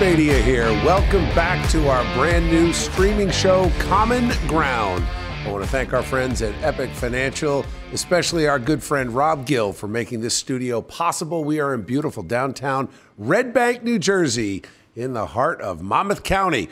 Mania 0.00 0.38
here. 0.40 0.64
Welcome 0.82 1.24
back 1.34 1.68
to 1.72 1.90
our 1.90 2.02
brand 2.14 2.46
new 2.50 2.72
streaming 2.72 3.30
show, 3.30 3.70
Common 3.80 4.30
Ground. 4.48 5.04
I 5.44 5.50
want 5.50 5.62
to 5.62 5.70
thank 5.70 5.92
our 5.92 6.02
friends 6.02 6.40
at 6.40 6.54
Epic 6.64 6.88
Financial, 6.92 7.66
especially 7.92 8.48
our 8.48 8.58
good 8.58 8.82
friend 8.82 9.14
Rob 9.14 9.44
Gill, 9.44 9.74
for 9.74 9.88
making 9.88 10.22
this 10.22 10.34
studio 10.34 10.80
possible. 10.80 11.44
We 11.44 11.60
are 11.60 11.74
in 11.74 11.82
beautiful 11.82 12.22
downtown 12.22 12.88
Red 13.18 13.52
Bank, 13.52 13.82
New 13.82 13.98
Jersey, 13.98 14.62
in 14.96 15.12
the 15.12 15.26
heart 15.26 15.60
of 15.60 15.82
Monmouth 15.82 16.22
County. 16.22 16.70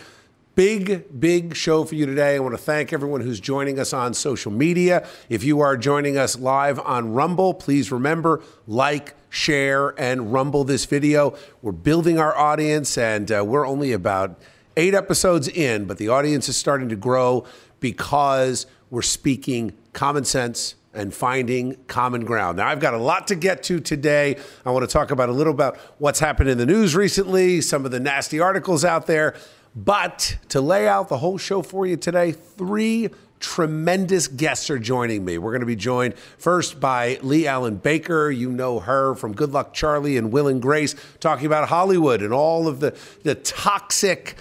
Big, 0.54 1.20
big 1.20 1.54
show 1.54 1.84
for 1.84 1.96
you 1.96 2.06
today. 2.06 2.36
I 2.36 2.38
want 2.38 2.54
to 2.54 2.58
thank 2.58 2.94
everyone 2.94 3.20
who's 3.20 3.40
joining 3.40 3.78
us 3.78 3.92
on 3.92 4.14
social 4.14 4.50
media. 4.50 5.06
If 5.28 5.44
you 5.44 5.60
are 5.60 5.76
joining 5.76 6.16
us 6.16 6.38
live 6.38 6.80
on 6.80 7.12
Rumble, 7.12 7.52
please 7.52 7.92
remember 7.92 8.42
like, 8.66 9.14
share, 9.30 9.98
and 10.00 10.32
rumble 10.32 10.64
this 10.64 10.84
video. 10.86 11.36
We're 11.62 11.72
building 11.72 12.18
our 12.18 12.36
audience, 12.36 12.96
and 12.98 13.30
uh, 13.30 13.44
we're 13.44 13.66
only 13.66 13.92
about 13.92 14.40
eight 14.76 14.94
episodes 14.94 15.48
in, 15.48 15.86
but 15.86 15.98
the 15.98 16.08
audience 16.08 16.48
is 16.48 16.56
starting 16.56 16.88
to 16.88 16.96
grow 16.96 17.44
because 17.80 18.66
we're 18.90 19.02
speaking 19.02 19.72
common 19.92 20.24
sense 20.24 20.74
and 20.94 21.12
finding 21.12 21.76
common 21.86 22.24
ground. 22.24 22.56
Now, 22.56 22.68
I've 22.68 22.80
got 22.80 22.94
a 22.94 22.98
lot 22.98 23.28
to 23.28 23.34
get 23.34 23.62
to 23.64 23.78
today. 23.78 24.36
I 24.64 24.70
want 24.70 24.88
to 24.88 24.92
talk 24.92 25.10
about 25.10 25.28
a 25.28 25.32
little 25.32 25.52
about 25.52 25.76
what's 25.98 26.18
happened 26.18 26.48
in 26.48 26.58
the 26.58 26.66
news 26.66 26.96
recently, 26.96 27.60
some 27.60 27.84
of 27.84 27.90
the 27.90 28.00
nasty 28.00 28.40
articles 28.40 28.84
out 28.84 29.06
there. 29.06 29.34
But 29.76 30.38
to 30.48 30.60
lay 30.60 30.88
out 30.88 31.08
the 31.08 31.18
whole 31.18 31.38
show 31.38 31.62
for 31.62 31.86
you 31.86 31.96
today, 31.96 32.32
three 32.32 33.10
tremendous 33.40 34.28
guests 34.28 34.70
are 34.70 34.78
joining 34.78 35.24
me. 35.24 35.38
We're 35.38 35.52
going 35.52 35.60
to 35.60 35.66
be 35.66 35.76
joined 35.76 36.16
first 36.16 36.80
by 36.80 37.18
Leigh-Allyn 37.22 37.76
Baker. 37.76 38.30
You 38.30 38.50
know 38.50 38.80
her 38.80 39.14
from 39.14 39.34
Good 39.34 39.52
Luck 39.52 39.74
Charlie 39.74 40.16
and 40.16 40.32
Will 40.32 40.48
and 40.48 40.60
Grace, 40.60 40.94
talking 41.20 41.46
about 41.46 41.68
Hollywood 41.68 42.22
and 42.22 42.32
all 42.32 42.68
of 42.68 42.80
the, 42.80 42.96
the 43.22 43.34
toxic 43.34 44.36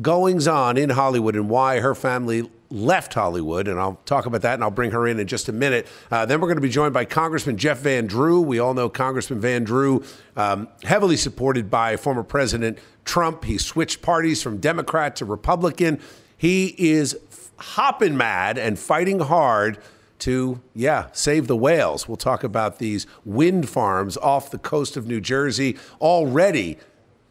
goings 0.00 0.48
on 0.48 0.76
in 0.76 0.90
Hollywood 0.90 1.36
and 1.36 1.50
why 1.50 1.80
her 1.80 1.94
family 1.94 2.48
left 2.70 3.12
Hollywood, 3.12 3.68
and 3.68 3.78
I'll 3.78 4.00
talk 4.06 4.24
about 4.24 4.40
that 4.42 4.54
and 4.54 4.64
I'll 4.64 4.70
bring 4.70 4.92
her 4.92 5.06
in 5.06 5.20
in 5.20 5.26
just 5.26 5.50
a 5.50 5.52
minute. 5.52 5.86
Uh, 6.10 6.24
then 6.24 6.40
we're 6.40 6.48
going 6.48 6.56
to 6.56 6.62
be 6.62 6.70
joined 6.70 6.94
by 6.94 7.04
Congressman 7.04 7.58
Jeff 7.58 7.80
Van 7.80 8.06
Drew. 8.06 8.40
We 8.40 8.58
all 8.58 8.72
know 8.72 8.88
Congressman 8.88 9.40
Van 9.40 9.62
Drew, 9.62 10.02
um, 10.36 10.68
heavily 10.82 11.18
supported 11.18 11.70
by 11.70 11.98
former 11.98 12.22
President 12.22 12.78
Trump. 13.04 13.44
He 13.44 13.58
switched 13.58 14.00
parties 14.00 14.42
from 14.42 14.56
Democrat 14.56 15.16
to 15.16 15.26
Republican. 15.26 16.00
He 16.38 16.74
is 16.78 17.14
hopping 17.62 18.16
mad 18.16 18.58
and 18.58 18.78
fighting 18.78 19.20
hard 19.20 19.78
to, 20.20 20.60
yeah, 20.74 21.08
save 21.12 21.46
the 21.46 21.56
whales. 21.56 22.06
We'll 22.06 22.16
talk 22.16 22.44
about 22.44 22.78
these 22.78 23.06
wind 23.24 23.68
farms 23.68 24.16
off 24.18 24.50
the 24.50 24.58
coast 24.58 24.96
of 24.96 25.06
New 25.06 25.20
Jersey 25.20 25.76
already 26.00 26.78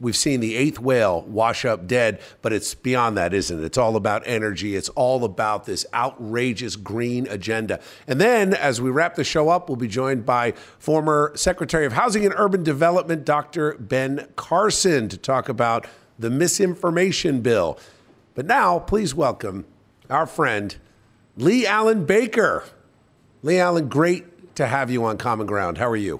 we've 0.01 0.17
seen 0.17 0.39
the 0.39 0.55
eighth 0.55 0.79
whale 0.79 1.21
wash 1.21 1.63
up 1.63 1.87
dead, 1.87 2.19
but 2.41 2.51
it's 2.51 2.73
beyond 2.73 3.15
that, 3.15 3.33
isn't 3.33 3.59
it? 3.59 3.63
It's 3.63 3.77
all 3.77 3.95
about 3.95 4.23
energy. 4.25 4.75
It's 4.75 4.89
all 4.89 5.23
about 5.23 5.65
this 5.65 5.85
outrageous 5.93 6.75
green 6.75 7.27
agenda. 7.27 7.79
And 8.07 8.19
then, 8.19 8.53
as 8.53 8.81
we 8.81 8.89
wrap 8.89 9.15
the 9.15 9.23
show 9.23 9.49
up, 9.49 9.69
we'll 9.69 9.75
be 9.75 9.87
joined 9.87 10.25
by 10.25 10.51
former 10.79 11.31
Secretary 11.35 11.85
of 11.85 11.93
Housing 11.93 12.25
and 12.25 12.33
Urban 12.35 12.63
Development, 12.63 13.23
Dr. 13.23 13.75
Ben 13.75 14.27
Carson, 14.35 15.07
to 15.07 15.17
talk 15.17 15.47
about 15.47 15.85
the 16.17 16.29
misinformation 16.29 17.41
bill. 17.41 17.77
But 18.33 18.47
now, 18.47 18.79
please 18.79 19.13
welcome 19.13 19.65
our 20.11 20.27
friend, 20.27 20.75
Leigh-Allyn 21.37 22.05
Baker. 22.05 22.65
Leigh-Allyn, 23.41 23.87
great 23.87 24.55
to 24.55 24.67
have 24.67 24.91
you 24.91 25.05
on 25.05 25.17
Common 25.17 25.47
Ground. 25.47 25.77
How 25.77 25.89
are 25.89 25.95
you? 25.95 26.19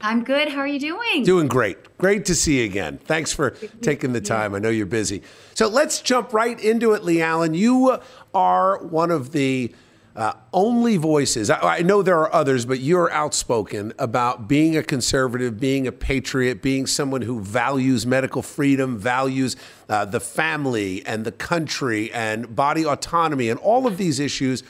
I'm 0.00 0.22
good. 0.22 0.48
How 0.48 0.58
are 0.60 0.66
you 0.66 0.78
doing? 0.78 1.24
Doing 1.24 1.48
great. 1.48 1.98
Great 1.98 2.26
to 2.26 2.34
see 2.34 2.58
you 2.60 2.64
again. 2.64 2.98
Thanks 2.98 3.32
for 3.32 3.50
taking 3.80 4.12
the 4.12 4.20
time. 4.20 4.54
I 4.54 4.58
know 4.58 4.68
you're 4.68 4.86
busy. 4.86 5.22
So 5.54 5.66
let's 5.66 6.00
jump 6.00 6.32
right 6.32 6.60
into 6.60 6.92
it, 6.92 7.02
Leigh-Allyn. 7.04 7.54
You 7.54 7.98
are 8.34 8.78
one 8.84 9.10
of 9.10 9.32
the 9.32 9.74
uh, 10.16 10.32
only 10.52 10.96
voices. 10.96 11.50
I, 11.50 11.78
I, 11.78 11.82
know 11.82 12.02
there 12.02 12.18
are 12.18 12.32
others, 12.32 12.64
but 12.64 12.78
you're 12.78 13.10
outspoken 13.10 13.92
about 13.98 14.46
being 14.46 14.76
a 14.76 14.82
conservative, 14.82 15.58
being 15.58 15.88
a 15.88 15.92
patriot, 15.92 16.62
being 16.62 16.86
someone 16.86 17.22
who 17.22 17.40
values 17.40 18.06
medical 18.06 18.40
freedom, 18.40 18.96
values 18.96 19.56
uh, 19.88 20.04
the 20.04 20.20
family 20.20 21.04
and 21.04 21.24
the 21.24 21.32
country 21.32 22.12
and 22.12 22.54
body 22.54 22.86
autonomy 22.86 23.48
and 23.48 23.58
all 23.60 23.86
of 23.86 23.96
these 23.96 24.20
issues 24.20 24.62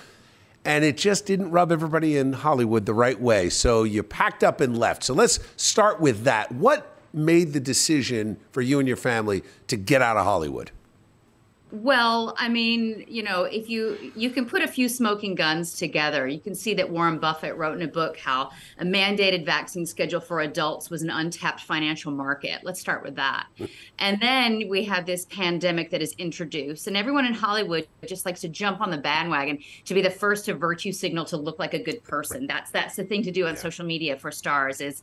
and 0.65 0.85
it 0.85 0.97
just 0.97 1.27
didn't 1.27 1.51
rub 1.51 1.71
everybody 1.71 2.17
in 2.17 2.33
Hollywood 2.33 2.87
the 2.87 2.95
right 2.95 3.21
way. 3.21 3.51
So 3.51 3.83
you 3.83 4.03
packed 4.03 4.43
up 4.43 4.61
and 4.61 4.79
left. 4.79 5.05
So 5.05 5.13
let's 5.13 5.39
start 5.57 6.01
with 6.01 6.25
that. 6.25 6.51
What 6.53 6.97
made 7.13 7.53
the 7.53 7.61
decision 7.61 8.39
for 8.51 8.63
you 8.63 8.79
and 8.79 8.89
your 8.89 8.97
family 8.97 9.45
to 9.69 9.77
get 9.77 10.01
out 10.01 10.17
of 10.17 10.25
Hollywood? 10.25 10.71
Well, 11.75 12.37
I 12.39 12.49
mean, 12.49 13.05
you 13.09 13.25
know, 13.25 13.45
if 13.45 13.69
you 13.69 14.13
you 14.15 14.31
can 14.31 14.47
put 14.47 14.63
a 14.63 14.69
few 14.69 14.89
smoking 14.89 15.35
guns 15.35 15.73
together, 15.77 16.29
you 16.29 16.39
can 16.39 16.55
see 16.55 16.73
that 16.75 16.89
Warren 16.89 17.19
Buffett 17.19 17.57
wrote 17.57 17.77
in 17.77 17.83
a 17.83 17.91
book 17.91 18.17
how 18.17 18.51
a 18.79 18.85
mandated 18.85 19.45
vaccine 19.45 19.85
schedule 19.85 20.21
for 20.21 20.41
adults 20.41 20.89
was 20.89 21.03
an 21.03 21.11
untapped 21.11 21.63
financial 21.63 22.13
market. 22.13 22.61
Let's 22.63 22.79
start 22.79 23.03
with 23.03 23.17
that. 23.17 23.47
And 23.99 24.21
then 24.21 24.69
we 24.69 24.85
have 24.85 25.05
this 25.05 25.25
pandemic 25.25 25.91
that 25.91 26.01
is 26.01 26.13
introduced, 26.13 26.87
and 26.87 26.97
everyone 26.97 27.25
in 27.25 27.35
Hollywood 27.35 27.89
just 28.07 28.25
likes 28.25 28.41
to 28.43 28.49
jump 28.49 28.81
on 28.81 28.91
the 28.91 28.99
bandwagon 28.99 29.59
to 29.87 29.95
be 29.95 30.01
the 30.01 30.11
first 30.11 30.45
to 30.45 30.55
virtue 30.55 30.93
signal 30.93 31.25
to 31.25 31.37
look 31.37 31.59
like 31.59 31.75
a 31.75 31.83
good 31.83 32.05
person. 32.05 32.47
That's 32.47 32.71
that's 32.71 32.95
the 32.95 33.05
thing 33.05 33.25
to 33.25 33.33
do 33.33 33.47
on 33.47 33.55
yeah. 33.55 33.61
social 33.61 33.85
media 33.85 34.17
for 34.17 34.31
stars 34.31 34.81
is 34.81 35.03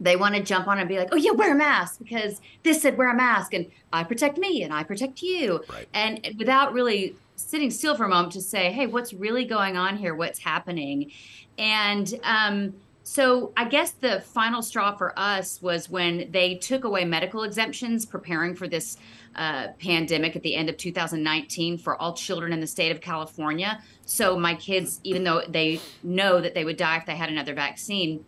they 0.00 0.16
want 0.16 0.34
to 0.34 0.42
jump 0.42 0.66
on 0.68 0.78
and 0.78 0.88
be 0.88 0.98
like, 0.98 1.08
oh, 1.12 1.16
yeah, 1.16 1.30
wear 1.30 1.52
a 1.52 1.56
mask 1.56 1.98
because 1.98 2.40
this 2.62 2.82
said 2.82 2.98
wear 2.98 3.10
a 3.10 3.16
mask 3.16 3.54
and 3.54 3.70
I 3.92 4.04
protect 4.04 4.38
me 4.38 4.62
and 4.62 4.72
I 4.72 4.82
protect 4.82 5.22
you. 5.22 5.62
Right. 5.68 5.88
And 5.94 6.34
without 6.38 6.72
really 6.72 7.16
sitting 7.36 7.70
still 7.70 7.96
for 7.96 8.04
a 8.04 8.08
moment 8.08 8.32
to 8.32 8.40
say, 8.40 8.72
hey, 8.72 8.86
what's 8.86 9.12
really 9.12 9.44
going 9.44 9.76
on 9.76 9.96
here? 9.96 10.14
What's 10.14 10.38
happening? 10.40 11.12
And 11.58 12.12
um, 12.22 12.74
so 13.02 13.52
I 13.56 13.66
guess 13.66 13.92
the 13.92 14.20
final 14.20 14.62
straw 14.62 14.96
for 14.96 15.16
us 15.18 15.60
was 15.60 15.90
when 15.90 16.30
they 16.30 16.56
took 16.56 16.84
away 16.84 17.04
medical 17.04 17.42
exemptions 17.42 18.06
preparing 18.06 18.54
for 18.54 18.66
this 18.66 18.96
uh, 19.36 19.68
pandemic 19.78 20.36
at 20.36 20.42
the 20.42 20.54
end 20.54 20.68
of 20.68 20.76
2019 20.76 21.78
for 21.78 22.00
all 22.00 22.14
children 22.14 22.52
in 22.52 22.60
the 22.60 22.66
state 22.66 22.92
of 22.92 23.00
California. 23.00 23.82
So 24.06 24.38
my 24.38 24.54
kids, 24.54 25.00
even 25.04 25.24
though 25.24 25.42
they 25.48 25.80
know 26.02 26.40
that 26.40 26.54
they 26.54 26.64
would 26.64 26.76
die 26.76 26.98
if 26.98 27.06
they 27.06 27.16
had 27.16 27.28
another 27.28 27.54
vaccine, 27.54 28.24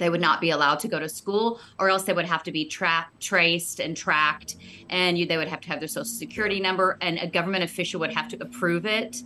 they 0.00 0.10
would 0.10 0.20
not 0.20 0.40
be 0.40 0.50
allowed 0.50 0.80
to 0.80 0.88
go 0.88 0.98
to 0.98 1.08
school 1.08 1.60
or 1.78 1.88
else 1.88 2.02
they 2.02 2.12
would 2.12 2.24
have 2.24 2.42
to 2.42 2.50
be 2.50 2.64
tracked 2.64 3.20
traced 3.20 3.78
and 3.78 3.96
tracked 3.96 4.56
and 4.88 5.16
you, 5.16 5.26
they 5.26 5.36
would 5.36 5.46
have 5.46 5.60
to 5.60 5.68
have 5.68 5.78
their 5.78 5.88
social 5.88 6.04
security 6.04 6.58
number 6.58 6.98
and 7.00 7.18
a 7.18 7.28
government 7.28 7.62
official 7.62 8.00
would 8.00 8.12
have 8.12 8.26
to 8.26 8.42
approve 8.42 8.84
it 8.86 9.22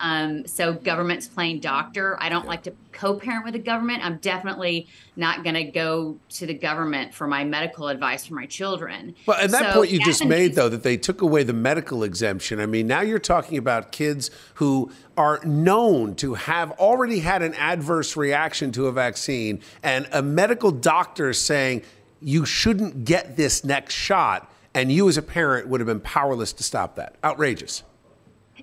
um, 0.00 0.46
so 0.46 0.72
government's 0.72 1.28
playing 1.28 1.60
doctor. 1.60 2.16
I 2.20 2.28
don't 2.28 2.46
like 2.46 2.64
to 2.64 2.72
co-parent 2.92 3.44
with 3.44 3.54
the 3.54 3.60
government. 3.60 4.04
I'm 4.04 4.18
definitely 4.18 4.86
not 5.16 5.42
going 5.44 5.54
to 5.54 5.64
go 5.64 6.18
to 6.30 6.46
the 6.46 6.54
government 6.54 7.14
for 7.14 7.26
my 7.26 7.44
medical 7.44 7.88
advice 7.88 8.26
for 8.26 8.34
my 8.34 8.46
children. 8.46 9.14
Well, 9.26 9.38
and 9.40 9.52
that 9.52 9.72
so, 9.72 9.78
point 9.80 9.90
you 9.90 10.00
just 10.00 10.24
made, 10.24 10.54
though, 10.54 10.68
that 10.68 10.82
they 10.82 10.96
took 10.96 11.22
away 11.22 11.42
the 11.42 11.52
medical 11.52 12.02
exemption. 12.02 12.60
I 12.60 12.66
mean, 12.66 12.86
now 12.86 13.00
you're 13.00 13.18
talking 13.18 13.58
about 13.58 13.92
kids 13.92 14.30
who 14.54 14.90
are 15.16 15.40
known 15.44 16.14
to 16.16 16.34
have 16.34 16.72
already 16.72 17.20
had 17.20 17.42
an 17.42 17.54
adverse 17.54 18.16
reaction 18.16 18.72
to 18.72 18.86
a 18.86 18.92
vaccine, 18.92 19.60
and 19.82 20.08
a 20.12 20.22
medical 20.22 20.70
doctor 20.70 21.32
saying 21.32 21.82
you 22.20 22.44
shouldn't 22.44 23.04
get 23.04 23.36
this 23.36 23.64
next 23.64 23.94
shot, 23.94 24.50
and 24.74 24.90
you 24.90 25.08
as 25.08 25.16
a 25.16 25.22
parent 25.22 25.68
would 25.68 25.80
have 25.80 25.86
been 25.86 26.00
powerless 26.00 26.52
to 26.52 26.62
stop 26.62 26.96
that. 26.96 27.16
Outrageous. 27.22 27.82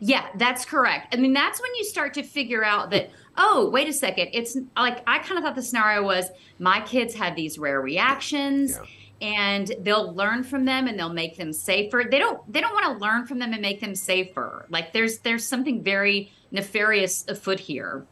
Yeah, 0.03 0.25
that's 0.35 0.65
correct. 0.65 1.13
I 1.13 1.17
mean, 1.17 1.31
that's 1.31 1.61
when 1.61 1.73
you 1.75 1.85
start 1.85 2.15
to 2.15 2.23
figure 2.23 2.65
out 2.65 2.89
that, 2.89 3.11
oh, 3.37 3.69
wait 3.69 3.87
a 3.87 3.93
second. 3.93 4.29
It's 4.33 4.57
like 4.75 5.03
I 5.05 5.19
kind 5.19 5.37
of 5.37 5.43
thought 5.43 5.55
the 5.55 5.61
scenario 5.61 6.03
was 6.03 6.31
my 6.57 6.81
kids 6.81 7.13
had 7.13 7.35
these 7.35 7.59
rare 7.59 7.79
reactions. 7.79 8.71
Yeah. 8.71 8.87
And 9.21 9.71
they'll 9.81 10.15
learn 10.15 10.43
from 10.43 10.65
them, 10.65 10.87
and 10.87 10.97
they'll 10.97 11.13
make 11.13 11.37
them 11.37 11.53
safer. 11.53 12.05
They 12.09 12.17
don't. 12.17 12.41
They 12.51 12.59
don't 12.59 12.73
want 12.73 12.85
to 12.87 13.05
learn 13.05 13.27
from 13.27 13.37
them 13.37 13.53
and 13.53 13.61
make 13.61 13.79
them 13.79 13.93
safer. 13.93 14.65
Like 14.69 14.93
there's 14.93 15.19
there's 15.19 15.47
something 15.47 15.83
very 15.83 16.31
nefarious 16.51 17.23
afoot 17.27 17.59
here 17.59 18.07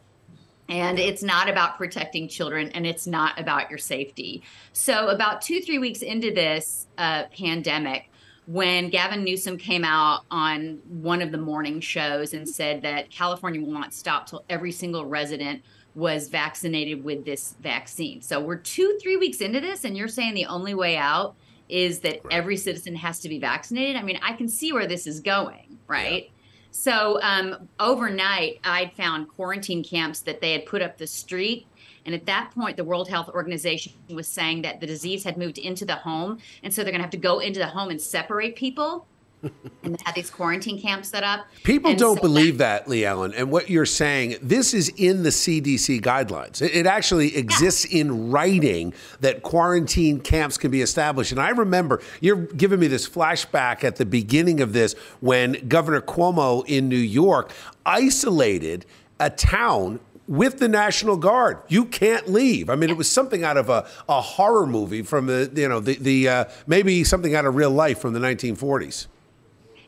and 0.70 1.00
it's 1.00 1.22
not 1.22 1.48
about 1.48 1.76
protecting 1.76 2.28
children 2.28 2.70
and 2.70 2.86
it's 2.86 3.06
not 3.06 3.38
about 3.38 3.68
your 3.68 3.78
safety 3.78 4.42
so 4.72 5.08
about 5.08 5.42
two 5.42 5.60
three 5.60 5.78
weeks 5.78 6.00
into 6.00 6.32
this 6.32 6.86
uh, 6.96 7.24
pandemic 7.36 8.09
when 8.50 8.90
Gavin 8.90 9.22
Newsom 9.22 9.56
came 9.58 9.84
out 9.84 10.22
on 10.28 10.80
one 10.88 11.22
of 11.22 11.30
the 11.30 11.38
morning 11.38 11.80
shows 11.80 12.34
and 12.34 12.48
said 12.48 12.82
that 12.82 13.08
California 13.08 13.60
will 13.60 13.70
not 13.70 13.94
stop 13.94 14.26
till 14.26 14.44
every 14.50 14.72
single 14.72 15.06
resident 15.06 15.62
was 15.94 16.28
vaccinated 16.28 17.04
with 17.04 17.24
this 17.24 17.54
vaccine. 17.60 18.20
So 18.20 18.40
we're 18.40 18.56
two, 18.56 18.98
three 19.00 19.16
weeks 19.16 19.40
into 19.40 19.60
this, 19.60 19.84
and 19.84 19.96
you're 19.96 20.08
saying 20.08 20.34
the 20.34 20.46
only 20.46 20.74
way 20.74 20.96
out 20.96 21.36
is 21.68 22.00
that 22.00 22.24
right. 22.24 22.32
every 22.32 22.56
citizen 22.56 22.96
has 22.96 23.20
to 23.20 23.28
be 23.28 23.38
vaccinated. 23.38 23.94
I 23.94 24.02
mean, 24.02 24.18
I 24.20 24.32
can 24.32 24.48
see 24.48 24.72
where 24.72 24.88
this 24.88 25.06
is 25.06 25.20
going, 25.20 25.78
right? 25.86 26.24
Yeah. 26.24 26.30
So 26.72 27.22
um, 27.22 27.68
overnight, 27.78 28.58
I'd 28.64 28.92
found 28.94 29.28
quarantine 29.28 29.84
camps 29.84 30.22
that 30.22 30.40
they 30.40 30.50
had 30.50 30.66
put 30.66 30.82
up 30.82 30.98
the 30.98 31.06
street 31.06 31.68
And 32.06 32.14
at 32.14 32.26
that 32.26 32.50
point, 32.54 32.76
the 32.76 32.84
World 32.84 33.08
Health 33.08 33.28
Organization 33.28 33.92
was 34.10 34.28
saying 34.28 34.62
that 34.62 34.80
the 34.80 34.86
disease 34.86 35.24
had 35.24 35.36
moved 35.36 35.58
into 35.58 35.84
the 35.84 35.96
home. 35.96 36.38
And 36.62 36.72
so 36.72 36.82
they're 36.82 36.92
going 36.92 37.00
to 37.00 37.04
have 37.04 37.10
to 37.10 37.16
go 37.16 37.40
into 37.40 37.58
the 37.58 37.66
home 37.66 37.90
and 37.90 38.00
separate 38.00 38.56
people 38.56 39.06
and 39.82 39.94
they 39.94 40.02
have 40.04 40.14
these 40.14 40.30
quarantine 40.30 40.80
camps 40.80 41.08
set 41.08 41.24
up. 41.24 41.46
People 41.62 41.90
And 41.90 41.98
don't 41.98 42.16
so 42.16 42.22
believe 42.22 42.58
that, 42.58 42.88
Leigh-Allyn. 42.88 43.34
And 43.34 43.50
what 43.50 43.70
you're 43.70 43.86
saying, 43.86 44.36
this 44.42 44.74
is 44.74 44.90
in 44.96 45.22
the 45.22 45.30
CDC 45.30 46.00
guidelines. 46.02 46.60
It, 46.60 46.74
it 46.74 46.86
actually 46.86 47.36
exists 47.36 47.84
in 47.84 48.30
writing 48.30 48.92
that 49.20 49.42
quarantine 49.42 50.20
camps 50.20 50.58
can 50.58 50.70
be 50.70 50.82
established. 50.82 51.32
And 51.32 51.40
I 51.40 51.50
remember 51.50 52.02
you're 52.20 52.36
giving 52.36 52.80
me 52.80 52.86
this 52.86 53.08
flashback 53.08 53.84
at 53.84 53.96
the 53.96 54.06
beginning 54.06 54.60
of 54.60 54.72
this 54.72 54.94
when 55.20 55.52
Governor 55.68 56.02
Cuomo 56.02 56.64
in 56.66 56.88
New 56.88 56.96
York 56.96 57.52
isolated 57.86 58.84
a 59.18 59.30
town 59.30 60.00
with 60.30 60.60
the 60.60 60.68
National 60.68 61.16
Guard. 61.16 61.58
You 61.66 61.84
can't 61.84 62.28
leave. 62.28 62.70
I 62.70 62.76
mean, 62.76 62.88
it 62.88 62.96
was 62.96 63.10
something 63.10 63.42
out 63.42 63.56
of 63.56 63.68
a, 63.68 63.86
a 64.08 64.20
horror 64.20 64.64
movie 64.64 65.02
from 65.02 65.26
the, 65.26 65.50
you 65.52 65.68
know, 65.68 65.80
the, 65.80 65.96
the 65.96 66.28
uh, 66.28 66.44
maybe 66.68 67.02
something 67.02 67.34
out 67.34 67.44
of 67.44 67.56
real 67.56 67.72
life 67.72 67.98
from 67.98 68.12
the 68.12 68.20
1940s. 68.20 69.08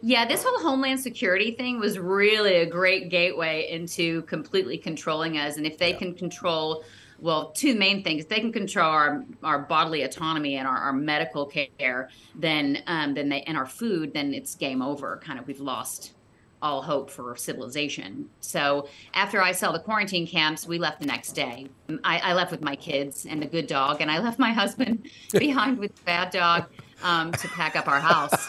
Yeah, 0.01 0.27
this 0.27 0.43
whole 0.43 0.59
Homeland 0.59 0.99
Security 0.99 1.53
thing 1.53 1.79
was 1.79 1.97
really 1.97 2.57
a 2.57 2.67
great 2.67 3.09
gateway 3.09 3.71
into 3.71 4.23
completely 4.23 4.77
controlling 4.77 5.39
us. 5.39 5.59
And 5.59 5.65
if 5.65 5.79
they 5.79 5.93
can 5.93 6.13
control, 6.13 6.83
well, 7.21 7.53
two 7.53 7.77
main 7.77 8.03
things, 8.03 8.27
they 8.27 8.41
can 8.41 8.53
control 8.53 8.91
our, 8.91 9.25
our 9.45 9.61
bodily 9.61 10.03
autonomy 10.03 10.57
and 10.57 10.67
our, 10.67 10.77
our 10.77 10.93
medical 10.93 11.47
care, 11.47 12.11
then 12.35 12.83
um, 12.89 13.15
then 13.15 13.29
they 13.29 13.43
and 13.43 13.57
our 13.57 13.67
food, 13.67 14.13
then 14.13 14.35
it's 14.35 14.57
game 14.57 14.83
over. 14.83 15.21
Kind 15.23 15.39
of, 15.39 15.47
we've 15.47 15.61
lost 15.61 16.15
all 16.63 16.83
hope 16.83 17.11
for 17.11 17.37
civilization. 17.37 18.29
So 18.41 18.89
after 19.15 19.43
I 19.43 19.53
saw 19.53 19.73
the 19.73 19.81
quarantine 19.81 20.27
camps, 20.27 20.67
we 20.67 20.79
left 20.79 21.01
the 21.01 21.07
next 21.07 21.33
day. 21.33 21.67
I, 22.05 22.19
I 22.19 22.33
left 22.33 22.51
with 22.51 22.63
my 22.63 22.77
kids 22.77 23.27
and 23.27 23.43
the 23.43 23.47
good 23.47 23.67
dog, 23.67 24.01
and 24.01 24.11
I 24.11 24.21
left 24.21 24.39
my 24.39 24.53
husband 24.53 25.11
behind 25.33 25.79
with 25.79 25.95
the 25.97 26.03
bad 26.03 26.31
dog 26.31 26.67
um, 27.03 27.33
to 27.33 27.49
pack 27.49 27.77
up 27.77 27.89
our 27.89 28.01
house. 28.01 28.49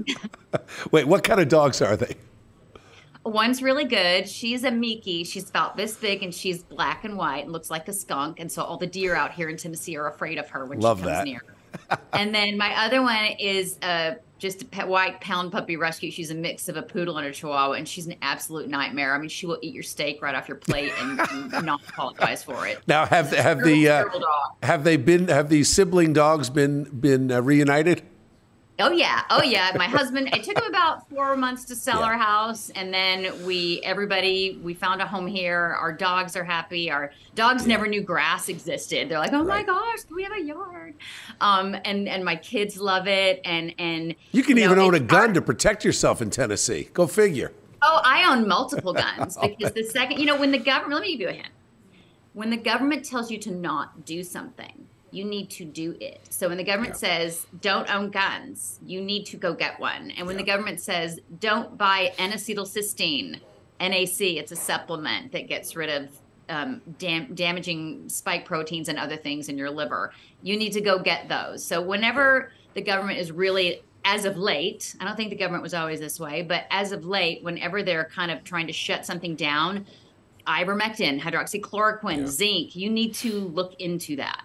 Wait, 0.90 1.06
what 1.06 1.24
kind 1.24 1.40
of 1.40 1.48
dogs 1.48 1.82
are 1.82 1.96
they? 1.96 2.14
One's 3.24 3.62
really 3.62 3.84
good. 3.84 4.28
She's 4.28 4.64
a 4.64 4.70
Mi-Ki. 4.70 5.24
She's 5.24 5.48
about 5.48 5.76
this 5.76 5.96
big 5.96 6.24
and 6.24 6.34
she's 6.34 6.62
black 6.62 7.04
and 7.04 7.16
white 7.16 7.44
and 7.44 7.52
looks 7.52 7.70
like 7.70 7.86
a 7.86 7.92
skunk. 7.92 8.40
And 8.40 8.50
so 8.50 8.62
all 8.64 8.76
the 8.76 8.86
deer 8.86 9.14
out 9.14 9.32
here 9.32 9.48
in 9.48 9.56
Tennessee 9.56 9.96
are 9.96 10.08
afraid 10.08 10.38
of 10.38 10.48
her 10.50 10.64
when 10.64 10.80
Love 10.80 10.98
she 10.98 11.04
comes 11.04 11.16
that. 11.18 11.24
near. 11.24 11.42
and 12.12 12.34
then 12.34 12.56
my 12.56 12.74
other 12.84 13.02
one 13.02 13.24
is 13.38 13.78
uh, 13.82 14.14
just 14.38 14.62
a 14.62 14.64
pet 14.64 14.88
white 14.88 15.20
pound 15.20 15.52
puppy 15.52 15.76
rescue. 15.76 16.10
She's 16.10 16.30
a 16.30 16.34
mix 16.34 16.68
of 16.68 16.76
a 16.76 16.82
poodle 16.82 17.18
and 17.18 17.26
a 17.26 17.32
chihuahua, 17.32 17.72
and 17.72 17.88
she's 17.88 18.06
an 18.06 18.16
absolute 18.22 18.68
nightmare. 18.68 19.14
I 19.14 19.18
mean, 19.18 19.28
she 19.28 19.46
will 19.46 19.58
eat 19.62 19.72
your 19.72 19.84
steak 19.84 20.20
right 20.20 20.34
off 20.34 20.48
your 20.48 20.56
plate 20.56 20.92
and, 20.98 21.20
and 21.54 21.64
not 21.64 21.80
apologize 21.88 22.42
for 22.42 22.66
it. 22.66 22.80
Now, 22.86 23.06
have 23.06 23.30
have 23.30 23.62
Terrible, 23.62 23.64
the 23.64 23.88
uh, 23.88 24.04
have 24.62 24.84
they 24.84 24.96
been 24.96 25.28
have 25.28 25.48
these 25.48 25.68
sibling 25.68 26.12
dogs 26.12 26.50
been 26.50 26.84
been 26.84 27.30
uh, 27.30 27.40
reunited? 27.40 28.02
Oh 28.84 28.90
yeah, 28.90 29.22
oh 29.30 29.42
yeah. 29.42 29.70
My 29.76 29.86
husband. 29.86 30.28
It 30.34 30.42
took 30.42 30.58
him 30.58 30.64
about 30.68 31.08
four 31.08 31.36
months 31.36 31.64
to 31.66 31.76
sell 31.76 32.00
Yeah. 32.00 32.06
our 32.06 32.18
house, 32.18 32.70
and 32.70 32.92
then 32.92 33.44
we 33.46 33.80
everybody 33.84 34.58
we 34.62 34.74
found 34.74 35.00
a 35.00 35.06
home 35.06 35.26
here. 35.28 35.76
Our 35.80 35.92
dogs 35.92 36.34
are 36.36 36.42
happy. 36.42 36.90
Our 36.90 37.12
dogs 37.36 37.66
never 37.66 37.86
knew 37.86 38.02
grass 38.02 38.48
existed. 38.48 39.08
They're 39.08 39.18
like, 39.20 39.32
oh 39.32 39.44
my 39.44 39.62
gosh, 39.62 40.00
we 40.10 40.24
have 40.24 40.32
a 40.32 40.42
yard. 40.42 40.94
Um, 41.40 41.76
and 41.84 42.08
and 42.08 42.24
my 42.24 42.34
kids 42.36 42.76
love 42.76 43.06
it. 43.06 43.40
And 43.44 43.72
and 43.78 44.16
You 44.32 44.42
can 44.42 44.56
know, 44.56 44.64
even 44.64 44.78
own 44.80 44.94
a 44.94 45.00
gun 45.00 45.32
to 45.34 45.42
protect 45.42 45.84
yourself 45.84 46.20
in 46.20 46.30
Tennessee. 46.30 46.88
Go 46.92 47.06
figure. 47.06 47.52
Oh, 47.82 48.00
I 48.04 48.30
own 48.32 48.48
multiple 48.48 48.92
guns 48.92 49.36
because 49.42 49.72
the 49.74 49.84
second, 49.84 50.18
you 50.18 50.26
know, 50.26 50.38
when 50.38 50.50
the 50.50 50.58
government, 50.58 50.94
let 50.94 51.02
me 51.02 51.12
give 51.12 51.20
you 51.20 51.28
a 51.28 51.32
hint. 51.32 51.48
When 52.32 52.50
the 52.50 52.56
government 52.56 53.04
tells 53.04 53.30
you 53.30 53.38
to 53.38 53.50
not 53.50 54.04
do 54.06 54.22
something, 54.24 54.86
you 55.12 55.24
need 55.24 55.50
to 55.50 55.64
do 55.64 55.94
it. 56.00 56.20
So 56.30 56.48
when 56.48 56.56
the 56.56 56.64
government 56.64 56.94
Yeah. 56.94 57.08
says 57.28 57.46
don't 57.60 57.88
own 57.94 58.10
guns, 58.10 58.80
you 58.84 59.00
need 59.00 59.26
to 59.26 59.36
go 59.36 59.52
get 59.54 59.78
one. 59.78 60.10
And 60.12 60.26
when 60.26 60.36
the 60.36 60.42
government 60.42 60.80
says 60.80 61.20
don't 61.38 61.76
buy 61.78 62.12
N-acetylcysteine, 62.18 63.40
NAC, 63.78 64.20
it's 64.38 64.50
a 64.52 64.56
supplement 64.56 65.32
that 65.32 65.48
gets 65.48 65.76
rid 65.76 65.90
of 65.90 66.08
um, 66.48 66.80
dam- 66.98 67.34
damaging 67.34 68.08
spike 68.08 68.44
proteins 68.44 68.88
and 68.88 68.98
other 68.98 69.16
things 69.16 69.48
in 69.48 69.56
your 69.56 69.70
liver. 69.70 70.12
You 70.42 70.56
need 70.56 70.72
to 70.72 70.80
go 70.80 70.98
get 70.98 71.28
those. 71.28 71.64
So 71.64 71.80
whenever 71.80 72.50
the 72.74 72.82
government 72.82 73.18
is 73.18 73.30
really 73.30 73.82
as 74.04 74.24
of 74.24 74.36
late, 74.36 74.96
I 75.00 75.04
don't 75.04 75.16
think 75.16 75.30
the 75.30 75.36
government 75.36 75.62
was 75.62 75.74
always 75.74 76.00
this 76.00 76.18
way, 76.18 76.42
but 76.42 76.64
as 76.70 76.90
of 76.90 77.04
late, 77.04 77.44
whenever 77.44 77.82
they're 77.82 78.06
kind 78.12 78.30
of 78.30 78.42
trying 78.44 78.66
to 78.66 78.72
shut 78.72 79.06
something 79.06 79.36
down, 79.36 79.86
ivermectin, 80.46 81.20
hydroxychloroquine, 81.20 82.26
zinc, 82.26 82.74
you 82.74 82.90
need 82.90 83.14
to 83.14 83.32
look 83.32 83.74
into 83.78 84.16
that. 84.16 84.42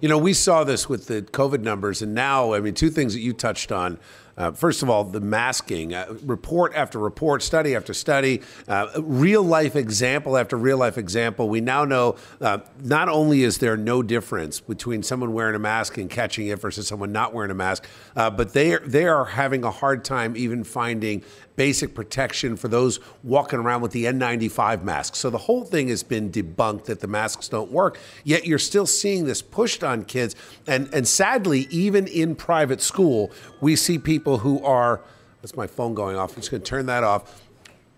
You 0.00 0.08
know, 0.08 0.16
we 0.16 0.32
saw 0.32 0.64
this 0.64 0.88
with 0.88 1.08
the 1.08 1.20
COVID 1.20 1.60
numbers, 1.60 2.00
and 2.00 2.14
now, 2.14 2.54
I 2.54 2.60
mean, 2.60 2.72
two 2.72 2.88
things 2.88 3.12
that 3.12 3.20
you 3.20 3.34
touched 3.34 3.70
on. 3.70 3.98
Uh, 4.34 4.50
first 4.50 4.82
of 4.82 4.88
all, 4.88 5.04
the 5.04 5.20
masking, 5.20 5.92
uh, 5.92 6.06
report 6.24 6.72
after 6.74 6.98
report, 6.98 7.42
study 7.42 7.76
after 7.76 7.92
study, 7.92 8.40
uh, 8.66 8.88
real 9.02 9.42
life 9.42 9.76
example 9.76 10.38
after 10.38 10.56
real 10.56 10.78
life 10.78 10.96
example. 10.96 11.50
We 11.50 11.60
now 11.60 11.84
know 11.84 12.16
uh, 12.40 12.60
not 12.82 13.10
only 13.10 13.42
is 13.42 13.58
there 13.58 13.76
no 13.76 14.02
difference 14.02 14.58
between 14.58 15.02
someone 15.02 15.34
wearing 15.34 15.54
a 15.54 15.58
mask 15.58 15.98
and 15.98 16.08
catching 16.08 16.46
it 16.46 16.58
versus 16.58 16.88
someone 16.88 17.12
not 17.12 17.34
wearing 17.34 17.50
a 17.50 17.54
mask, 17.54 17.86
uh, 18.16 18.30
but 18.30 18.54
they 18.54 18.72
are, 18.72 18.80
they 18.80 19.06
are 19.06 19.26
having 19.26 19.64
a 19.64 19.70
hard 19.70 20.02
time 20.02 20.34
even 20.34 20.64
finding 20.64 21.22
basic 21.56 21.94
protection 21.94 22.56
for 22.56 22.68
those 22.68 23.00
walking 23.22 23.58
around 23.58 23.82
with 23.82 23.92
the 23.92 24.04
N95 24.04 24.82
masks. 24.82 25.18
So 25.18 25.30
the 25.30 25.38
whole 25.38 25.64
thing 25.64 25.88
has 25.88 26.02
been 26.02 26.30
debunked 26.30 26.84
that 26.84 27.00
the 27.00 27.06
masks 27.06 27.48
don't 27.48 27.70
work. 27.70 27.98
Yet 28.24 28.46
you're 28.46 28.58
still 28.58 28.86
seeing 28.86 29.26
this 29.26 29.42
pushed 29.42 29.84
on 29.84 30.04
kids. 30.04 30.34
And, 30.66 30.92
and 30.94 31.06
sadly, 31.06 31.66
even 31.70 32.06
in 32.06 32.34
private 32.34 32.80
school, 32.80 33.30
we 33.60 33.76
see 33.76 33.98
people 33.98 34.38
who 34.38 34.64
are, 34.64 35.00
that's 35.42 35.56
my 35.56 35.66
phone 35.66 35.94
going 35.94 36.16
off. 36.16 36.30
I'm 36.30 36.36
just 36.36 36.50
going 36.50 36.62
to 36.62 36.68
turn 36.68 36.86
that 36.86 37.04
off. 37.04 37.42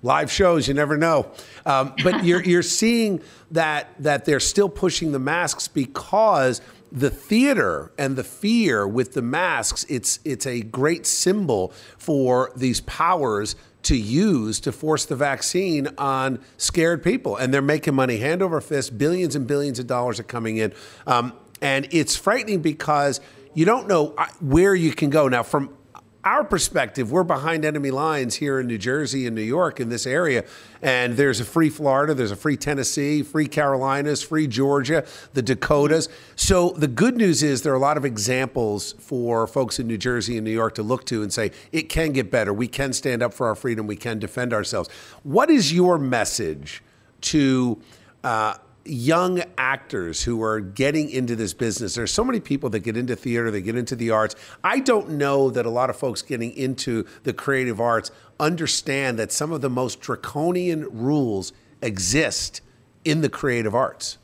Live 0.04 0.32
shows, 0.32 0.66
you 0.66 0.74
never 0.74 0.96
know. 0.96 1.30
Um, 1.64 1.94
but 2.02 2.24
you're, 2.24 2.42
you're 2.42 2.62
seeing 2.62 3.20
that, 3.52 3.90
that 4.00 4.24
they're 4.24 4.40
still 4.40 4.68
pushing 4.68 5.12
the 5.12 5.20
masks 5.20 5.68
because 5.68 6.60
the 6.92 7.10
theater 7.10 7.90
and 7.96 8.16
the 8.16 8.24
fear 8.24 8.86
with 8.86 9.14
the 9.14 9.22
masks, 9.22 9.84
it's, 9.88 10.20
it's 10.24 10.46
a 10.46 10.60
great 10.60 11.06
symbol 11.06 11.72
for 11.96 12.52
these 12.54 12.82
powers 12.82 13.56
to 13.84 13.96
use 13.96 14.60
to 14.60 14.70
force 14.70 15.06
the 15.06 15.16
vaccine 15.16 15.88
on 15.96 16.38
scared 16.58 17.02
people. 17.02 17.36
And 17.36 17.52
they're 17.52 17.62
making 17.62 17.94
money 17.94 18.18
hand 18.18 18.42
over 18.42 18.60
fist. 18.60 18.98
Billions 18.98 19.34
and 19.34 19.46
billions 19.46 19.78
of 19.78 19.86
dollars 19.86 20.20
are 20.20 20.24
coming 20.24 20.58
in. 20.58 20.72
Um, 21.06 21.32
and 21.62 21.88
it's 21.90 22.14
frightening 22.14 22.60
because 22.60 23.20
you 23.54 23.64
don't 23.64 23.88
know 23.88 24.14
uh, 24.18 24.26
where 24.40 24.74
you 24.74 24.92
can 24.92 25.10
go. 25.10 25.28
Now, 25.28 25.42
from 25.42 25.74
our 26.24 26.44
perspective, 26.44 27.10
we're 27.10 27.24
behind 27.24 27.64
enemy 27.64 27.90
lines 27.90 28.36
here 28.36 28.60
in 28.60 28.68
New 28.68 28.78
Jersey 28.78 29.26
and 29.26 29.34
New 29.34 29.42
York 29.42 29.80
in 29.80 29.88
this 29.88 30.06
area. 30.06 30.44
And 30.80 31.16
there's 31.16 31.40
a 31.40 31.44
free 31.44 31.68
Florida, 31.68 32.14
there's 32.14 32.30
a 32.30 32.36
free 32.36 32.56
Tennessee, 32.56 33.22
free 33.22 33.48
Carolinas, 33.48 34.22
free 34.22 34.46
Georgia, 34.46 35.04
the 35.34 35.42
Dakotas. 35.42 36.08
So 36.36 36.70
the 36.70 36.86
good 36.86 37.16
news 37.16 37.42
is 37.42 37.62
there 37.62 37.72
are 37.72 37.76
a 37.76 37.80
lot 37.80 37.96
of 37.96 38.04
examples 38.04 38.92
for 39.00 39.46
folks 39.48 39.80
in 39.80 39.88
New 39.88 39.98
Jersey 39.98 40.36
and 40.36 40.44
New 40.44 40.52
York 40.52 40.76
to 40.76 40.82
look 40.82 41.04
to 41.06 41.22
and 41.22 41.32
say, 41.32 41.50
it 41.72 41.88
can 41.88 42.12
get 42.12 42.30
better. 42.30 42.52
We 42.52 42.68
can 42.68 42.92
stand 42.92 43.22
up 43.22 43.34
for 43.34 43.48
our 43.48 43.56
freedom. 43.56 43.88
We 43.88 43.96
can 43.96 44.20
defend 44.20 44.52
ourselves. 44.52 44.88
What 45.24 45.50
is 45.50 45.72
your 45.72 45.98
message 45.98 46.82
to 47.22 47.80
uh, 48.22 48.54
young 48.84 49.42
actors 49.58 50.22
who 50.22 50.42
are 50.42 50.60
getting 50.60 51.10
into 51.10 51.36
this 51.36 51.54
business. 51.54 51.94
There's 51.94 52.12
so 52.12 52.24
many 52.24 52.40
people 52.40 52.70
that 52.70 52.80
get 52.80 52.96
into 52.96 53.16
theater, 53.16 53.50
they 53.50 53.62
get 53.62 53.76
into 53.76 53.96
the 53.96 54.10
arts. 54.10 54.34
I 54.64 54.80
don't 54.80 55.10
know 55.10 55.50
that 55.50 55.66
a 55.66 55.70
lot 55.70 55.90
of 55.90 55.96
folks 55.96 56.22
getting 56.22 56.52
into 56.52 57.06
the 57.22 57.32
creative 57.32 57.80
arts 57.80 58.10
understand 58.40 59.18
that 59.18 59.32
some 59.32 59.52
of 59.52 59.60
the 59.60 59.70
most 59.70 60.00
draconian 60.00 60.86
rules 60.90 61.52
exist 61.80 62.60
in 63.04 63.20
the 63.20 63.28
creative 63.28 63.74
arts. 63.74 64.18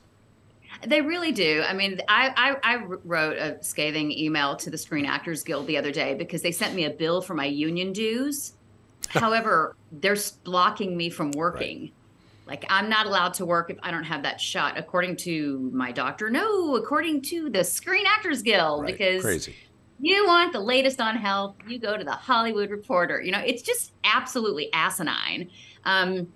They 0.85 1.01
really 1.01 1.33
do. 1.33 1.61
I 1.67 1.73
mean, 1.73 1.99
I, 2.07 2.55
I, 2.63 2.75
I 2.75 2.75
wrote 3.03 3.37
a 3.37 3.61
scathing 3.61 4.11
email 4.11 4.55
to 4.57 4.69
the 4.69 4.77
Screen 4.77 5.05
Actors 5.05 5.43
Guild 5.43 5.67
the 5.67 5.77
other 5.77 5.91
day 5.91 6.13
because 6.13 6.41
they 6.41 6.51
sent 6.51 6.73
me 6.73 6.85
a 6.85 6.89
bill 6.89 7.21
for 7.21 7.33
my 7.33 7.45
union 7.45 7.91
dues. 7.91 8.53
However, 9.09 9.75
they're 9.91 10.17
blocking 10.43 10.95
me 10.95 11.09
from 11.09 11.31
working. 11.31 11.91
Like, 12.49 12.65
I'm 12.67 12.89
not 12.89 13.05
allowed 13.05 13.35
to 13.35 13.45
work 13.45 13.69
if 13.69 13.77
I 13.83 13.91
don't 13.91 14.03
have 14.03 14.23
that 14.23 14.41
shot, 14.41 14.77
according 14.77 15.17
to 15.17 15.69
my 15.71 15.91
doctor. 15.91 16.29
No, 16.31 16.75
according 16.75 17.21
to 17.23 17.49
the 17.49 17.63
Screen 17.63 18.05
Actors 18.07 18.41
Guild, 18.41 18.81
Right. 18.81 18.91
because 18.97 19.21
Crazy. 19.21 19.55
you 19.99 20.25
want 20.25 20.51
the 20.51 20.59
latest 20.59 20.99
on 20.99 21.15
health, 21.15 21.55
you 21.67 21.77
go 21.77 21.95
to 21.95 22.03
the 22.03 22.11
Hollywood 22.11 22.71
Reporter. 22.71 23.21
You 23.21 23.31
know, 23.31 23.39
it's 23.45 23.61
just 23.61 23.93
absolutely 24.03 24.73
asinine. 24.73 25.51
Um, 25.85 26.33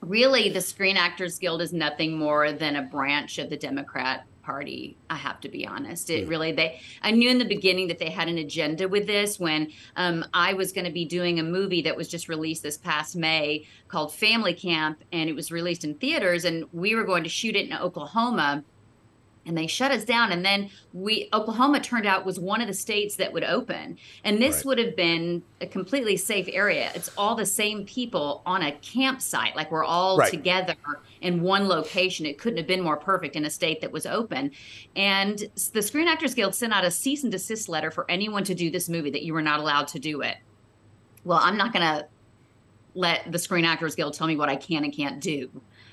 really, 0.00 0.48
the 0.48 0.60
Screen 0.60 0.96
Actors 0.96 1.38
Guild 1.38 1.62
is 1.62 1.72
nothing 1.72 2.18
more 2.18 2.50
than 2.52 2.74
a 2.74 2.82
branch 2.82 3.38
of 3.38 3.48
the 3.48 3.56
Democrat 3.56 4.26
party. 4.42 4.96
I 5.08 5.16
have 5.16 5.40
to 5.40 5.48
be 5.48 5.66
honest. 5.66 6.10
It 6.10 6.28
really 6.28 6.52
they. 6.52 6.80
I 7.02 7.10
knew 7.10 7.30
in 7.30 7.38
the 7.38 7.44
beginning 7.44 7.88
that 7.88 7.98
they 7.98 8.10
had 8.10 8.28
an 8.28 8.38
agenda 8.38 8.88
with 8.88 9.06
this. 9.06 9.38
When 9.38 9.72
um, 9.96 10.24
I 10.34 10.54
was 10.54 10.72
going 10.72 10.84
to 10.84 10.92
be 10.92 11.04
doing 11.04 11.38
a 11.38 11.42
movie 11.42 11.82
that 11.82 11.96
was 11.96 12.08
just 12.08 12.28
released 12.28 12.62
this 12.62 12.76
past 12.76 13.16
May 13.16 13.66
called 13.88 14.14
Family 14.14 14.54
Camp, 14.54 15.02
and 15.12 15.28
it 15.28 15.34
was 15.34 15.52
released 15.52 15.84
in 15.84 15.94
theaters, 15.94 16.44
and 16.44 16.64
we 16.72 16.94
were 16.94 17.04
going 17.04 17.22
to 17.22 17.28
shoot 17.28 17.56
it 17.56 17.66
in 17.66 17.72
Oklahoma 17.72 18.64
and 19.46 19.56
they 19.56 19.66
shut 19.66 19.90
us 19.90 20.04
down. 20.04 20.32
And 20.32 20.44
then 20.44 20.70
we 20.92 21.28
oklahoma 21.32 21.80
turned 21.80 22.06
out 22.06 22.24
was 22.24 22.38
one 22.38 22.60
of 22.60 22.68
the 22.68 22.74
states 22.74 23.16
that 23.16 23.32
would 23.32 23.44
open. 23.44 23.98
And 24.24 24.40
this 24.40 24.56
right. 24.56 24.64
would 24.66 24.78
have 24.78 24.96
been 24.96 25.42
a 25.60 25.66
completely 25.66 26.16
safe 26.16 26.48
area. 26.52 26.90
It's 26.94 27.10
all 27.16 27.34
the 27.34 27.46
same 27.46 27.84
people 27.84 28.42
on 28.46 28.62
a 28.62 28.72
campsite 28.72 29.56
like 29.56 29.70
we're 29.70 29.84
all 29.84 30.18
right. 30.18 30.30
together 30.30 30.74
in 31.20 31.42
one 31.42 31.68
location. 31.68 32.26
It 32.26 32.38
couldn't 32.38 32.58
have 32.58 32.66
been 32.66 32.82
more 32.82 32.96
perfect 32.96 33.36
in 33.36 33.44
a 33.44 33.50
state 33.50 33.80
that 33.80 33.92
was 33.92 34.06
open. 34.06 34.52
And 34.96 35.44
the 35.72 35.82
screen 35.82 36.08
actors 36.08 36.34
guild 36.34 36.54
sent 36.54 36.72
out 36.72 36.84
a 36.84 36.90
cease 36.90 37.22
and 37.22 37.32
desist 37.32 37.68
letter 37.68 37.90
for 37.90 38.10
anyone 38.10 38.44
to 38.44 38.54
do 38.54 38.70
this 38.70 38.88
movie 38.88 39.10
that 39.10 39.22
you 39.22 39.32
were 39.32 39.42
not 39.42 39.60
allowed 39.60 39.88
to 39.88 39.98
do 39.98 40.22
it. 40.22 40.36
Well 41.24 41.38
i'm 41.38 41.56
not 41.56 41.72
going 41.72 41.82
to 41.82 42.06
let 42.94 43.30
the 43.30 43.38
screen 43.38 43.64
actors 43.64 43.94
guild 43.94 44.14
tell 44.14 44.26
me 44.26 44.36
what 44.36 44.48
i 44.48 44.56
can 44.56 44.84
and 44.84 44.92
can't 44.92 45.20
do 45.20 45.48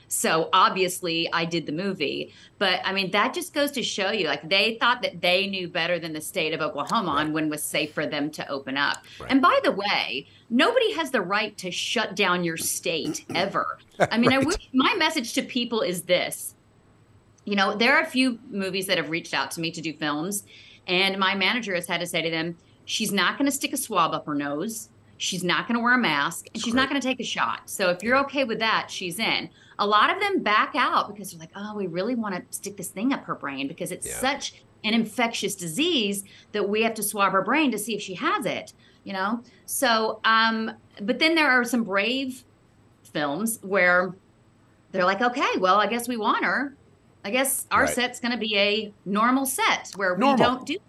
so 0.09 0.49
obviously 0.53 1.31
I 1.31 1.45
did 1.45 1.65
the 1.67 1.71
movie. 1.71 2.33
But 2.57 2.81
I 2.83 2.91
mean, 2.91 3.11
that 3.11 3.33
just 3.33 3.53
goes 3.53 3.71
to 3.71 3.83
show 3.83 4.11
you 4.11 4.27
like 4.27 4.49
they 4.49 4.77
thought 4.79 5.01
that 5.03 5.21
they 5.21 5.47
knew 5.47 5.69
better 5.69 5.99
than 5.99 6.13
the 6.13 6.19
state 6.19 6.53
of 6.53 6.61
Oklahoma 6.61 7.11
right. 7.11 7.19
on 7.21 7.31
when 7.31 7.47
was 7.47 7.63
safe 7.63 7.93
for 7.93 8.05
them 8.05 8.31
to 8.31 8.47
open 8.49 8.75
up. 8.75 8.97
Right. 9.19 9.31
And 9.31 9.41
by 9.41 9.59
the 9.63 9.71
way, 9.71 10.27
nobody 10.49 10.91
has 10.93 11.11
the 11.11 11.21
right 11.21 11.55
to 11.59 11.69
shut 11.71 12.15
down 12.15 12.43
your 12.43 12.57
state 12.57 13.23
ever. 13.35 13.77
I 13.99 14.17
mean, 14.17 14.31
right. 14.31 14.41
I 14.41 14.43
wish 14.43 14.69
my 14.73 14.95
message 14.95 15.33
to 15.33 15.43
people 15.43 15.81
is 15.81 16.01
this. 16.03 16.55
You 17.45 17.55
know, 17.55 17.75
there 17.75 17.95
are 17.95 18.01
a 18.01 18.07
few 18.07 18.39
movies 18.49 18.87
that 18.87 18.97
have 18.97 19.09
reached 19.09 19.33
out 19.33 19.51
to 19.51 19.61
me 19.61 19.71
to 19.71 19.81
do 19.81 19.93
films, 19.93 20.43
and 20.87 21.17
my 21.17 21.35
manager 21.35 21.73
has 21.75 21.87
had 21.87 21.99
to 21.99 22.07
say 22.07 22.21
to 22.21 22.29
them, 22.29 22.57
she's 22.85 23.11
not 23.11 23.37
going 23.37 23.45
to 23.45 23.55
stick 23.55 23.73
a 23.73 23.77
swab 23.77 24.13
up 24.13 24.25
her 24.25 24.35
nose. 24.35 24.89
She's 25.19 25.43
not 25.43 25.67
going 25.67 25.77
to 25.77 25.83
wear 25.83 25.95
a 25.95 25.97
mask 25.97 26.47
and 26.53 26.63
she's 26.63 26.73
not 26.73 26.89
going 26.89 26.99
to 26.99 27.05
take 27.05 27.19
a 27.19 27.25
shot. 27.25 27.69
So 27.69 27.89
if 27.89 28.01
you're 28.01 28.17
okay 28.19 28.45
with 28.45 28.59
that, 28.59 28.89
she's 28.89 29.19
in. 29.19 29.49
A 29.77 29.85
lot 29.85 30.09
of 30.09 30.21
them 30.21 30.41
back 30.41 30.75
out 30.75 31.09
because 31.09 31.31
they're 31.31 31.39
like, 31.41 31.51
oh, 31.57 31.75
we 31.75 31.87
really 31.87 32.15
want 32.15 32.35
to 32.35 32.57
stick 32.57 32.77
this 32.77 32.87
thing 32.87 33.11
up 33.11 33.25
her 33.25 33.35
brain 33.35 33.67
because 33.67 33.91
it's 33.91 34.07
yeah. 34.07 34.13
such 34.13 34.63
an 34.85 34.93
infectious 34.93 35.55
disease 35.55 36.23
that 36.53 36.69
we 36.69 36.83
have 36.83 36.93
to 36.93 37.03
swab 37.03 37.33
her 37.33 37.41
brain 37.41 37.69
to 37.71 37.77
see 37.77 37.93
if 37.93 38.01
she 38.01 38.13
has 38.13 38.45
it, 38.45 38.71
you 39.03 39.11
know? 39.11 39.43
So, 39.65 40.21
um, 40.23 40.71
but 41.01 41.19
then 41.19 41.35
there 41.35 41.49
are 41.49 41.65
some 41.65 41.83
brave 41.83 42.45
films 43.03 43.59
where 43.61 44.15
they're 44.93 45.03
like, 45.03 45.21
okay, 45.21 45.57
well, 45.59 45.81
I 45.81 45.87
guess 45.87 46.07
we 46.07 46.15
want 46.15 46.45
her. 46.45 46.77
I 47.23 47.31
guess 47.31 47.67
our 47.69 47.83
right. 47.83 47.93
set's 47.93 48.19
going 48.19 48.31
to 48.31 48.37
be 48.37 48.57
a 48.57 48.93
normal 49.05 49.45
set 49.45 49.91
where 49.95 50.17
normal. 50.17 50.35
we 50.35 50.41
don't 50.41 50.65
do 50.65 50.77
that. 50.77 50.83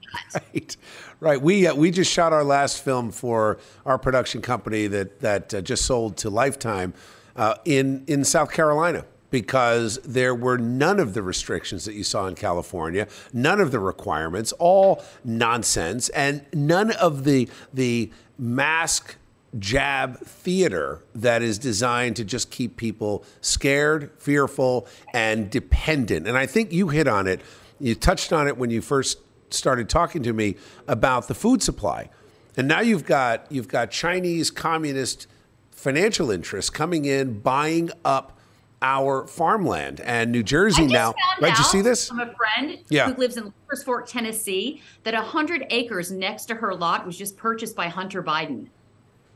Right, 0.52 0.76
right. 1.20 1.40
We 1.42 1.66
uh, 1.66 1.74
we 1.74 1.90
just 1.90 2.10
shot 2.10 2.32
our 2.32 2.44
last 2.44 2.82
film 2.82 3.10
for 3.12 3.58
our 3.86 3.98
production 3.98 4.42
company 4.42 4.86
that 4.88 5.20
that 5.20 5.54
uh, 5.54 5.60
just 5.60 5.84
sold 5.84 6.16
to 6.18 6.30
Lifetime 6.30 6.94
uh, 7.36 7.54
in 7.64 8.04
in 8.06 8.24
South 8.24 8.50
Carolina 8.50 9.04
because 9.30 9.98
there 10.04 10.34
were 10.34 10.58
none 10.58 10.98
of 10.98 11.14
the 11.14 11.22
restrictions 11.22 11.84
that 11.84 11.94
you 11.94 12.04
saw 12.04 12.26
in 12.26 12.34
California, 12.34 13.06
none 13.32 13.60
of 13.60 13.70
the 13.70 13.78
requirements, 13.78 14.52
all 14.58 15.02
nonsense, 15.24 16.08
and 16.10 16.44
none 16.52 16.90
of 16.92 17.24
the 17.24 17.48
the 17.72 18.10
mask 18.38 19.16
jab 19.58 20.20
theater 20.20 21.02
that 21.14 21.42
is 21.42 21.58
designed 21.58 22.16
to 22.16 22.24
just 22.24 22.50
keep 22.50 22.76
people 22.76 23.24
scared, 23.40 24.10
fearful, 24.18 24.86
and 25.12 25.50
dependent. 25.50 26.26
And 26.28 26.38
I 26.38 26.46
think 26.46 26.72
you 26.72 26.88
hit 26.88 27.08
on 27.08 27.26
it. 27.26 27.40
You 27.80 27.94
touched 27.94 28.32
on 28.32 28.46
it 28.46 28.56
when 28.56 28.70
you 28.70 28.80
first 28.80 29.18
started 29.50 29.88
talking 29.88 30.22
to 30.22 30.32
me 30.32 30.56
about 30.86 31.28
the 31.28 31.34
food 31.34 31.62
supply. 31.62 32.10
And 32.56 32.68
now 32.68 32.80
you've 32.80 33.06
got 33.06 33.46
you've 33.50 33.68
got 33.68 33.90
Chinese 33.90 34.50
communist 34.50 35.26
financial 35.70 36.30
interests 36.30 36.70
coming 36.70 37.04
in 37.04 37.40
buying 37.40 37.90
up 38.04 38.38
our 38.82 39.26
farmland 39.26 40.00
and 40.00 40.32
New 40.32 40.42
Jersey 40.42 40.86
now. 40.86 41.14
Right, 41.40 41.50
did 41.50 41.58
you 41.58 41.64
see 41.64 41.80
this? 41.82 42.08
From 42.08 42.20
a 42.20 42.34
friend 42.34 42.78
yeah. 42.88 43.12
who 43.12 43.20
lives 43.20 43.36
in 43.36 43.44
Lover's 43.44 43.82
Fork, 43.84 44.08
Tennessee, 44.08 44.82
that 45.02 45.14
100 45.14 45.66
acres 45.70 46.10
next 46.10 46.46
to 46.46 46.54
her 46.54 46.74
lot 46.74 47.04
was 47.04 47.16
just 47.16 47.36
purchased 47.36 47.76
by 47.76 47.88
Hunter 47.88 48.22
Biden. 48.22 48.68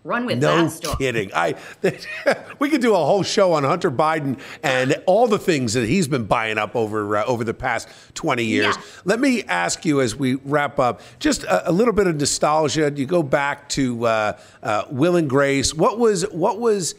Run 0.05 0.27
with 0.27 0.39
no 0.39 0.65
that 0.65 0.71
story. 0.71 0.97
kidding. 0.99 1.31
I 1.35 1.55
we 2.59 2.69
could 2.69 2.83
do 2.83 2.93
a 2.93 2.99
whole 2.99 3.23
show 3.23 3.55
on 3.55 3.65
Hunter 3.65 3.91
Biden 3.91 4.39
and 4.63 5.03
all 5.07 5.27
the 5.27 5.39
things 5.39 5.73
that 5.73 5.89
he's 5.89 6.07
been 6.07 6.27
buying 6.27 6.59
up 6.59 6.77
over 6.77 7.17
uh, 7.17 7.25
over 7.25 7.43
the 7.43 7.55
past 7.55 7.89
20 8.13 8.45
years. 8.45 8.77
Yeah. 8.77 8.83
Let 9.07 9.19
me 9.21 9.45
ask 9.45 9.87
you 9.87 10.03
as 10.03 10.15
we 10.15 10.35
wrap 10.35 10.79
up 10.79 11.01
just 11.19 11.45
a, 11.45 11.71
a 11.71 11.73
little 11.73 11.95
bit 11.95 12.07
of 12.07 12.17
nostalgia. 12.17 12.93
You 12.95 13.07
go 13.07 13.23
back 13.23 13.67
to 13.71 14.05
uh, 14.07 14.39
uh, 14.63 14.85
Will 14.91 15.17
and 15.17 15.29
Grace. 15.29 15.73
What 15.73 15.99
was 15.99 16.23
what 16.31 16.61
was 16.61 16.95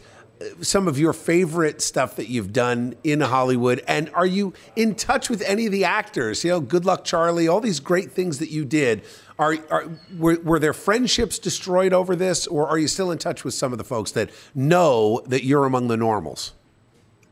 some 0.60 0.86
of 0.88 0.98
your 0.98 1.12
favorite 1.12 1.80
stuff 1.80 2.16
that 2.16 2.28
you've 2.28 2.52
done 2.52 2.94
in 3.04 3.20
Hollywood? 3.20 3.82
And 3.88 4.10
are 4.14 4.26
you 4.26 4.52
in 4.74 4.94
touch 4.94 5.30
with 5.30 5.42
any 5.42 5.66
of 5.66 5.72
the 5.72 5.84
actors? 5.84 6.44
You 6.44 6.50
know, 6.50 6.60
Good 6.60 6.84
Luck 6.84 7.04
Charlie, 7.04 7.48
all 7.48 7.60
these 7.60 7.80
great 7.80 8.12
things 8.12 8.38
that 8.38 8.50
you 8.50 8.64
did. 8.64 9.02
Are, 9.38 9.56
are 9.70 9.84
were, 10.16 10.38
were 10.42 10.58
there 10.58 10.72
friendships 10.72 11.38
destroyed 11.38 11.92
over 11.92 12.16
this, 12.16 12.46
or 12.46 12.66
are 12.66 12.78
you 12.78 12.88
still 12.88 13.10
in 13.10 13.18
touch 13.18 13.44
with 13.44 13.52
some 13.52 13.72
of 13.72 13.78
the 13.78 13.84
folks 13.84 14.12
that 14.12 14.30
know 14.54 15.22
that 15.26 15.44
you're 15.44 15.66
among 15.66 15.88
the 15.88 15.96
normals? 15.96 16.54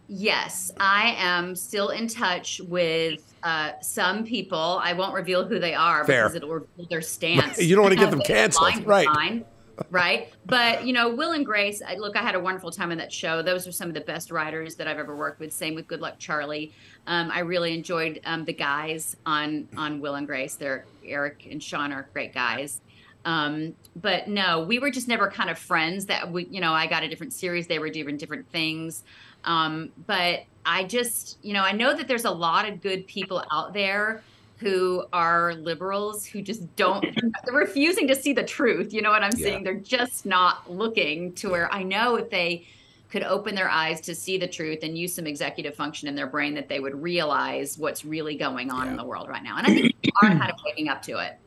Yes, 0.07 0.71
I 0.79 1.15
am 1.17 1.57
still 1.57 1.89
in 1.89 2.09
touch 2.09 2.61
with 2.69 3.35
uh, 3.43 3.73
some 3.81 4.25
people. 4.25 4.79
I 4.83 4.93
won't 4.93 5.15
reveal 5.15 5.47
who 5.47 5.59
they 5.59 5.75
are 5.75 6.05
Fair. 6.05 6.25
because 6.25 6.37
it'll 6.37 6.51
reveal 6.51 6.87
their 6.91 7.01
stance. 7.01 7.61
you 7.61 7.75
don't 7.75 7.85
want 7.85 7.95
to 7.95 8.01
get 8.05 8.11
them 8.11 8.21
canceled, 8.21 8.85
right? 8.87 9.45
Right? 9.91 10.33
But 10.47 10.87
you 10.87 10.93
know, 10.93 11.15
Will 11.15 11.33
and 11.33 11.45
Grace. 11.45 11.83
I, 11.87 11.95
look, 11.97 12.17
I 12.17 12.23
had 12.23 12.35
a 12.35 12.41
wonderful 12.41 12.71
time 12.71 12.91
on 12.91 12.99
that 12.99 13.13
show. 13.13 13.43
Those 13.43 13.67
are 13.67 13.73
some 13.73 13.89
of 13.89 13.95
the 13.95 14.01
best 14.01 14.31
writers 14.31 14.77
that 14.77 14.89
I've 14.89 14.99
ever 14.99 15.17
worked 15.17 15.41
with. 15.41 15.53
Same 15.53 15.75
with 15.75 15.87
Good 15.87 16.01
Luck 16.01 16.19
Charlie. 16.19 16.73
Um, 17.07 17.31
I 17.31 17.41
really 17.41 17.75
enjoyed 17.75 18.21
um, 18.25 18.45
the 18.45 18.53
guys 18.53 19.17
on 19.27 19.69
on 19.77 20.01
Will 20.01 20.15
and 20.15 20.27
Grace. 20.27 20.55
They're 20.55 20.87
Eric 21.05 21.47
and 21.51 21.63
Sean 21.63 21.93
are 21.93 22.09
great 22.13 22.35
guys. 22.35 22.81
Um, 23.25 23.75
but 23.97 24.29
no, 24.29 24.65
we 24.65 24.79
were 24.79 24.91
just 24.91 25.09
never 25.09 25.31
kind 25.31 25.49
of 25.49 25.59
friends. 25.59 26.07
That 26.07 26.31
we, 26.31 26.47
you 26.47 26.61
know, 26.61 26.73
I 26.73 26.87
got 26.87 27.03
a 27.03 27.09
different 27.09 27.33
series. 27.33 27.67
They 27.67 27.79
were 27.79 27.91
doing 27.91 28.17
different 28.17 28.51
things. 28.51 29.03
Um, 29.45 29.93
but 30.07 30.45
I 30.65 30.85
just, 30.85 31.39
you 31.43 31.53
know, 31.53 31.63
I 31.63 31.73
know 31.73 31.95
that 31.95 32.09
there's 32.09 32.25
a 32.25 32.31
lot 32.31 32.69
of 32.69 32.81
good 32.81 33.07
people 33.07 33.45
out 33.53 33.75
there 33.75 34.23
who 34.65 35.05
are 35.13 35.55
liberals 35.57 36.25
who 36.25 36.41
just 36.41 36.75
don't 36.75 37.05
they're 37.45 37.55
refusing 37.55 38.09
to 38.09 38.15
see 38.15 38.33
the 38.33 38.43
truth. 38.43 38.95
You 38.95 39.03
know 39.03 39.11
what 39.11 39.23
i'm 39.23 39.33
yeah. 39.37 39.45
saying? 39.45 39.65
They're 39.65 39.75
just 39.75 40.25
not 40.25 40.71
looking 40.71 41.33
to 41.35 41.51
where 41.51 41.73
i 41.73 41.83
know 41.83 42.17
if 42.17 42.31
they 42.31 42.67
could 43.11 43.23
open 43.23 43.55
their 43.55 43.69
eyes 43.69 44.01
to 44.01 44.15
see 44.15 44.39
the 44.39 44.49
truth 44.49 44.81
and 44.83 44.97
use 44.99 45.15
some 45.15 45.27
executive 45.27 45.75
function 45.77 46.09
in 46.09 46.15
their 46.17 46.27
brain 46.27 46.55
that 46.55 46.69
they 46.69 46.81
would 46.81 47.01
realize 47.01 47.79
what's 47.79 48.05
really 48.05 48.35
going 48.37 48.71
on 48.71 48.87
yeah. 48.87 48.91
in 48.91 48.97
the 48.97 49.05
world 49.05 49.29
right 49.29 49.43
now. 49.43 49.57
And 49.59 49.67
i 49.67 49.71
think 49.71 49.95
they 50.03 50.11
are 50.23 50.31
kind 50.31 50.51
of 50.51 50.59
waking 50.65 50.89
up 50.89 51.03
to 51.03 51.19
it. 51.19 51.39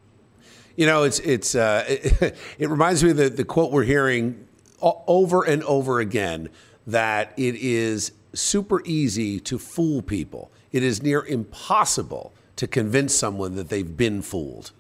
You 0.76 0.86
know 0.86 1.04
it's 1.04 1.20
it's 1.20 1.56
uh, 1.56 1.86
it, 1.88 2.36
it 2.60 2.70
reminds 2.70 3.04
me 3.04 3.10
of 3.10 3.18
the, 3.18 3.30
the 3.30 3.46
quote 3.46 3.72
we're 3.72 3.84
hearing 3.84 4.48
over 4.80 5.44
and 5.44 5.64
over 5.64 6.00
again 6.00 6.50
that 6.86 7.34
it 7.36 7.56
is 7.56 8.12
super 8.34 8.82
easy 8.86 9.40
to 9.40 9.58
fool 9.58 10.02
people. 10.02 10.52
It 10.72 10.84
is 10.84 11.02
near 11.02 11.26
impossible 11.26 12.34
to 12.58 12.68
convince 12.68 13.16
someone 13.16 13.56
that 13.56 13.70
they've 13.70 13.98
been 13.98 14.22
fooled. 14.22 14.72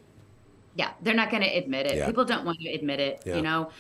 Yeah, 0.76 0.92
they're 1.02 1.16
not 1.16 1.32
going 1.32 1.44
to 1.44 1.50
admit 1.50 1.88
it. 1.88 1.96
Yeah. 1.98 2.06
People 2.06 2.26
don't 2.26 2.46
want 2.46 2.60
to 2.60 2.70
admit 2.70 3.00
it. 3.00 3.24
Yeah. 3.26 3.38
You 3.38 3.42
know, 3.42 3.72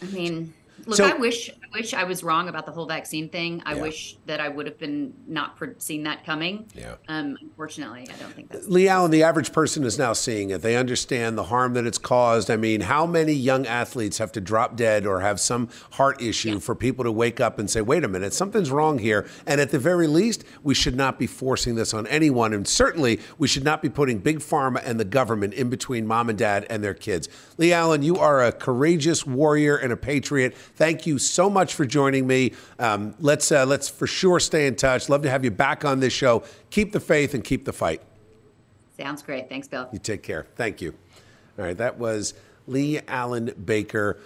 I 0.00 0.06
mean, 0.06 0.54
Look, 0.86 0.96
so, 0.96 1.04
I 1.04 1.14
wish 1.14 1.50
wish 1.74 1.94
I 1.94 2.04
was 2.04 2.22
wrong 2.22 2.48
about 2.48 2.66
the 2.66 2.72
whole 2.72 2.86
vaccine 2.86 3.28
thing. 3.28 3.62
I 3.64 3.74
yeah. 3.74 3.82
wish 3.82 4.16
that 4.26 4.40
I 4.40 4.48
would 4.48 4.66
have 4.66 4.78
been 4.78 5.14
not 5.26 5.58
seen 5.78 6.02
that 6.04 6.24
coming. 6.24 6.66
Yeah. 6.74 6.96
Um, 7.08 7.36
unfortunately, 7.40 8.08
I 8.12 8.18
don't 8.20 8.32
think 8.32 8.50
that's. 8.50 8.68
Leigh-Allyn, 8.68 9.10
the 9.10 9.22
average 9.22 9.52
person 9.52 9.84
is 9.84 9.98
now 9.98 10.12
seeing 10.12 10.50
it. 10.50 10.62
They 10.62 10.76
understand 10.76 11.38
the 11.38 11.44
harm 11.44 11.74
that 11.74 11.86
it's 11.86 11.98
caused. 11.98 12.50
I 12.50 12.56
mean, 12.56 12.82
how 12.82 13.06
many 13.06 13.32
young 13.32 13.66
athletes 13.66 14.18
have 14.18 14.32
to 14.32 14.40
drop 14.40 14.76
dead 14.76 15.06
or 15.06 15.20
have 15.20 15.40
some 15.40 15.68
heart 15.92 16.20
issue 16.20 16.54
yeah. 16.54 16.58
for 16.58 16.74
people 16.74 17.04
to 17.04 17.12
wake 17.12 17.40
up 17.40 17.58
and 17.58 17.70
say, 17.70 17.80
"Wait 17.80 18.04
a 18.04 18.08
minute, 18.08 18.32
something's 18.32 18.70
wrong 18.70 18.98
here." 18.98 19.26
And 19.46 19.60
at 19.60 19.70
the 19.70 19.78
very 19.78 20.06
least, 20.06 20.44
we 20.62 20.74
should 20.74 20.96
not 20.96 21.18
be 21.18 21.26
forcing 21.26 21.74
this 21.74 21.94
on 21.94 22.06
anyone, 22.08 22.52
and 22.52 22.66
certainly 22.66 23.20
we 23.38 23.48
should 23.48 23.64
not 23.64 23.82
be 23.82 23.88
putting 23.88 24.18
big 24.18 24.38
pharma 24.40 24.82
and 24.84 24.98
the 24.98 25.04
government 25.04 25.54
in 25.54 25.70
between 25.70 26.06
mom 26.06 26.28
and 26.28 26.38
dad 26.38 26.66
and 26.68 26.82
their 26.82 26.94
kids. 26.94 27.28
Leigh-Allyn, 27.58 28.02
you 28.02 28.16
are 28.16 28.42
a 28.42 28.52
courageous 28.52 29.26
warrior 29.26 29.76
and 29.76 29.92
a 29.92 29.96
patriot. 29.96 30.54
Thank 30.56 31.06
you 31.06 31.18
so 31.18 31.48
much 31.48 31.61
for 31.70 31.84
joining 31.84 32.26
me. 32.26 32.52
Um, 32.78 33.14
let's 33.20 33.52
uh, 33.52 33.66
let's 33.66 33.88
for 33.88 34.06
sure 34.06 34.40
stay 34.40 34.66
in 34.66 34.74
touch. 34.76 35.08
Love 35.08 35.22
to 35.22 35.30
have 35.30 35.44
you 35.44 35.50
back 35.50 35.84
on 35.84 36.00
this 36.00 36.12
show. 36.12 36.42
Keep 36.70 36.92
the 36.92 37.00
faith 37.00 37.34
and 37.34 37.44
keep 37.44 37.64
the 37.64 37.72
fight. 37.72 38.02
Sounds 38.96 39.22
great. 39.22 39.48
Thanks, 39.48 39.68
Bill. 39.68 39.88
You 39.92 39.98
take 39.98 40.22
care. 40.22 40.46
Thank 40.56 40.80
you. 40.80 40.94
All 41.58 41.64
right, 41.64 41.76
that 41.76 41.98
was 41.98 42.34
Leigh-Allyn 42.66 43.54
Baker. 43.64 44.18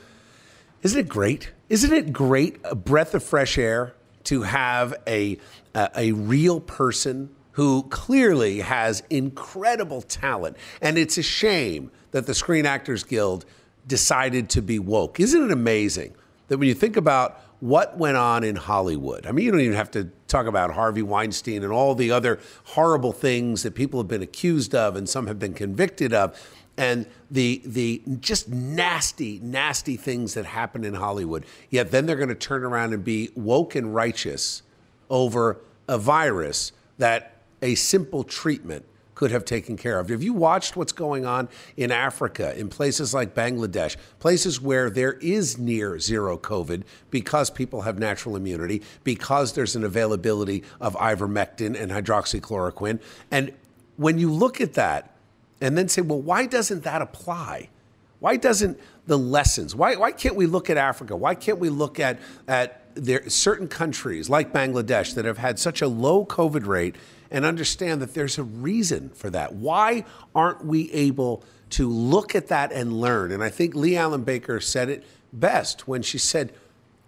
Isn't 0.82 1.00
it 1.00 1.08
great? 1.08 1.50
Isn't 1.68 1.92
it 1.92 2.12
great? 2.12 2.58
A 2.64 2.74
breath 2.74 3.14
of 3.14 3.22
fresh 3.22 3.58
air 3.58 3.94
to 4.24 4.42
have 4.42 4.94
a 5.06 5.38
a, 5.74 5.90
a 5.96 6.12
real 6.12 6.60
person 6.60 7.34
who 7.52 7.84
clearly 7.84 8.60
has 8.60 9.02
incredible 9.08 10.02
talent. 10.02 10.56
And 10.82 10.98
it's 10.98 11.16
a 11.16 11.22
shame 11.22 11.90
that 12.10 12.26
the 12.26 12.34
Screen 12.34 12.66
Actors 12.66 13.02
Guild 13.02 13.46
decided 13.86 14.50
to 14.50 14.62
be 14.62 14.78
woke. 14.78 15.20
Isn't 15.20 15.44
it 15.44 15.50
amazing 15.50 16.14
that 16.48 16.58
when 16.58 16.68
you 16.68 16.74
think 16.74 16.96
about 16.96 17.40
what 17.60 17.96
went 17.96 18.16
on 18.16 18.44
in 18.44 18.56
Hollywood, 18.56 19.26
I 19.26 19.32
mean, 19.32 19.44
you 19.44 19.50
don't 19.50 19.60
even 19.60 19.76
have 19.76 19.90
to 19.92 20.10
talk 20.28 20.46
about 20.46 20.72
Harvey 20.72 21.02
Weinstein 21.02 21.62
and 21.62 21.72
all 21.72 21.94
the 21.94 22.10
other 22.10 22.38
horrible 22.64 23.12
things 23.12 23.62
that 23.62 23.74
people 23.74 24.00
have 24.00 24.08
been 24.08 24.22
accused 24.22 24.74
of 24.74 24.96
and 24.96 25.08
some 25.08 25.26
have 25.26 25.38
been 25.38 25.54
convicted 25.54 26.12
of. 26.12 26.38
And 26.78 27.06
the 27.30 27.62
the 27.64 28.02
just 28.20 28.50
nasty, 28.50 29.40
nasty 29.42 29.96
things 29.96 30.34
that 30.34 30.44
happen 30.44 30.84
in 30.84 30.92
Hollywood. 30.92 31.46
Yet 31.70 31.90
then 31.90 32.04
they're 32.04 32.16
going 32.16 32.28
to 32.28 32.34
turn 32.34 32.64
around 32.64 32.92
and 32.92 33.02
be 33.02 33.30
woke 33.34 33.74
and 33.74 33.94
righteous 33.94 34.62
over 35.08 35.58
a 35.88 35.96
virus 35.96 36.72
that 36.98 37.36
a 37.62 37.74
simple 37.76 38.24
treatment 38.24 38.84
could 39.16 39.32
have 39.32 39.44
taken 39.44 39.76
care 39.76 39.98
of. 39.98 40.10
Have 40.10 40.22
you 40.22 40.34
watched 40.34 40.76
what's 40.76 40.92
going 40.92 41.26
on 41.26 41.48
in 41.76 41.90
Africa, 41.90 42.56
in 42.56 42.68
places 42.68 43.12
like 43.12 43.34
Bangladesh, 43.34 43.96
places 44.20 44.60
where 44.60 44.88
there 44.88 45.14
is 45.14 45.58
near 45.58 45.98
zero 45.98 46.38
COVID 46.38 46.84
because 47.10 47.50
people 47.50 47.80
have 47.80 47.98
natural 47.98 48.36
immunity, 48.36 48.82
because 49.02 49.54
there's 49.54 49.74
an 49.74 49.82
availability 49.82 50.62
of 50.80 50.94
ivermectin 50.96 51.74
and 51.80 51.90
hydroxychloroquine? 51.90 53.00
And 53.30 53.52
when 53.96 54.18
you 54.18 54.30
look 54.30 54.60
at 54.60 54.74
that 54.74 55.16
and 55.62 55.76
then 55.76 55.88
say, 55.88 56.02
well, 56.02 56.20
why 56.20 56.44
doesn't 56.44 56.84
that 56.84 57.00
apply? 57.00 57.70
Why 58.20 58.36
doesn't 58.36 58.78
the 59.06 59.18
lessons, 59.18 59.74
why, 59.74 59.96
why 59.96 60.12
can't 60.12 60.36
we 60.36 60.46
look 60.46 60.68
at 60.68 60.76
Africa? 60.76 61.16
Why 61.16 61.34
can't 61.34 61.58
we 61.58 61.70
look 61.70 61.98
at, 61.98 62.18
at 62.48 62.85
there, 62.96 63.28
certain 63.28 63.68
countries 63.68 64.28
like 64.28 64.52
Bangladesh 64.52 65.14
that 65.14 65.24
have 65.24 65.38
had 65.38 65.58
such 65.58 65.82
a 65.82 65.88
low 65.88 66.24
COVID 66.24 66.66
rate 66.66 66.96
and 67.30 67.44
understand 67.44 68.00
that 68.02 68.14
there's 68.14 68.38
a 68.38 68.42
reason 68.42 69.10
for 69.10 69.30
that. 69.30 69.54
Why 69.54 70.04
aren't 70.34 70.64
we 70.64 70.90
able 70.92 71.44
to 71.70 71.88
look 71.88 72.34
at 72.34 72.48
that 72.48 72.72
and 72.72 73.00
learn? 73.00 73.32
And 73.32 73.42
I 73.42 73.50
think 73.50 73.74
Leigh-Allyn 73.74 74.24
Baker 74.24 74.60
said 74.60 74.88
it 74.88 75.04
best 75.32 75.86
when 75.86 76.02
she 76.02 76.18
said, 76.18 76.52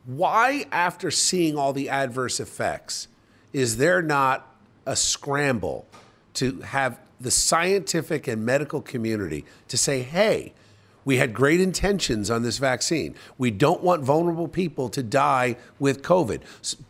Why, 0.04 0.66
after 0.70 1.10
seeing 1.10 1.56
all 1.56 1.72
the 1.72 1.88
adverse 1.88 2.40
effects, 2.40 3.08
is 3.52 3.76
there 3.76 4.02
not 4.02 4.46
a 4.86 4.96
scramble 4.96 5.86
to 6.34 6.60
have 6.60 6.98
the 7.20 7.30
scientific 7.30 8.28
and 8.28 8.44
medical 8.44 8.80
community 8.80 9.44
to 9.68 9.76
say, 9.76 10.02
hey, 10.02 10.52
we 11.08 11.16
had 11.16 11.32
great 11.32 11.58
intentions 11.58 12.30
on 12.30 12.42
this 12.42 12.58
vaccine. 12.58 13.14
We 13.38 13.50
don't 13.50 13.82
want 13.82 14.02
vulnerable 14.02 14.46
people 14.46 14.90
to 14.90 15.02
die 15.02 15.56
with 15.78 16.02
COVID. 16.02 16.42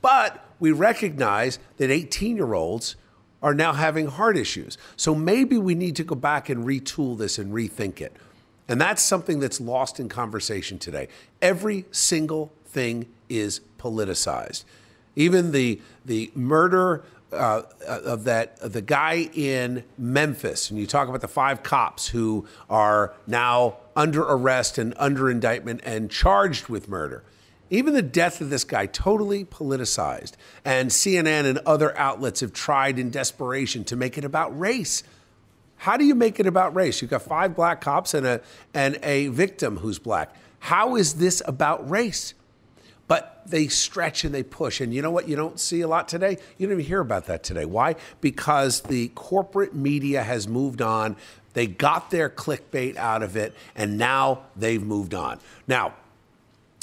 But 0.03 0.45
we 0.59 0.73
recognize 0.73 1.61
that 1.77 1.93
18 1.93 2.35
year 2.35 2.53
olds 2.53 2.97
are 3.45 3.55
now 3.55 3.75
having 3.75 4.09
heart 4.09 4.37
issues. 4.37 4.77
So 4.97 5.15
maybe 5.15 5.57
we 5.57 5.77
need 5.77 5.95
to 5.95 6.03
go 6.03 6.17
back 6.17 6.49
and 6.49 6.65
retool 6.65 7.17
this 7.17 7.39
and 7.39 7.53
rethink 7.53 8.01
it. 8.01 8.13
And 8.67 8.81
that's 8.81 9.03
something 9.03 9.39
that's 9.39 9.61
lost 9.61 10.01
in 10.01 10.09
conversation 10.09 10.81
today. 10.81 11.07
Every 11.41 11.85
single 11.93 12.51
thing 12.65 13.07
is 13.29 13.61
politicized. 13.79 14.65
Even 15.15 15.53
the 15.53 15.81
the 16.05 16.33
murder 16.35 17.05
uh, 17.33 17.63
of 17.87 18.25
that 18.25 18.59
of 18.61 18.73
the 18.73 18.83
guy 18.83 19.29
in 19.33 19.85
Memphis, 19.97 20.71
and 20.71 20.81
you 20.81 20.87
talk 20.87 21.09
about 21.09 21.21
the 21.21 21.29
five 21.29 21.63
cops 21.63 22.09
who 22.09 22.47
are 22.69 23.15
now 23.27 23.77
under 23.99 24.23
arrest 24.23 24.79
and 24.79 24.95
under 24.97 25.29
indictment 25.29 25.81
and 25.83 26.09
charged 26.09 26.69
with 26.69 26.89
murder. 26.89 27.25
Even 27.69 27.95
the 27.95 28.01
death 28.01 28.41
of 28.41 28.49
this 28.49 28.63
guy, 28.63 28.87
totally 28.87 29.45
politicized. 29.45 30.35
And 30.65 30.89
CNN 30.89 31.45
and 31.45 31.59
other 31.67 31.99
outlets 31.99 32.41
have 32.41 32.53
tried 32.53 33.01
in 33.01 33.11
desperation 33.11 33.83
to 33.87 33.97
make 33.97 34.17
it 34.17 34.25
about 34.25 34.57
race. 34.59 35.03
How 35.79 35.97
do 35.97 36.05
you 36.05 36.15
make 36.15 36.39
it 36.39 36.47
about 36.47 36.77
race? 36.77 37.03
You've 37.03 37.11
got 37.11 37.23
five 37.23 37.57
black 37.57 37.81
cops 37.81 38.15
and 38.15 38.25
a, 38.25 38.41
and 38.73 39.01
a 39.03 39.29
victim 39.29 39.79
who's 39.79 39.99
black. 39.99 40.33
How 40.61 40.95
is 40.95 41.15
this 41.15 41.43
about 41.45 41.91
race? 41.91 42.35
But 43.09 43.43
they 43.47 43.67
stretch 43.67 44.25
and 44.25 44.33
they 44.33 44.45
push. 44.45 44.81
And 44.81 44.95
you 44.95 45.03
know 45.03 45.11
what 45.11 45.29
you 45.29 45.35
don't 45.35 45.59
see 45.59 45.81
a 45.81 45.89
lot 45.89 46.07
today? 46.09 46.39
You 46.57 46.69
don't 46.69 46.75
even 46.75 46.85
hear 46.85 47.01
about 47.01 47.27
that 47.27 47.43
today. 47.43 47.65
Why? 47.65 47.97
Because 48.21 48.83
the 48.83 49.09
corporate 49.09 49.75
media 49.75 50.23
has 50.23 50.47
moved 50.47 50.83
on. 50.83 51.17
They 51.59 51.67
got 51.67 52.13
their 52.13 52.31
clickbait 52.31 52.95
out 52.95 53.25
of 53.25 53.37
it, 53.37 53.53
and 53.75 53.99
now 53.99 54.43
they've 54.55 54.81
moved 54.81 55.13
on. 55.13 55.41
Now, 55.67 55.95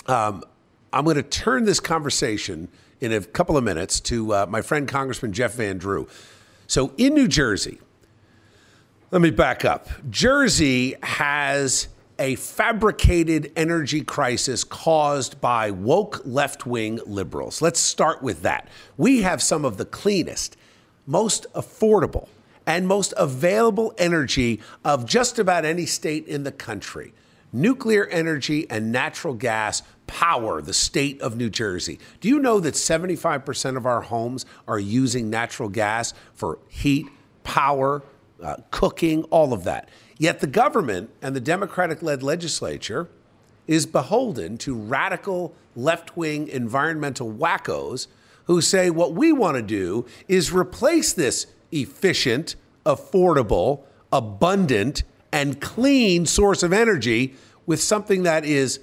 um, 0.05 0.43
I'm 0.91 1.05
going 1.05 1.15
to 1.15 1.23
turn 1.23 1.63
this 1.63 1.79
conversation 1.79 2.67
in 2.99 3.13
a 3.13 3.21
couple 3.21 3.55
of 3.55 3.63
minutes 3.63 4.01
to 4.01 4.33
uh, 4.33 4.45
my 4.49 4.61
friend 4.61 4.85
Congressman 4.85 5.31
Jeff 5.31 5.53
Van 5.53 5.77
Drew. 5.77 6.09
So 6.67 6.91
in 6.97 7.13
New 7.13 7.29
Jersey, 7.29 7.79
let 9.11 9.21
me 9.21 9.29
back 9.29 9.63
up. 9.63 9.87
Jersey 10.09 10.95
has 11.01 11.87
a 12.19 12.35
fabricated 12.35 13.53
energy 13.55 14.01
crisis 14.01 14.65
caused 14.65 15.39
by 15.39 15.71
woke 15.71 16.19
left 16.25 16.65
wing 16.65 16.99
liberals. 17.05 17.61
Let's 17.61 17.79
start 17.79 18.21
with 18.21 18.41
that. 18.41 18.67
We 18.97 19.21
have 19.21 19.41
some 19.41 19.63
of 19.63 19.77
the 19.77 19.85
cleanest, 19.85 20.57
most 21.07 21.45
affordable, 21.53 22.27
and 22.67 22.87
most 22.87 23.13
available 23.17 23.93
energy 23.97 24.59
of 24.83 25.05
just 25.05 25.39
about 25.39 25.65
any 25.65 25.85
state 25.85 26.27
in 26.27 26.43
the 26.43 26.51
country 26.51 27.13
nuclear 27.55 28.05
energy 28.07 28.69
and 28.69 28.91
natural 28.91 29.33
gas 29.33 29.81
power 30.07 30.61
the 30.61 30.73
state 30.73 31.19
of 31.21 31.37
New 31.37 31.49
Jersey. 31.49 31.99
Do 32.19 32.27
you 32.27 32.37
know 32.37 32.59
that 32.59 32.75
75% 32.75 33.77
of 33.77 33.85
our 33.85 34.01
homes 34.01 34.45
are 34.67 34.77
using 34.77 35.29
natural 35.29 35.69
gas 35.69 36.13
for 36.33 36.59
heat, 36.67 37.07
power, 37.43 38.03
uh, 38.43 38.57
cooking, 38.71 39.23
all 39.25 39.53
of 39.53 39.63
that? 39.63 39.89
Yet 40.17 40.41
the 40.41 40.47
government 40.47 41.09
and 41.21 41.35
the 41.35 41.39
Democratic 41.41 42.03
led 42.03 42.21
legislature 42.21 43.07
is 43.67 43.85
beholden 43.85 44.57
to 44.59 44.75
radical 44.75 45.55
left 45.75 46.15
wing 46.15 46.47
environmental 46.47 47.31
wackos 47.31 48.07
who 48.45 48.61
say 48.61 48.89
what 48.89 49.13
we 49.13 49.31
want 49.31 49.55
to 49.55 49.61
do 49.63 50.05
is 50.27 50.51
replace 50.51 51.13
this 51.13 51.47
efficient, 51.71 52.55
affordable, 52.85 53.83
abundant, 54.11 55.03
and 55.31 55.59
clean 55.59 56.25
source 56.25 56.63
of 56.63 56.71
energy 56.71 57.35
with 57.65 57.81
something 57.81 58.23
that 58.23 58.45
is 58.45 58.79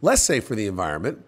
less 0.00 0.22
safe 0.22 0.44
for 0.44 0.54
the 0.54 0.66
environment, 0.66 1.24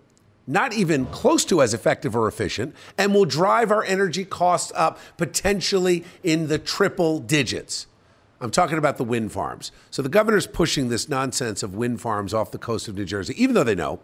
not 0.46 0.72
even 0.72 1.06
close 1.06 1.44
to 1.44 1.62
as 1.62 1.74
effective 1.74 2.14
or 2.14 2.28
efficient, 2.28 2.74
and 2.98 3.14
will 3.14 3.24
drive 3.24 3.70
our 3.70 3.84
energy 3.84 4.24
costs 4.24 4.72
up 4.74 4.98
potentially 5.16 6.04
in 6.22 6.48
the 6.48 6.58
triple 6.58 7.18
digits. 7.18 7.86
I'm 8.40 8.50
talking 8.50 8.76
about 8.76 8.98
the 8.98 9.04
wind 9.04 9.32
farms. 9.32 9.72
So 9.90 10.02
the 10.02 10.08
governor's 10.08 10.46
pushing 10.46 10.88
this 10.88 11.08
nonsense 11.08 11.62
of 11.62 11.74
wind 11.74 12.00
farms 12.00 12.34
off 12.34 12.50
the 12.50 12.58
coast 12.58 12.88
of 12.88 12.94
New 12.94 13.04
Jersey, 13.04 13.34
even 13.42 13.54
though 13.54 13.64
they 13.64 13.74
know 13.74 14.00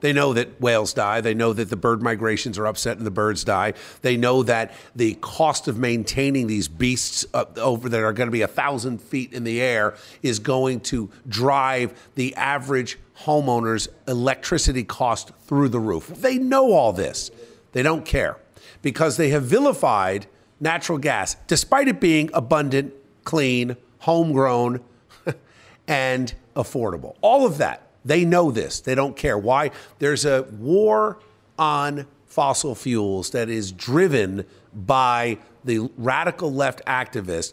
they 0.00 0.12
know 0.12 0.32
that 0.32 0.60
whales 0.60 0.92
die. 0.92 1.20
They 1.20 1.34
know 1.34 1.52
that 1.52 1.70
the 1.70 1.76
bird 1.76 2.02
migrations 2.02 2.58
are 2.58 2.66
upset 2.66 2.98
and 2.98 3.06
the 3.06 3.10
birds 3.10 3.44
die. 3.44 3.74
They 4.02 4.16
know 4.16 4.42
that 4.42 4.74
the 4.94 5.14
cost 5.14 5.68
of 5.68 5.78
maintaining 5.78 6.46
these 6.46 6.68
beasts 6.68 7.24
over 7.32 7.88
that 7.88 8.02
are 8.02 8.12
going 8.12 8.26
to 8.28 8.32
be 8.32 8.42
a 8.42 8.48
thousand 8.48 9.00
feet 9.00 9.32
in 9.32 9.44
the 9.44 9.60
air 9.60 9.94
is 10.22 10.38
going 10.38 10.80
to 10.80 11.10
drive 11.28 12.10
the 12.14 12.34
average 12.36 12.98
homeowner's 13.20 13.88
electricity 14.08 14.84
cost 14.84 15.30
through 15.46 15.68
the 15.68 15.80
roof. 15.80 16.08
They 16.08 16.38
know 16.38 16.72
all 16.72 16.92
this. 16.92 17.30
They 17.72 17.82
don't 17.82 18.04
care 18.04 18.38
because 18.82 19.16
they 19.16 19.30
have 19.30 19.44
vilified 19.44 20.26
natural 20.60 20.98
gas, 20.98 21.36
despite 21.46 21.88
it 21.88 22.00
being 22.00 22.30
abundant, 22.32 22.92
clean, 23.24 23.76
homegrown, 24.00 24.80
and 25.88 26.34
affordable. 26.54 27.16
All 27.20 27.46
of 27.46 27.58
that 27.58 27.88
they 28.04 28.24
know 28.24 28.50
this. 28.50 28.80
They 28.80 28.94
don't 28.94 29.16
care. 29.16 29.38
Why? 29.38 29.70
There's 29.98 30.24
a 30.24 30.42
war 30.42 31.18
on 31.58 32.06
fossil 32.26 32.74
fuels 32.74 33.30
that 33.30 33.48
is 33.48 33.72
driven 33.72 34.44
by 34.74 35.38
the 35.64 35.90
radical 35.96 36.52
left 36.52 36.84
activists 36.84 37.52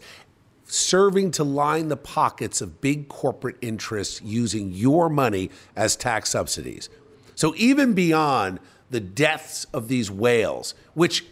serving 0.66 1.30
to 1.30 1.44
line 1.44 1.88
the 1.88 1.96
pockets 1.96 2.60
of 2.60 2.80
big 2.80 3.08
corporate 3.08 3.56
interests 3.60 4.20
using 4.22 4.72
your 4.72 5.08
money 5.08 5.50
as 5.76 5.96
tax 5.96 6.30
subsidies. 6.30 6.88
So 7.34 7.54
even 7.56 7.92
beyond 7.92 8.58
the 8.90 9.00
deaths 9.00 9.66
of 9.72 9.88
these 9.88 10.10
whales, 10.10 10.74
which 10.94 11.24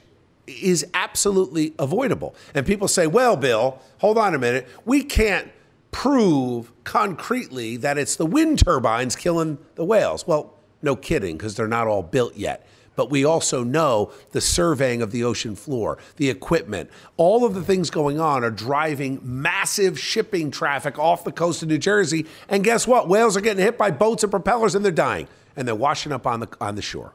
is 0.46 0.87
absolutely 0.94 1.74
avoidable. 1.78 2.35
And 2.54 2.66
people 2.66 2.88
say, 2.88 3.06
well, 3.06 3.37
Bill, 3.37 3.78
hold 3.98 4.18
on 4.18 4.35
a 4.35 4.38
minute. 4.38 4.68
We 4.85 5.02
can't 5.02 5.50
prove 5.90 6.72
concretely 6.85 7.76
that 7.79 7.98
it's 7.98 8.16
the 8.16 8.26
wind 8.26 8.64
turbines 8.64 9.16
killing 9.16 9.59
the 9.74 9.85
whales. 9.85 10.26
Well, 10.26 10.55
no 10.83 10.96
kidding, 10.96 11.37
because 11.37 11.57
they're 11.57 11.68
not 11.68 11.87
all 11.87 12.03
built 12.03 12.37
yet. 12.37 12.66
But 12.96 13.11
we 13.11 13.24
also 13.24 13.64
know 13.64 14.12
the 14.33 14.40
surveying 14.40 15.00
of 15.00 15.11
the 15.11 15.24
ocean 15.24 15.57
floor, 15.57 15.96
the 16.16 16.29
equipment, 16.29 16.90
all 17.16 17.46
of 17.46 17.55
the 17.55 17.62
things 17.62 17.88
going 17.88 18.20
on 18.20 18.44
are 18.44 18.50
driving 18.50 19.20
massive 19.22 19.98
shipping 19.98 20.50
traffic 20.50 20.98
off 20.98 21.24
the 21.24 21.33
coast 21.33 21.62
of 21.62 21.68
New 21.68 21.79
Jersey. 21.79 22.26
And 22.48 22.62
guess 22.62 22.87
what? 22.87 23.09
Whales 23.09 23.37
are 23.37 23.40
getting 23.40 23.64
hit 23.64 23.79
by 23.79 23.90
boats 23.90 24.22
and 24.22 24.31
propellers 24.31 24.74
and 24.74 24.85
they're 24.85 24.92
dying 24.92 25.29
and 25.57 25.66
they're 25.66 25.74
washing 25.74 26.12
up 26.12 26.26
on 26.26 26.40
the, 26.40 26.48
on 26.61 26.74
the 26.74 26.83
shore. 26.83 27.14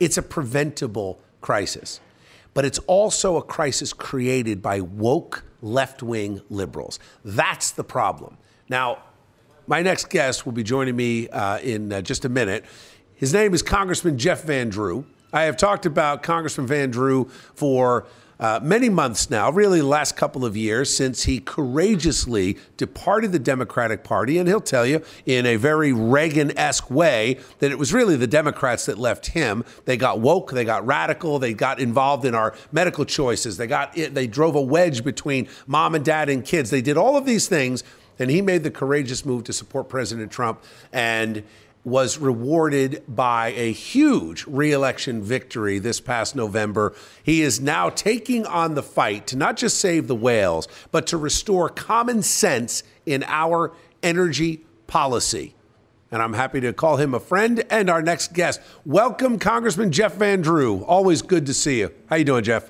It's 0.00 0.16
a 0.16 0.22
preventable 0.22 1.20
crisis. 1.40 2.00
but 2.56 2.64
it's 2.64 2.78
also 2.86 3.36
a 3.36 3.42
crisis 3.42 3.92
created 3.92 4.62
by 4.62 4.80
woke 4.80 5.44
left 5.62 6.02
wing 6.02 6.42
liberals. 6.50 6.98
That's 7.24 7.70
the 7.70 7.84
problem. 7.84 8.36
Now, 8.68 8.98
my 9.66 9.82
next 9.82 10.10
guest 10.10 10.46
will 10.46 10.52
be 10.52 10.62
joining 10.62 10.96
me 10.96 11.28
uh, 11.28 11.58
in 11.58 11.92
uh, 11.92 12.00
just 12.00 12.24
a 12.24 12.28
minute. 12.28 12.64
His 13.14 13.32
name 13.32 13.54
is 13.54 13.62
Congressman 13.62 14.18
Jeff 14.18 14.44
Van 14.44 14.68
Drew. 14.68 15.06
I 15.32 15.42
have 15.42 15.56
talked 15.56 15.86
about 15.86 16.22
Congressman 16.22 16.66
Van 16.66 16.90
Drew 16.90 17.24
for 17.54 18.06
uh, 18.38 18.60
many 18.62 18.88
months 18.88 19.30
now, 19.30 19.50
really 19.50 19.80
the 19.80 19.86
last 19.86 20.16
couple 20.16 20.44
of 20.44 20.56
years, 20.56 20.94
since 20.94 21.24
he 21.24 21.40
courageously 21.40 22.58
departed 22.76 23.32
the 23.32 23.38
Democratic 23.38 24.04
Party. 24.04 24.38
And 24.38 24.48
he'll 24.48 24.60
tell 24.60 24.86
you 24.86 25.02
in 25.24 25.46
a 25.46 25.56
very 25.56 25.92
Reagan 25.92 26.56
esque 26.58 26.90
way 26.90 27.38
that 27.60 27.70
it 27.70 27.78
was 27.78 27.92
really 27.92 28.16
the 28.16 28.26
Democrats 28.26 28.86
that 28.86 28.98
left 28.98 29.28
him. 29.28 29.64
They 29.84 29.96
got 29.96 30.20
woke, 30.20 30.52
they 30.52 30.64
got 30.64 30.86
radical, 30.86 31.38
they 31.38 31.54
got 31.54 31.80
involved 31.80 32.24
in 32.24 32.34
our 32.34 32.54
medical 32.72 33.04
choices, 33.04 33.56
they, 33.56 33.66
got, 33.66 33.94
they 33.94 34.26
drove 34.26 34.54
a 34.54 34.60
wedge 34.60 35.04
between 35.04 35.48
mom 35.66 35.94
and 35.94 36.04
dad 36.04 36.28
and 36.28 36.44
kids. 36.44 36.70
They 36.70 36.82
did 36.82 36.96
all 36.96 37.16
of 37.16 37.24
these 37.24 37.48
things. 37.48 37.82
And 38.18 38.30
he 38.30 38.40
made 38.40 38.62
the 38.62 38.70
courageous 38.70 39.26
move 39.26 39.44
to 39.44 39.52
support 39.52 39.90
President 39.90 40.32
Trump. 40.32 40.62
And 40.90 41.44
was 41.86 42.18
rewarded 42.18 43.00
by 43.06 43.52
a 43.52 43.70
huge 43.70 44.44
reelection 44.48 45.22
victory 45.22 45.78
this 45.78 46.00
past 46.00 46.34
November. 46.34 46.92
He 47.22 47.42
is 47.42 47.60
now 47.60 47.90
taking 47.90 48.44
on 48.44 48.74
the 48.74 48.82
fight 48.82 49.28
to 49.28 49.36
not 49.36 49.56
just 49.56 49.78
save 49.78 50.08
the 50.08 50.16
whales, 50.16 50.66
but 50.90 51.06
to 51.06 51.16
restore 51.16 51.68
common 51.68 52.22
sense 52.22 52.82
in 53.06 53.22
our 53.28 53.72
energy 54.02 54.66
policy. 54.88 55.54
And 56.10 56.20
I'm 56.20 56.32
happy 56.32 56.60
to 56.62 56.72
call 56.72 56.96
him 56.96 57.14
a 57.14 57.20
friend 57.20 57.62
and 57.70 57.88
our 57.88 58.02
next 58.02 58.32
guest. 58.32 58.60
Welcome, 58.84 59.38
Congressman 59.38 59.92
Jeff 59.92 60.16
Van 60.16 60.40
Drew. 60.40 60.82
Always 60.86 61.22
good 61.22 61.46
to 61.46 61.54
see 61.54 61.78
you. 61.78 61.94
How 62.10 62.16
you 62.16 62.24
doing, 62.24 62.42
Jeff? 62.42 62.68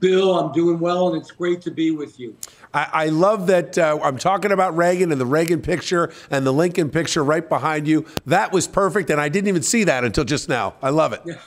Bill, 0.00 0.36
I'm 0.36 0.50
doing 0.52 0.80
well, 0.80 1.12
and 1.12 1.22
it's 1.22 1.30
great 1.30 1.62
to 1.62 1.70
be 1.70 1.92
with 1.92 2.18
you. 2.18 2.36
I, 2.74 2.88
I 2.92 3.06
love 3.06 3.46
that 3.46 3.78
uh, 3.78 3.98
I'm 4.02 4.18
talking 4.18 4.52
about 4.52 4.76
Reagan 4.76 5.12
and 5.12 5.20
the 5.20 5.26
Reagan 5.26 5.62
picture 5.62 6.12
and 6.30 6.44
the 6.44 6.52
Lincoln 6.52 6.90
picture 6.90 7.24
right 7.24 7.48
behind 7.48 7.86
you. 7.86 8.04
That 8.26 8.52
was 8.52 8.66
perfect, 8.66 9.10
and 9.10 9.20
I 9.20 9.28
didn't 9.28 9.48
even 9.48 9.62
see 9.62 9.84
that 9.84 10.04
until 10.04 10.24
just 10.24 10.48
now. 10.48 10.74
I 10.82 10.90
love 10.90 11.12
it. 11.12 11.22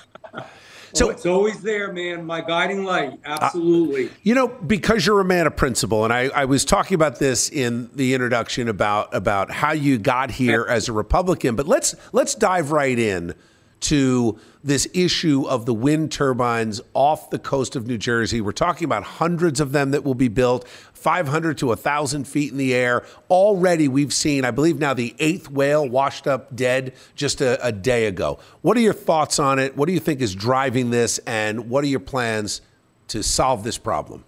So 0.94 1.08
oh, 1.08 1.10
it's 1.10 1.26
always 1.26 1.62
there, 1.62 1.92
man. 1.92 2.26
My 2.26 2.42
guiding 2.42 2.84
light. 2.84 3.20
Absolutely. 3.24 4.08
Uh, 4.08 4.12
you 4.24 4.34
know, 4.34 4.48
because 4.48 5.06
you're 5.06 5.20
a 5.20 5.26
man 5.26 5.46
of 5.46 5.56
principle, 5.56 6.06
and 6.06 6.14
I, 6.14 6.30
I, 6.30 6.46
was 6.46 6.66
talking 6.66 6.96
about 6.96 7.20
this 7.20 7.50
in 7.50 7.90
the 7.94 8.14
introduction 8.14 8.68
about 8.68 9.14
about 9.14 9.52
how 9.52 9.74
you 9.74 10.00
got 10.00 10.32
here 10.32 10.66
as 10.68 10.88
a 10.88 10.94
Republican. 10.94 11.56
But 11.56 11.68
let's 11.68 11.94
let's 12.14 12.34
dive 12.34 12.72
right 12.72 12.98
in 12.98 13.36
to 13.80 14.40
this 14.64 14.88
issue 14.94 15.48
of 15.48 15.66
the 15.66 15.74
wind 15.74 16.12
turbines 16.12 16.82
off 16.94 17.30
the 17.30 17.40
coast 17.40 17.76
of 17.76 17.88
New 17.88 17.98
Jersey. 17.98 18.42
We're 18.42 18.52
talking 18.52 18.86
about 18.86 19.04
hundreds 19.04 19.60
of 19.60 19.72
them 19.72 19.92
that 19.92 20.04
will 20.04 20.16
be 20.16 20.28
built, 20.28 20.68
500 20.98 21.58
to 21.60 21.68
1,000 21.68 22.28
feet 22.28 22.52
in 22.52 22.58
the 22.58 22.74
air. 22.74 23.06
Already, 23.30 23.88
we've 23.88 24.14
seen, 24.14 24.44
I 24.44 24.52
believe 24.52 24.80
now, 24.80 24.94
the 24.94 25.16
eighth 25.20 25.50
whale 25.50 25.88
washed 25.88 26.28
up 26.28 26.56
dead 26.56 26.94
just 27.16 27.40
a, 27.40 27.64
a 27.66 27.72
day 27.72 28.08
ago. 28.08 28.40
What 28.62 28.76
are 28.78 28.82
your 28.82 28.94
thoughts 28.94 29.40
on 29.40 29.60
it? 29.60 29.78
What 29.78 29.88
do 29.88 29.94
you 29.94 30.00
think 30.00 30.22
is 30.22 30.36
driving 30.36 30.90
this? 30.90 31.20
And 31.20 31.70
what 31.70 31.84
are 31.84 31.88
your 31.88 32.00
plans 32.00 32.62
to 33.10 33.24
solve 33.24 33.64
this 33.64 33.78
problem? 33.78 34.26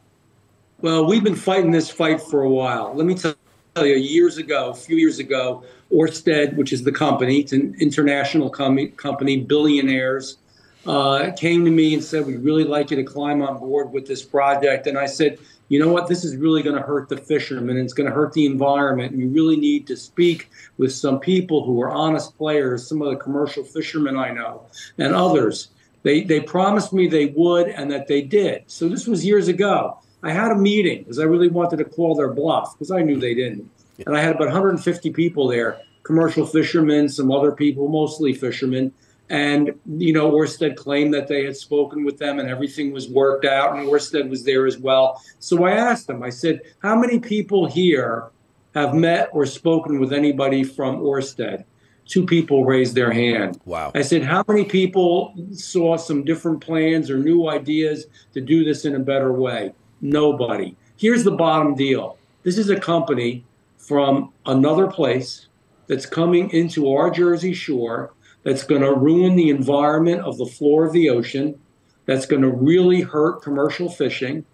Well, 0.82 1.06
we've 1.06 1.24
been 1.24 1.36
fighting 1.36 1.72
this 1.72 1.90
fight 1.90 2.22
for 2.22 2.44
a 2.44 2.50
while. 2.50 2.94
Let 2.94 3.06
me 3.06 3.16
tell 3.16 3.36
you, 3.78 3.96
years 3.96 4.38
ago, 4.38 4.70
a 4.70 4.74
few 4.74 4.96
years 4.96 5.20
ago, 5.20 5.64
Orsted, 5.92 6.56
which 6.56 6.72
is 6.72 6.84
the 6.84 6.92
company, 6.92 7.40
it's 7.40 7.52
an 7.52 7.76
international 7.80 8.50
com- 8.50 8.92
company, 8.92 9.42
billionaires, 9.42 10.38
uh, 10.86 11.32
came 11.36 11.66
to 11.66 11.72
me 11.72 11.94
and 11.94 12.04
said, 12.04 12.26
We'd 12.26 12.40
really 12.40 12.64
like 12.64 12.92
you 12.92 12.98
to 12.98 13.04
climb 13.04 13.42
on 13.42 13.60
board 13.60 13.92
with 13.92 14.08
this 14.08 14.24
project. 14.24 14.88
And 14.88 14.98
I 14.98 15.06
said, 15.08 15.40
You 15.70 15.80
know 15.80 15.92
what? 15.92 16.08
This 16.08 16.26
is 16.26 16.36
really 16.36 16.62
going 16.62 16.76
to 16.76 16.82
hurt 16.82 17.10
the 17.10 17.18
fishermen. 17.18 17.78
It's 17.78 17.94
going 17.94 18.10
to 18.10 18.16
hurt 18.16 18.34
the 18.34 18.46
environment. 18.46 19.16
You 19.16 19.30
really 19.30 19.56
need 19.56 19.88
to 19.88 19.96
speak 19.96 20.50
with 20.78 20.92
some 20.92 21.20
people 21.20 21.64
who 21.64 21.82
are 21.82 21.92
honest 21.92 22.38
players, 22.38 22.88
some 22.88 23.02
of 23.02 23.10
the 23.10 23.16
commercial 23.16 23.64
fishermen 23.64 24.18
I 24.18 24.32
know, 24.32 24.66
and 24.98 25.16
others. 25.16 25.70
They, 26.04 26.22
they 26.22 26.42
promised 26.42 26.92
me 26.92 27.08
they 27.08 27.28
would 27.28 27.68
and 27.68 27.92
that 27.92 28.08
they 28.08 28.22
did. 28.22 28.64
So 28.68 28.90
this 28.90 29.08
was 29.08 29.26
years 29.26 29.48
ago. 29.48 30.00
I 30.24 30.32
had 30.32 30.52
a 30.52 30.56
meeting 30.56 31.00
because 31.00 31.20
I 31.20 31.24
really 31.24 31.48
wanted 31.48 31.78
to 31.78 31.86
call 31.86 32.16
their 32.16 32.34
bluff 32.34 32.74
because 32.74 32.92
I 32.92 33.02
knew 33.02 33.20
they 33.20 33.34
didn't 33.34 33.70
and 34.06 34.16
I 34.16 34.22
had 34.22 34.36
about 34.36 34.48
150 34.48 35.12
people 35.12 35.48
there, 35.48 35.80
commercial 36.04 36.46
fishermen, 36.46 37.10
some 37.10 37.32
other 37.32 37.52
people, 37.52 37.88
mostly 37.88 38.34
fishermen. 38.34 38.94
And, 39.30 39.80
you 39.86 40.12
know, 40.12 40.32
Orsted 40.32 40.76
claimed 40.76 41.13
that 41.13 41.28
they 41.28 41.46
had 41.46 41.56
spoken 41.56 42.04
with 42.04 42.18
them 42.18 42.39
and 42.39 42.50
everything 42.50 42.92
was 42.92 43.08
worked 43.10 43.46
out, 43.46 43.78
and 43.78 43.88
Orsted 43.88 44.28
was 44.28 44.44
there 44.44 44.65
as 44.65 44.80
well. 44.80 45.22
So 45.38 45.65
I 45.65 45.72
asked 45.72 46.08
them, 46.08 46.24
I 46.24 46.32
said, 46.32 46.62
how 46.80 46.96
many 46.96 47.20
people 47.20 47.68
here 47.68 48.30
have 48.74 48.96
met 48.96 49.30
or 49.32 49.46
spoken 49.46 50.00
with 50.00 50.13
anybody 50.13 50.63
from 50.63 51.00
Orsted? 51.00 51.63
Two 52.08 52.26
people 52.26 52.65
raised 52.65 52.96
their 52.96 53.12
hand. 53.12 53.62
Wow. 53.65 53.92
I 53.94 54.02
said, 54.02 54.24
how 54.24 54.44
many 54.48 54.65
people 54.65 55.36
saw 55.52 55.96
some 55.96 56.24
different 56.24 56.60
plans 56.60 57.12
or 57.12 57.20
new 57.20 57.50
ideas 57.50 58.08
to 58.34 58.42
do 58.42 58.63
this 58.63 58.84
in 58.84 58.96
a 58.96 59.00
better 59.00 59.32
way? 59.32 59.74
Nobody. 60.02 60.76
Here's 60.98 61.24
the 61.24 61.32
bottom 61.32 61.76
deal 61.76 62.18
this 62.42 62.58
is 62.58 62.70
a 62.70 62.80
company 62.80 63.46
from 63.78 64.34
another 64.48 64.88
place 64.88 65.48
that's 65.88 66.06
coming 66.06 66.50
into 66.50 66.92
our 66.92 67.12
Jersey 67.12 67.54
shore 67.54 68.13
that's 68.43 68.63
going 68.63 68.82
to 68.82 68.93
ruin 68.93 69.36
the 69.36 69.49
environment 69.49 70.21
of 70.21 70.38
the 70.38 70.45
floor 70.45 70.86
of 70.86 70.93
the 70.93 71.10
ocean, 71.10 71.60
that's 72.06 72.25
going 72.25 72.41
to 72.41 72.49
really 72.49 73.02
hurt 73.02 73.41
commercial 73.41 73.89
fishing, 73.89 74.45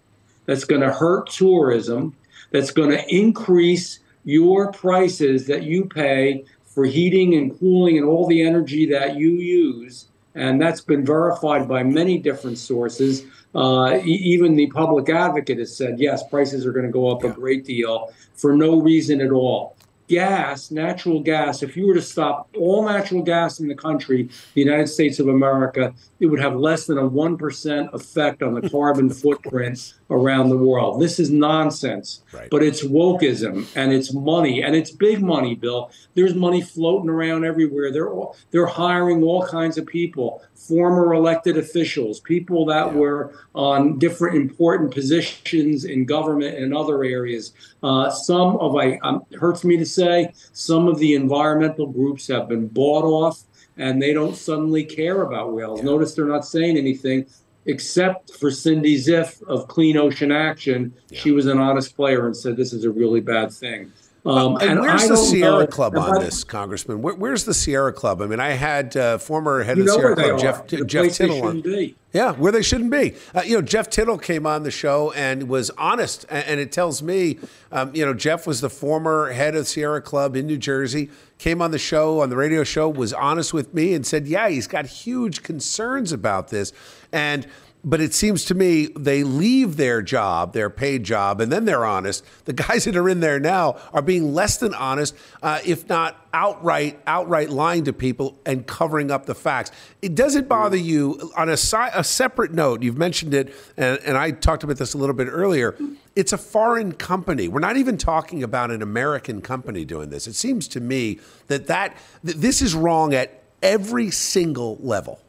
that's 0.44 0.64
going 0.64 0.82
to 0.82 0.92
hurt 0.92 1.30
tourism, 1.30 2.14
that's 2.50 2.70
going 2.70 2.90
to 2.90 3.14
increase 3.14 4.00
your 4.24 4.72
prices 4.72 5.46
that 5.46 5.62
you 5.62 5.84
pay 5.84 6.44
for 6.64 6.84
heating 6.84 7.34
and 7.34 7.58
cooling 7.58 7.96
and 7.96 8.06
all 8.06 8.26
the 8.26 8.42
energy 8.42 8.86
that 8.86 9.16
you 9.16 9.30
use. 9.30 10.08
And 10.34 10.60
that's 10.60 10.82
been 10.82 11.06
verified 11.06 11.66
by 11.66 11.82
many 11.82 12.18
different 12.18 12.58
sources. 12.58 13.24
Uh, 13.54 13.98
even 14.04 14.54
the 14.54 14.66
public 14.66 15.08
advocate 15.08 15.58
has 15.58 15.74
said, 15.74 15.98
yes, 15.98 16.28
prices 16.28 16.66
are 16.66 16.72
going 16.72 16.84
to 16.84 16.92
go 16.92 17.10
up 17.10 17.24
a 17.24 17.30
great 17.30 17.64
deal 17.64 18.12
for 18.34 18.54
no 18.54 18.78
reason 18.80 19.22
at 19.22 19.30
all 19.30 19.75
gas, 20.08 20.70
natural 20.70 21.20
gas, 21.20 21.62
if 21.62 21.76
you 21.76 21.86
were 21.86 21.94
to 21.94 22.02
stop 22.02 22.48
all 22.58 22.84
natural 22.84 23.22
gas 23.22 23.60
in 23.60 23.68
the 23.68 23.74
country, 23.74 24.28
the 24.54 24.60
United 24.60 24.88
States 24.88 25.18
of 25.18 25.28
America, 25.28 25.94
it 26.20 26.26
would 26.26 26.40
have 26.40 26.56
less 26.56 26.86
than 26.86 26.98
a 26.98 27.08
1% 27.08 27.92
effect 27.92 28.42
on 28.42 28.54
the 28.54 28.68
carbon 28.68 29.10
footprint 29.22 29.94
around 30.10 30.50
the 30.50 30.56
world. 30.56 31.00
This 31.00 31.18
is 31.18 31.30
nonsense, 31.30 32.22
right. 32.32 32.48
but 32.50 32.62
it's 32.62 32.84
wokeism 32.84 33.66
and 33.74 33.92
it's 33.92 34.12
money 34.12 34.62
and 34.62 34.76
it's 34.76 34.90
big 34.90 35.20
money, 35.20 35.54
Bill. 35.54 35.90
There's 36.14 36.34
money 36.34 36.62
floating 36.62 37.10
around 37.10 37.44
everywhere. 37.44 37.92
They're 37.92 38.10
all, 38.10 38.36
they're 38.50 38.66
hiring 38.66 39.22
all 39.22 39.44
kinds 39.46 39.78
of 39.78 39.86
people, 39.86 40.42
former 40.54 41.12
elected 41.14 41.56
officials, 41.56 42.20
people 42.20 42.64
that 42.66 42.86
yeah. 42.86 42.92
were 42.92 43.34
on 43.54 43.98
different 43.98 44.36
important 44.36 44.92
positions 44.92 45.84
in 45.84 46.04
government 46.04 46.56
and 46.56 46.74
other 46.74 47.02
areas. 47.02 47.52
Uh, 47.82 48.10
some 48.10 48.56
of 48.58 48.76
I 48.76 48.98
um, 49.02 49.24
hurts 49.40 49.64
me 49.64 49.76
to 49.76 49.86
say 49.86 50.32
some 50.52 50.86
of 50.86 50.98
the 50.98 51.14
environmental 51.14 51.86
groups 51.86 52.28
have 52.28 52.48
been 52.48 52.68
bought 52.68 53.04
off 53.04 53.42
and 53.76 54.00
they 54.00 54.12
don't 54.12 54.36
suddenly 54.36 54.84
care 54.84 55.22
about 55.22 55.52
whales. 55.52 55.80
Yeah. 55.80 55.86
Notice 55.86 56.14
they're 56.14 56.26
not 56.26 56.44
saying 56.44 56.76
anything 56.76 57.26
except 57.66 58.32
for 58.36 58.50
Cindy 58.50 58.96
Zipf 58.96 59.42
of 59.42 59.68
Clean 59.68 59.96
Ocean 59.96 60.32
Action. 60.32 60.94
Yeah. 61.08 61.20
She 61.20 61.32
was 61.32 61.46
an 61.46 61.58
honest 61.58 61.96
player 61.96 62.26
and 62.26 62.36
said 62.36 62.56
this 62.56 62.72
is 62.72 62.84
a 62.84 62.90
really 62.90 63.20
bad 63.20 63.52
thing. 63.52 63.92
Um, 64.26 64.56
and, 64.56 64.70
and, 64.70 64.80
where's 64.80 65.08
the 65.08 65.16
Sierra 65.16 65.68
Club 65.68 65.96
on 65.96 66.16
I, 66.16 66.24
this, 66.24 66.42
Congressman? 66.42 67.00
Where, 67.00 67.14
where's 67.14 67.44
the 67.44 67.54
Sierra 67.54 67.92
Club? 67.92 68.20
I 68.20 68.26
mean, 68.26 68.40
I 68.40 68.50
had 68.50 68.96
uh, 68.96 69.18
former 69.18 69.62
head 69.62 69.78
of 69.78 69.86
the 69.86 69.92
Sierra 69.92 70.16
Club, 70.16 70.40
Jeff, 70.40 70.66
Jeff 70.66 71.04
Tittel 71.04 71.42
on. 71.44 71.60
Be. 71.60 71.94
Yeah, 72.12 72.32
where 72.32 72.50
they 72.50 72.62
shouldn't 72.62 72.90
be. 72.90 73.14
Uh, 73.32 73.42
you 73.44 73.54
know, 73.54 73.62
Jeff 73.62 73.88
Tittel 73.88 74.20
came 74.20 74.44
on 74.44 74.64
the 74.64 74.72
show 74.72 75.12
and 75.12 75.48
was 75.48 75.70
honest, 75.78 76.26
and, 76.28 76.44
and 76.44 76.60
it 76.60 76.72
tells 76.72 77.04
me, 77.04 77.38
um, 77.70 77.94
you 77.94 78.04
know, 78.04 78.14
Jeff 78.14 78.48
was 78.48 78.60
the 78.60 78.70
former 78.70 79.30
head 79.30 79.54
of 79.54 79.68
Sierra 79.68 80.02
Club 80.02 80.34
in 80.34 80.46
New 80.46 80.58
Jersey. 80.58 81.08
Came 81.38 81.60
on 81.60 81.70
the 81.70 81.78
show 81.78 82.20
on 82.20 82.30
the 82.30 82.36
radio 82.36 82.64
show, 82.64 82.88
was 82.88 83.12
honest 83.12 83.52
with 83.52 83.74
me, 83.74 83.92
and 83.92 84.06
said, 84.06 84.26
"Yeah, 84.26 84.48
he's 84.48 84.66
got 84.66 84.86
huge 84.86 85.42
concerns 85.42 86.10
about 86.12 86.48
this." 86.48 86.72
And 87.12 87.46
but 87.86 88.00
it 88.00 88.12
seems 88.12 88.44
to 88.46 88.54
me 88.54 88.88
they 88.98 89.22
leave 89.22 89.76
their 89.76 90.02
job, 90.02 90.52
their 90.52 90.68
paid 90.68 91.04
job, 91.04 91.40
and 91.40 91.52
then 91.52 91.64
they're 91.64 91.84
honest. 91.84 92.24
The 92.44 92.52
guys 92.52 92.84
that 92.84 92.96
are 92.96 93.08
in 93.08 93.20
there 93.20 93.38
now 93.38 93.78
are 93.92 94.02
being 94.02 94.34
less 94.34 94.56
than 94.56 94.74
honest, 94.74 95.14
uh, 95.40 95.60
if 95.64 95.88
not 95.88 96.26
outright 96.32 97.00
outright 97.06 97.48
lying 97.48 97.84
to 97.84 97.92
people 97.92 98.38
and 98.44 98.66
covering 98.66 99.12
up 99.12 99.24
the 99.24 99.36
facts. 99.36 99.70
It 100.02 100.16
doesn't 100.16 100.48
bother 100.48 100.76
you 100.76 101.32
on 101.36 101.48
a, 101.48 101.56
si- 101.56 101.76
a 101.94 102.02
separate 102.02 102.52
note. 102.52 102.82
You've 102.82 102.98
mentioned 102.98 103.32
it, 103.32 103.54
and, 103.76 104.00
and 104.00 104.18
I 104.18 104.32
talked 104.32 104.64
about 104.64 104.78
this 104.78 104.94
a 104.94 104.98
little 104.98 105.14
bit 105.14 105.28
earlier. 105.28 105.76
It's 106.16 106.32
a 106.32 106.38
foreign 106.38 106.92
company. 106.92 107.46
We're 107.46 107.60
not 107.60 107.76
even 107.76 107.96
talking 107.96 108.42
about 108.42 108.72
an 108.72 108.82
American 108.82 109.40
company 109.40 109.84
doing 109.84 110.10
this. 110.10 110.26
It 110.26 110.34
seems 110.34 110.66
to 110.68 110.80
me 110.80 111.20
that 111.46 111.68
that, 111.68 111.96
that 112.24 112.40
this 112.40 112.60
is 112.62 112.74
wrong 112.74 113.14
at 113.14 113.44
every 113.62 114.10
single 114.10 114.76
level. 114.80 115.20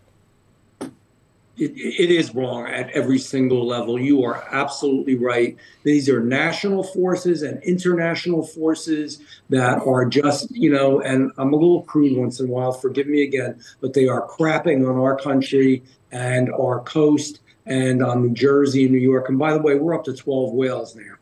It, 1.57 1.71
it 1.75 2.11
is 2.11 2.33
wrong 2.35 2.67
at 2.67 2.89
every 2.91 3.19
single 3.19 3.65
level. 3.65 3.99
You 3.99 4.23
are 4.23 4.47
absolutely 4.51 5.15
right. 5.15 5.57
These 5.83 6.07
are 6.09 6.21
national 6.21 6.83
forces 6.83 7.41
and 7.41 7.61
international 7.63 8.45
forces 8.45 9.19
that 9.49 9.79
are 9.79 10.05
just, 10.05 10.51
you 10.51 10.71
know, 10.71 11.01
and 11.01 11.31
I'm 11.37 11.53
a 11.53 11.55
little 11.55 11.83
crude 11.83 12.17
once 12.17 12.39
in 12.39 12.49
a 12.49 12.51
while, 12.51 12.71
forgive 12.71 13.07
me 13.07 13.23
again, 13.23 13.59
but 13.81 13.93
they 13.93 14.07
are 14.07 14.27
crapping 14.27 14.87
on 14.87 14.97
our 14.99 15.17
country 15.17 15.83
and 16.11 16.51
our 16.53 16.81
coast 16.81 17.39
and 17.65 18.03
on 18.03 18.21
New 18.21 18.33
Jersey 18.33 18.83
and 18.83 18.93
New 18.93 18.99
York. 18.99 19.29
And 19.29 19.39
by 19.39 19.53
the 19.53 19.61
way, 19.61 19.75
we're 19.75 19.95
up 19.95 20.05
to 20.05 20.13
12 20.13 20.53
whales 20.53 20.95
now. 20.95 21.13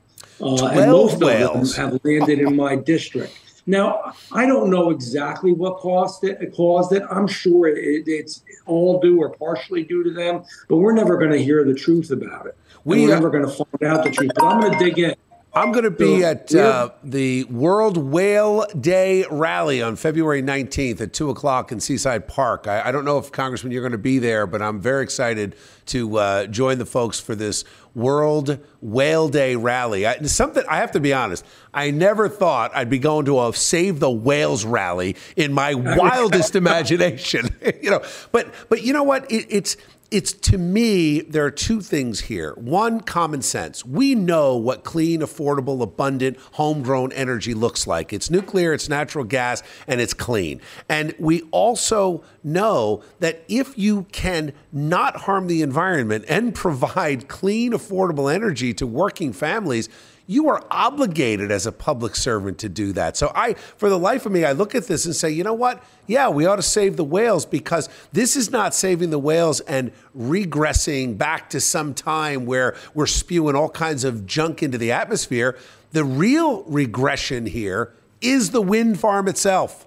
Uh, 0.41 0.67
and 0.67 0.91
most 0.91 1.19
whales. 1.19 1.71
of 1.71 1.75
them 1.75 1.91
have 1.91 1.99
landed 2.03 2.39
in 2.39 2.55
my 2.55 2.75
district. 2.75 3.39
Now, 3.67 4.13
I 4.32 4.45
don't 4.45 4.69
know 4.69 4.91
exactly 4.91 5.51
what 5.51 5.78
caused 5.78 6.23
it. 6.23 6.54
Caused 6.54 6.93
it. 6.93 7.04
I'm 7.10 7.28
sure 7.28 7.67
it, 7.67 8.08
it's 8.08 8.43
all 8.65 8.99
due 8.99 9.19
or 9.19 9.30
partially 9.30 9.84
due 9.84 10.04
to 10.04 10.12
them, 10.12 10.43
but 10.67 10.78
we're 10.78 10.93
never 10.93 11.17
going 11.17 11.32
to 11.32 11.43
hear 11.43 11.63
the 11.63 11.73
truth 11.73 12.12
about 12.12 12.45
it. 12.45 12.56
We, 12.84 13.06
are 13.06 13.12
uh, 13.12 13.15
never 13.15 13.30
going 13.32 13.45
to 13.45 13.51
find 13.51 13.84
out 13.84 14.04
the 14.04 14.12
truth. 14.12 14.32
But 14.36 14.43
I'm 14.43 14.62
going 14.62 14.73
to 14.73 14.80
dig 14.80 14.99
in. 14.99 15.15
I'm 15.55 15.71
going 15.71 15.85
to 15.85 15.91
be 15.91 16.21
at 16.21 16.53
uh, 16.53 16.89
the 17.01 17.45
World 17.45 17.95
Whale 17.95 18.65
Day 18.77 19.23
rally 19.31 19.81
on 19.81 19.95
February 19.95 20.43
19th 20.43 20.99
at 20.99 21.13
2 21.13 21.29
o'clock 21.29 21.71
in 21.71 21.79
Seaside 21.79 22.27
Park. 22.27 22.67
I, 22.67 22.89
I 22.89 22.91
don't 22.91 23.05
know 23.05 23.17
if, 23.19 23.31
Congressman, 23.31 23.71
you're 23.71 23.81
going 23.81 23.93
to 23.93 23.97
be 23.97 24.19
there, 24.19 24.45
but 24.47 24.61
I'm 24.61 24.81
very 24.81 25.01
excited 25.01 25.55
to 25.85 26.17
uh, 26.17 26.47
join 26.47 26.77
the 26.77 26.85
folks 26.85 27.21
for 27.21 27.35
this 27.35 27.63
World 27.93 28.59
Whale 28.81 29.29
Day 29.29 29.55
rally. 29.55 30.05
I, 30.05 30.17
something 30.23 30.63
I 30.69 30.77
have 30.77 30.91
to 30.91 30.99
be 30.99 31.13
honest, 31.13 31.45
I 31.73 31.89
never 31.89 32.27
thought 32.27 32.75
I'd 32.75 32.89
be 32.89 32.99
going 32.99 33.23
to 33.25 33.41
a 33.41 33.53
Save 33.53 34.01
the 34.01 34.11
Whales 34.11 34.65
rally 34.65 35.15
in 35.37 35.53
my 35.53 35.73
wildest 35.73 36.57
imagination. 36.57 37.55
you 37.81 37.91
know, 37.91 38.03
but 38.33 38.53
but 38.67 38.83
you 38.83 38.91
know 38.91 39.03
what? 39.03 39.31
It, 39.31 39.47
it's 39.49 39.77
it's 40.11 40.33
to 40.33 40.57
me, 40.57 41.21
there 41.21 41.45
are 41.45 41.51
two 41.51 41.81
things 41.81 42.21
here. 42.21 42.53
One, 42.53 43.01
common 43.01 43.41
sense. 43.41 43.85
We 43.85 44.15
know 44.15 44.55
what 44.55 44.83
clean, 44.83 45.21
affordable, 45.21 45.81
abundant, 45.81 46.37
homegrown 46.53 47.11
energy 47.13 47.53
looks 47.53 47.87
like. 47.87 48.13
It's 48.13 48.29
nuclear, 48.29 48.73
it's 48.73 48.87
natural 48.87 49.25
gas, 49.25 49.63
and 49.87 49.99
it's 49.99 50.13
clean. 50.13 50.61
And 50.87 51.15
we 51.19 51.41
also 51.51 52.23
know 52.43 53.03
that 53.19 53.43
if 53.47 53.77
you 53.77 54.03
can 54.11 54.53
not 54.71 55.17
harm 55.21 55.47
the 55.47 55.61
environment 55.61 56.25
and 56.27 56.53
provide 56.65 57.27
clean, 57.27 57.71
affordable 57.71 58.33
energy 58.33 58.73
to 58.75 58.87
working 58.87 59.33
families, 59.33 59.89
you 60.27 60.49
are 60.49 60.63
obligated 60.71 61.51
as 61.51 61.65
a 61.65 61.71
public 61.71 62.15
servant 62.15 62.57
to 62.59 62.69
do 62.69 62.91
that. 62.93 63.15
So 63.15 63.31
I, 63.35 63.53
for 63.53 63.89
the 63.89 63.99
life 63.99 64.25
of 64.25 64.31
me, 64.31 64.43
I 64.43 64.53
look 64.53 64.73
at 64.73 64.88
this 64.88 65.05
and 65.05 65.15
say, 65.15 65.29
you 65.29 65.43
know 65.43 65.53
what? 65.53 65.83
Yeah, 66.07 66.29
we 66.29 66.45
ought 66.45 66.55
to 66.55 66.63
save 66.63 66.97
the 66.97 67.03
whales 67.03 67.45
because 67.45 67.89
this 68.11 68.35
is 68.35 68.51
not 68.51 68.73
saving 68.73 69.11
the 69.11 69.19
whales 69.19 69.59
and 69.61 69.91
regressing 70.17 71.17
back 71.17 71.49
to 71.51 71.59
some 71.59 71.93
time 71.93 72.45
where 72.45 72.75
we're 72.93 73.05
spewing 73.05 73.55
all 73.55 73.69
kinds 73.69 74.03
of 74.03 74.25
junk 74.25 74.63
into 74.63 74.77
the 74.77 74.91
atmosphere. 74.91 75.57
The 75.91 76.03
real 76.03 76.63
regression 76.63 77.45
here 77.45 77.93
is 78.21 78.51
the 78.51 78.61
wind 78.61 78.99
farm 78.99 79.27
itself. 79.27 79.85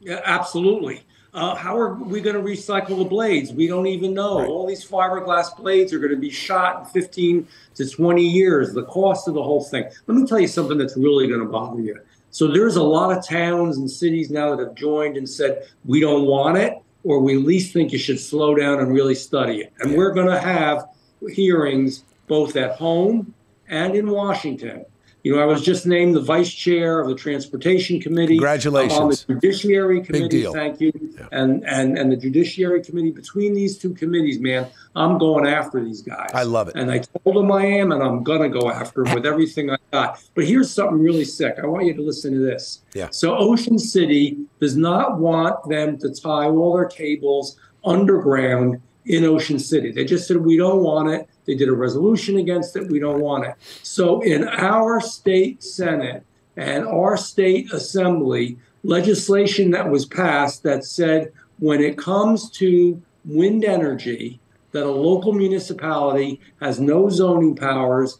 Yeah, 0.00 0.20
absolutely. 0.24 1.02
Uh, 1.34 1.52
how 1.56 1.76
are 1.76 1.94
we 1.94 2.20
going 2.20 2.36
to 2.36 2.42
recycle 2.42 2.96
the 2.96 3.04
blades? 3.04 3.52
We 3.52 3.66
don't 3.66 3.88
even 3.88 4.14
know. 4.14 4.38
Right. 4.38 4.48
All 4.48 4.66
these 4.68 4.86
fiberglass 4.86 5.56
blades 5.56 5.92
are 5.92 5.98
going 5.98 6.12
to 6.12 6.16
be 6.16 6.30
shot 6.30 6.80
in 6.80 6.84
15 6.86 7.48
to 7.74 7.90
20 7.90 8.22
years. 8.22 8.72
The 8.72 8.84
cost 8.84 9.26
of 9.26 9.34
the 9.34 9.42
whole 9.42 9.64
thing. 9.64 9.84
Let 10.06 10.16
me 10.16 10.26
tell 10.26 10.38
you 10.38 10.46
something 10.46 10.78
that's 10.78 10.96
really 10.96 11.26
going 11.26 11.40
to 11.40 11.46
bother 11.46 11.82
you. 11.82 11.98
So 12.30 12.46
there's 12.46 12.76
a 12.76 12.82
lot 12.82 13.16
of 13.16 13.26
towns 13.26 13.78
and 13.78 13.90
cities 13.90 14.30
now 14.30 14.54
that 14.54 14.64
have 14.64 14.76
joined 14.76 15.16
and 15.16 15.28
said 15.28 15.68
we 15.84 15.98
don't 15.98 16.26
want 16.26 16.56
it, 16.56 16.78
or 17.02 17.18
we 17.18 17.36
at 17.36 17.42
least 17.42 17.72
think 17.72 17.92
you 17.92 17.98
should 17.98 18.20
slow 18.20 18.54
down 18.54 18.78
and 18.78 18.92
really 18.92 19.16
study 19.16 19.60
it. 19.60 19.72
And 19.80 19.96
we're 19.96 20.12
going 20.12 20.28
to 20.28 20.38
have 20.38 20.86
hearings 21.32 22.04
both 22.28 22.54
at 22.54 22.76
home 22.76 23.34
and 23.68 23.96
in 23.96 24.08
Washington 24.08 24.84
you 25.24 25.34
know, 25.34 25.42
I 25.42 25.46
was 25.46 25.62
just 25.62 25.86
named 25.86 26.14
the 26.14 26.20
vice 26.20 26.52
chair 26.52 27.00
of 27.00 27.08
the 27.08 27.14
Transportation 27.14 27.98
Committee. 27.98 28.36
Congratulations. 28.36 29.00
On 29.00 29.08
the 29.08 29.16
Judiciary 29.16 30.02
Committee. 30.02 30.24
Big 30.24 30.30
deal. 30.30 30.52
Thank 30.52 30.82
you. 30.82 30.92
Yeah. 31.18 31.26
And, 31.32 31.64
and, 31.66 31.96
and 31.96 32.12
the 32.12 32.16
Judiciary 32.16 32.82
Committee, 32.82 33.10
between 33.10 33.54
these 33.54 33.78
two 33.78 33.94
committees, 33.94 34.38
man, 34.38 34.68
I'm 34.94 35.16
going 35.16 35.46
after 35.46 35.82
these 35.82 36.02
guys. 36.02 36.28
I 36.34 36.42
love 36.42 36.68
it. 36.68 36.76
And 36.76 36.90
I 36.90 36.98
told 36.98 37.36
them 37.36 37.50
I 37.50 37.64
am, 37.64 37.90
and 37.90 38.02
I'm 38.02 38.22
going 38.22 38.42
to 38.42 38.50
go 38.50 38.70
after 38.70 39.02
them 39.02 39.14
with 39.14 39.24
everything 39.24 39.70
I 39.70 39.78
got. 39.90 40.22
But 40.34 40.44
here's 40.44 40.70
something 40.70 41.00
really 41.00 41.24
sick. 41.24 41.54
I 41.58 41.66
want 41.66 41.86
you 41.86 41.94
to 41.94 42.02
listen 42.02 42.34
to 42.34 42.40
this. 42.40 42.82
Yeah. 42.92 43.08
So 43.10 43.34
Ocean 43.34 43.78
City 43.78 44.36
does 44.60 44.76
not 44.76 45.18
want 45.18 45.66
them 45.70 45.96
to 46.00 46.10
tie 46.10 46.48
all 46.48 46.76
their 46.76 46.84
cables 46.84 47.56
underground 47.82 48.82
in 49.06 49.24
Ocean 49.24 49.58
City. 49.58 49.92
They 49.92 50.04
just 50.04 50.26
said, 50.26 50.38
we 50.38 50.56
don't 50.56 50.82
want 50.82 51.10
it. 51.10 51.28
They 51.44 51.54
did 51.54 51.68
a 51.68 51.74
resolution 51.74 52.38
against 52.38 52.76
it. 52.76 52.90
We 52.90 52.98
don't 52.98 53.20
want 53.20 53.44
it. 53.44 53.54
So 53.82 54.20
in 54.22 54.48
our 54.48 55.00
state 55.00 55.62
Senate 55.62 56.24
and 56.56 56.86
our 56.86 57.16
state 57.16 57.72
assembly, 57.72 58.58
legislation 58.82 59.70
that 59.72 59.90
was 59.90 60.06
passed 60.06 60.62
that 60.62 60.84
said 60.84 61.32
when 61.58 61.80
it 61.80 61.98
comes 61.98 62.50
to 62.50 63.00
wind 63.24 63.64
energy, 63.64 64.40
that 64.72 64.84
a 64.84 64.90
local 64.90 65.32
municipality 65.32 66.40
has 66.60 66.80
no 66.80 67.08
zoning 67.08 67.54
powers 67.54 68.18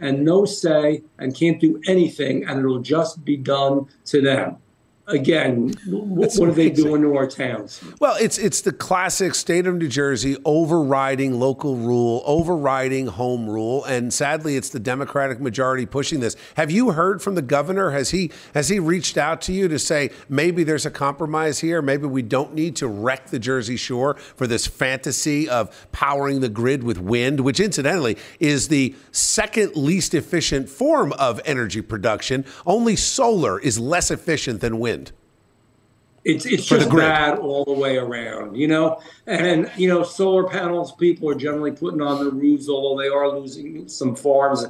and 0.00 0.24
no 0.24 0.44
say 0.44 1.02
and 1.18 1.34
can't 1.34 1.60
do 1.60 1.80
anything, 1.86 2.44
and 2.44 2.58
it'll 2.58 2.80
just 2.80 3.24
be 3.24 3.36
done 3.36 3.86
to 4.04 4.20
them 4.20 4.56
again, 5.06 5.72
what, 5.86 6.32
what 6.34 6.48
are 6.48 6.52
they 6.52 6.70
doing 6.70 7.02
to 7.02 7.16
our 7.16 7.26
towns? 7.26 7.82
Well, 8.00 8.16
it's 8.20 8.38
it's 8.38 8.60
the 8.60 8.72
classic 8.72 9.34
state 9.34 9.66
of 9.66 9.76
New 9.76 9.88
Jersey 9.88 10.36
overriding 10.44 11.38
local 11.38 11.76
rule, 11.76 12.22
overriding 12.26 13.06
home 13.06 13.48
rule, 13.48 13.84
and 13.84 14.12
sadly, 14.12 14.56
it's 14.56 14.68
the 14.68 14.80
Democratic 14.80 15.40
majority 15.40 15.86
pushing 15.86 16.20
this. 16.20 16.36
Have 16.56 16.70
you 16.70 16.92
heard 16.92 17.22
from 17.22 17.34
the 17.34 17.42
governor? 17.42 17.90
Has 17.90 18.10
he 18.10 18.30
has 18.54 18.68
he 18.68 18.78
reached 18.78 19.16
out 19.16 19.40
to 19.42 19.52
you 19.52 19.68
to 19.68 19.78
say 19.78 20.10
maybe 20.28 20.64
there's 20.64 20.86
a 20.86 20.90
compromise 20.90 21.60
here? 21.60 21.80
Maybe 21.80 22.06
we 22.06 22.22
don't 22.22 22.54
need 22.54 22.76
to 22.76 22.88
wreck 22.88 23.28
the 23.28 23.38
Jersey 23.38 23.76
Shore 23.76 24.14
for 24.14 24.46
this 24.46 24.66
fantasy 24.66 25.48
of 25.48 25.88
powering 25.92 26.40
the 26.40 26.48
grid 26.48 26.82
with 26.82 26.98
wind, 26.98 27.40
which 27.40 27.60
incidentally 27.60 28.16
is 28.40 28.68
the 28.68 28.94
second 29.12 29.76
least 29.76 30.14
efficient 30.14 30.68
form 30.68 31.12
of 31.12 31.40
energy 31.44 31.82
production. 31.82 32.44
Only 32.64 32.96
solar 32.96 33.58
is 33.60 33.78
less 33.78 34.10
efficient 34.10 34.60
than 34.60 34.78
wind. 34.78 34.95
It's 36.26 36.44
it's 36.44 36.66
just 36.66 36.90
bad 36.90 37.38
all 37.38 37.64
the 37.64 37.72
way 37.72 37.98
around, 37.98 38.56
you 38.56 38.66
know. 38.66 39.00
And 39.28 39.70
you 39.76 39.86
know, 39.86 40.02
solar 40.02 40.48
panels 40.48 40.92
people 40.96 41.30
are 41.30 41.36
generally 41.36 41.70
putting 41.70 42.00
on 42.02 42.18
their 42.18 42.32
roofs, 42.32 42.68
although 42.68 43.00
they 43.00 43.08
are 43.08 43.38
losing 43.38 43.88
some 43.88 44.16
farms 44.16 44.64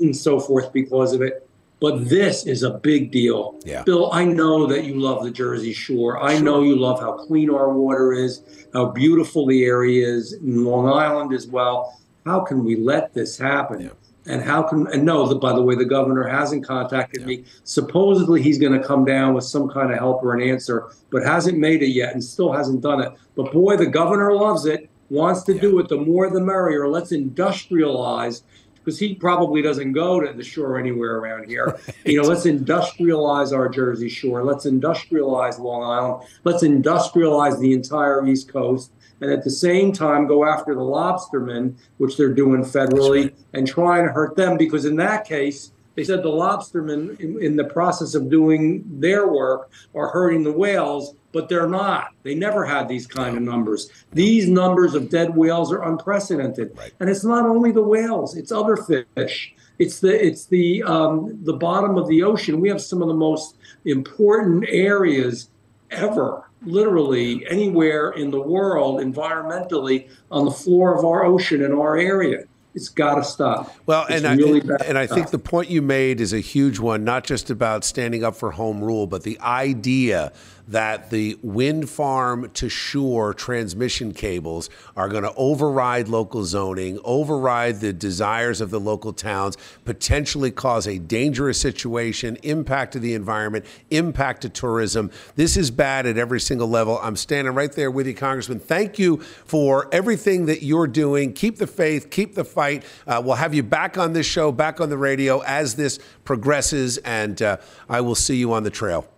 and 0.00 0.14
so 0.14 0.38
forth 0.38 0.74
because 0.74 1.14
of 1.14 1.22
it. 1.22 1.48
But 1.80 2.10
this 2.10 2.46
is 2.46 2.62
a 2.62 2.72
big 2.72 3.10
deal. 3.10 3.58
Yeah. 3.64 3.82
Bill, 3.84 4.12
I 4.12 4.24
know 4.24 4.66
that 4.66 4.84
you 4.84 5.00
love 5.00 5.24
the 5.24 5.30
Jersey 5.30 5.72
Shore. 5.72 6.22
I 6.22 6.34
sure. 6.34 6.44
know 6.44 6.62
you 6.62 6.76
love 6.76 7.00
how 7.00 7.12
clean 7.12 7.48
our 7.48 7.72
water 7.72 8.12
is, 8.12 8.42
how 8.74 8.90
beautiful 8.90 9.46
the 9.46 9.64
area 9.64 10.06
is, 10.06 10.34
in 10.34 10.66
Long 10.66 10.86
Island 10.86 11.32
as 11.32 11.46
well. 11.46 11.98
How 12.26 12.40
can 12.40 12.62
we 12.62 12.76
let 12.76 13.14
this 13.14 13.38
happen? 13.38 13.80
Yeah. 13.80 13.88
And 14.30 14.42
how 14.42 14.62
can 14.62 14.86
and 14.88 15.04
no, 15.04 15.26
the, 15.26 15.34
by 15.34 15.52
the 15.52 15.62
way, 15.62 15.74
the 15.74 15.84
governor 15.84 16.26
hasn't 16.26 16.64
contacted 16.66 17.22
yeah. 17.22 17.26
me. 17.26 17.44
Supposedly 17.64 18.40
he's 18.40 18.58
going 18.58 18.78
to 18.78 18.86
come 18.86 19.04
down 19.04 19.34
with 19.34 19.44
some 19.44 19.68
kind 19.68 19.92
of 19.92 19.98
help 19.98 20.22
or 20.22 20.34
an 20.34 20.42
answer, 20.42 20.90
but 21.10 21.24
hasn't 21.24 21.58
made 21.58 21.82
it 21.82 21.88
yet 21.88 22.12
and 22.12 22.22
still 22.22 22.52
hasn't 22.52 22.80
done 22.80 23.02
it. 23.02 23.12
But 23.34 23.52
boy, 23.52 23.76
the 23.76 23.86
governor 23.86 24.32
loves 24.34 24.66
it, 24.66 24.88
wants 25.08 25.42
to 25.44 25.54
yeah. 25.54 25.60
do 25.60 25.78
it. 25.80 25.88
The 25.88 25.98
more 25.98 26.30
the 26.30 26.40
merrier. 26.40 26.88
Let's 26.88 27.12
industrialize 27.12 28.42
because 28.76 28.98
he 28.98 29.14
probably 29.14 29.62
doesn't 29.62 29.92
go 29.92 30.20
to 30.20 30.32
the 30.32 30.42
shore 30.42 30.78
anywhere 30.78 31.16
around 31.16 31.48
here. 31.48 31.78
Right. 31.86 32.14
You 32.14 32.22
know, 32.22 32.28
let's 32.28 32.46
industrialize 32.46 33.52
our 33.52 33.68
Jersey 33.68 34.08
Shore. 34.08 34.42
Let's 34.42 34.64
industrialize 34.64 35.58
Long 35.58 35.82
Island. 35.82 36.28
Let's 36.44 36.62
industrialize 36.62 37.60
the 37.60 37.74
entire 37.74 38.26
East 38.26 38.50
Coast 38.50 38.92
and 39.20 39.30
at 39.30 39.44
the 39.44 39.50
same 39.50 39.92
time 39.92 40.26
go 40.26 40.44
after 40.44 40.74
the 40.74 40.80
lobstermen, 40.80 41.76
which 41.98 42.16
they're 42.16 42.32
doing 42.32 42.62
federally, 42.62 43.24
right. 43.24 43.38
and 43.52 43.66
trying 43.66 44.06
to 44.06 44.12
hurt 44.12 44.36
them 44.36 44.56
because 44.56 44.84
in 44.84 44.96
that 44.96 45.26
case, 45.26 45.72
they 45.96 46.04
said 46.04 46.22
the 46.22 46.30
lobstermen, 46.30 47.18
in, 47.20 47.42
in, 47.42 47.56
the 47.56 47.64
process 47.64 48.14
of 48.14 48.30
doing 48.30 48.84
their 49.00 49.28
work, 49.28 49.70
are 49.94 50.08
hurting 50.08 50.44
the 50.44 50.52
whales, 50.52 51.14
but 51.32 51.48
they're 51.48 51.68
not. 51.68 52.12
They 52.22 52.34
never 52.34 52.64
had 52.64 52.88
these 52.88 53.06
kind 53.06 53.36
of 53.36 53.42
numbers. 53.42 53.90
These 54.12 54.48
numbers 54.48 54.94
of 54.94 55.10
dead 55.10 55.36
whales 55.36 55.72
are 55.72 55.82
unprecedented, 55.82 56.76
right. 56.78 56.92
and 57.00 57.10
it's 57.10 57.24
not 57.24 57.44
only 57.44 57.72
the 57.72 57.82
whales; 57.82 58.36
it's 58.36 58.52
other 58.52 58.76
fish. 58.76 59.54
It's 59.78 60.00
the 60.00 60.26
it's 60.26 60.46
the 60.46 60.82
um, 60.84 61.38
the 61.42 61.54
bottom 61.54 61.98
of 61.98 62.08
the 62.08 62.22
ocean. 62.22 62.60
We 62.60 62.68
have 62.68 62.80
some 62.80 63.02
of 63.02 63.08
the 63.08 63.14
most 63.14 63.56
important 63.84 64.64
areas 64.68 65.50
ever 65.90 66.49
literally 66.62 67.46
anywhere 67.48 68.10
in 68.10 68.30
the 68.30 68.40
world 68.40 69.00
environmentally 69.00 70.08
on 70.30 70.44
the 70.44 70.50
floor 70.50 70.96
of 70.96 71.04
our 71.04 71.24
ocean 71.24 71.62
in 71.62 71.72
our 71.72 71.96
area. 71.96 72.44
It's 72.74 72.88
got 72.88 73.16
to 73.16 73.24
stop. 73.24 73.74
Well, 73.86 74.06
it's 74.08 74.22
and 74.22 74.38
really 74.38 74.62
I, 74.62 74.84
and 74.84 74.96
I 74.96 75.06
think 75.06 75.30
the 75.30 75.40
point 75.40 75.70
you 75.70 75.82
made 75.82 76.20
is 76.20 76.32
a 76.32 76.38
huge 76.38 76.78
one, 76.78 77.02
not 77.02 77.24
just 77.24 77.50
about 77.50 77.84
standing 77.84 78.22
up 78.22 78.36
for 78.36 78.52
home 78.52 78.82
rule, 78.82 79.08
but 79.08 79.24
the 79.24 79.40
idea 79.40 80.32
that 80.70 81.10
the 81.10 81.36
wind 81.42 81.90
farm 81.90 82.48
to 82.54 82.68
shore 82.68 83.34
transmission 83.34 84.12
cables 84.12 84.70
are 84.96 85.08
going 85.08 85.24
to 85.24 85.34
override 85.34 86.06
local 86.08 86.44
zoning, 86.44 86.98
override 87.04 87.80
the 87.80 87.92
desires 87.92 88.60
of 88.60 88.70
the 88.70 88.78
local 88.78 89.12
towns, 89.12 89.56
potentially 89.84 90.50
cause 90.50 90.86
a 90.86 90.98
dangerous 90.98 91.60
situation, 91.60 92.36
impact 92.44 92.92
to 92.92 93.00
the 93.00 93.14
environment, 93.14 93.64
impact 93.90 94.42
to 94.42 94.48
tourism. 94.48 95.10
This 95.34 95.56
is 95.56 95.72
bad 95.72 96.06
at 96.06 96.16
every 96.16 96.40
single 96.40 96.68
level. 96.68 97.00
I'm 97.02 97.16
standing 97.16 97.52
right 97.54 97.72
there 97.72 97.90
with 97.90 98.06
you, 98.06 98.14
Congressman. 98.14 98.60
Thank 98.60 98.96
you 98.96 99.16
for 99.18 99.88
everything 99.92 100.46
that 100.46 100.62
you're 100.62 100.86
doing. 100.86 101.32
Keep 101.32 101.58
the 101.58 101.66
faith, 101.66 102.10
keep 102.10 102.36
the 102.36 102.44
fight. 102.44 102.84
Uh, 103.08 103.20
we'll 103.24 103.34
have 103.34 103.54
you 103.54 103.64
back 103.64 103.98
on 103.98 104.12
this 104.12 104.26
show, 104.26 104.52
back 104.52 104.80
on 104.80 104.88
the 104.88 104.98
radio 104.98 105.40
as 105.40 105.74
this 105.74 105.98
progresses, 106.24 106.98
and 106.98 107.42
uh, 107.42 107.56
I 107.88 108.02
will 108.02 108.14
see 108.14 108.36
you 108.36 108.52
on 108.52 108.62
the 108.62 108.70
trail. 108.70 109.08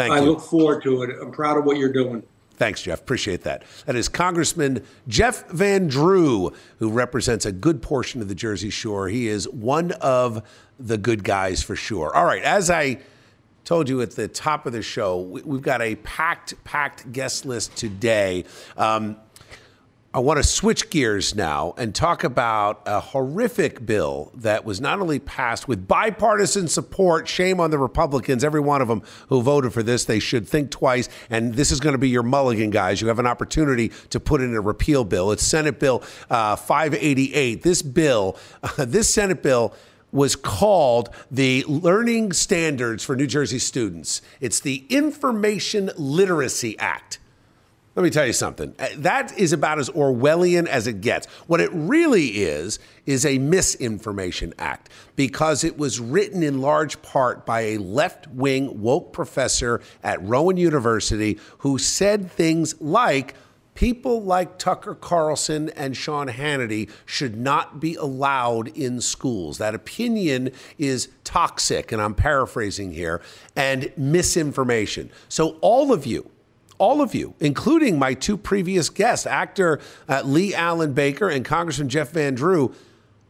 Thank 0.00 0.14
I 0.14 0.20
you. 0.20 0.30
look 0.30 0.40
forward 0.40 0.82
to 0.84 1.02
it. 1.02 1.10
I'm 1.20 1.30
proud 1.30 1.58
of 1.58 1.64
what 1.64 1.76
you're 1.76 1.92
doing. 1.92 2.22
Thanks, 2.54 2.82
Jeff. 2.82 3.00
Appreciate 3.00 3.42
that. 3.42 3.64
That 3.84 3.96
is 3.96 4.08
Congressman 4.08 4.82
Jeff 5.08 5.48
Van 5.50 5.88
Drew, 5.88 6.54
who 6.78 6.90
represents 6.90 7.44
a 7.44 7.52
good 7.52 7.82
portion 7.82 8.22
of 8.22 8.28
the 8.28 8.34
Jersey 8.34 8.70
Shore. 8.70 9.08
He 9.08 9.28
is 9.28 9.48
one 9.48 9.92
of 9.92 10.42
the 10.78 10.96
good 10.96 11.22
guys 11.22 11.62
for 11.62 11.76
sure. 11.76 12.14
All 12.14 12.24
right, 12.24 12.42
as 12.42 12.70
I 12.70 13.00
told 13.64 13.88
you 13.90 14.00
at 14.00 14.12
the 14.12 14.26
top 14.26 14.64
of 14.66 14.72
the 14.72 14.82
show, 14.82 15.20
we've 15.20 15.62
got 15.62 15.82
a 15.82 15.96
packed, 15.96 16.54
packed 16.64 17.12
guest 17.12 17.44
list 17.44 17.76
today. 17.76 18.44
Um, 18.76 19.16
I 20.12 20.18
want 20.18 20.38
to 20.38 20.42
switch 20.42 20.90
gears 20.90 21.36
now 21.36 21.72
and 21.78 21.94
talk 21.94 22.24
about 22.24 22.82
a 22.84 22.98
horrific 22.98 23.86
bill 23.86 24.32
that 24.34 24.64
was 24.64 24.80
not 24.80 25.00
only 25.00 25.20
passed 25.20 25.68
with 25.68 25.86
bipartisan 25.86 26.66
support, 26.66 27.28
shame 27.28 27.60
on 27.60 27.70
the 27.70 27.78
Republicans, 27.78 28.42
every 28.42 28.58
one 28.58 28.82
of 28.82 28.88
them 28.88 29.02
who 29.28 29.40
voted 29.40 29.72
for 29.72 29.84
this, 29.84 30.06
they 30.06 30.18
should 30.18 30.48
think 30.48 30.72
twice. 30.72 31.08
And 31.30 31.54
this 31.54 31.70
is 31.70 31.78
going 31.78 31.92
to 31.92 31.98
be 31.98 32.08
your 32.08 32.24
mulligan, 32.24 32.70
guys. 32.70 33.00
You 33.00 33.06
have 33.06 33.20
an 33.20 33.26
opportunity 33.28 33.92
to 34.08 34.18
put 34.18 34.40
in 34.40 34.52
a 34.56 34.60
repeal 34.60 35.04
bill. 35.04 35.30
It's 35.30 35.44
Senate 35.44 35.78
Bill 35.78 36.02
uh, 36.28 36.56
588. 36.56 37.62
This 37.62 37.80
bill, 37.80 38.36
uh, 38.64 38.68
this 38.84 39.14
Senate 39.14 39.44
bill, 39.44 39.72
was 40.10 40.34
called 40.34 41.08
the 41.30 41.64
Learning 41.68 42.32
Standards 42.32 43.04
for 43.04 43.14
New 43.14 43.28
Jersey 43.28 43.60
Students. 43.60 44.22
It's 44.40 44.58
the 44.58 44.84
Information 44.88 45.92
Literacy 45.96 46.76
Act. 46.80 47.19
Let 48.00 48.04
me 48.04 48.10
tell 48.12 48.26
you 48.26 48.32
something. 48.32 48.74
Uh, 48.78 48.86
that 48.96 49.38
is 49.38 49.52
about 49.52 49.78
as 49.78 49.90
Orwellian 49.90 50.66
as 50.66 50.86
it 50.86 51.02
gets. 51.02 51.26
What 51.48 51.60
it 51.60 51.68
really 51.70 52.28
is, 52.28 52.78
is 53.04 53.26
a 53.26 53.36
misinformation 53.36 54.54
act 54.58 54.88
because 55.16 55.64
it 55.64 55.76
was 55.76 56.00
written 56.00 56.42
in 56.42 56.62
large 56.62 57.02
part 57.02 57.44
by 57.44 57.60
a 57.60 57.76
left 57.76 58.26
wing 58.28 58.80
woke 58.80 59.12
professor 59.12 59.82
at 60.02 60.22
Rowan 60.22 60.56
University 60.56 61.38
who 61.58 61.76
said 61.76 62.32
things 62.32 62.80
like, 62.80 63.34
people 63.74 64.22
like 64.22 64.56
Tucker 64.56 64.94
Carlson 64.94 65.68
and 65.76 65.94
Sean 65.94 66.28
Hannity 66.28 66.88
should 67.04 67.36
not 67.36 67.80
be 67.80 67.96
allowed 67.96 68.68
in 68.68 69.02
schools. 69.02 69.58
That 69.58 69.74
opinion 69.74 70.52
is 70.78 71.10
toxic, 71.22 71.92
and 71.92 72.00
I'm 72.00 72.14
paraphrasing 72.14 72.92
here, 72.92 73.20
and 73.54 73.92
misinformation. 73.98 75.10
So, 75.28 75.58
all 75.60 75.92
of 75.92 76.06
you, 76.06 76.30
all 76.80 77.02
of 77.02 77.14
you, 77.14 77.34
including 77.38 77.98
my 77.98 78.14
two 78.14 78.36
previous 78.36 78.88
guests, 78.88 79.26
actor 79.26 79.78
uh, 80.08 80.22
Leigh-Allyn 80.24 80.94
Baker 80.94 81.28
and 81.28 81.44
Congressman 81.44 81.90
Jeff 81.90 82.10
Van 82.10 82.34
Drew, 82.34 82.74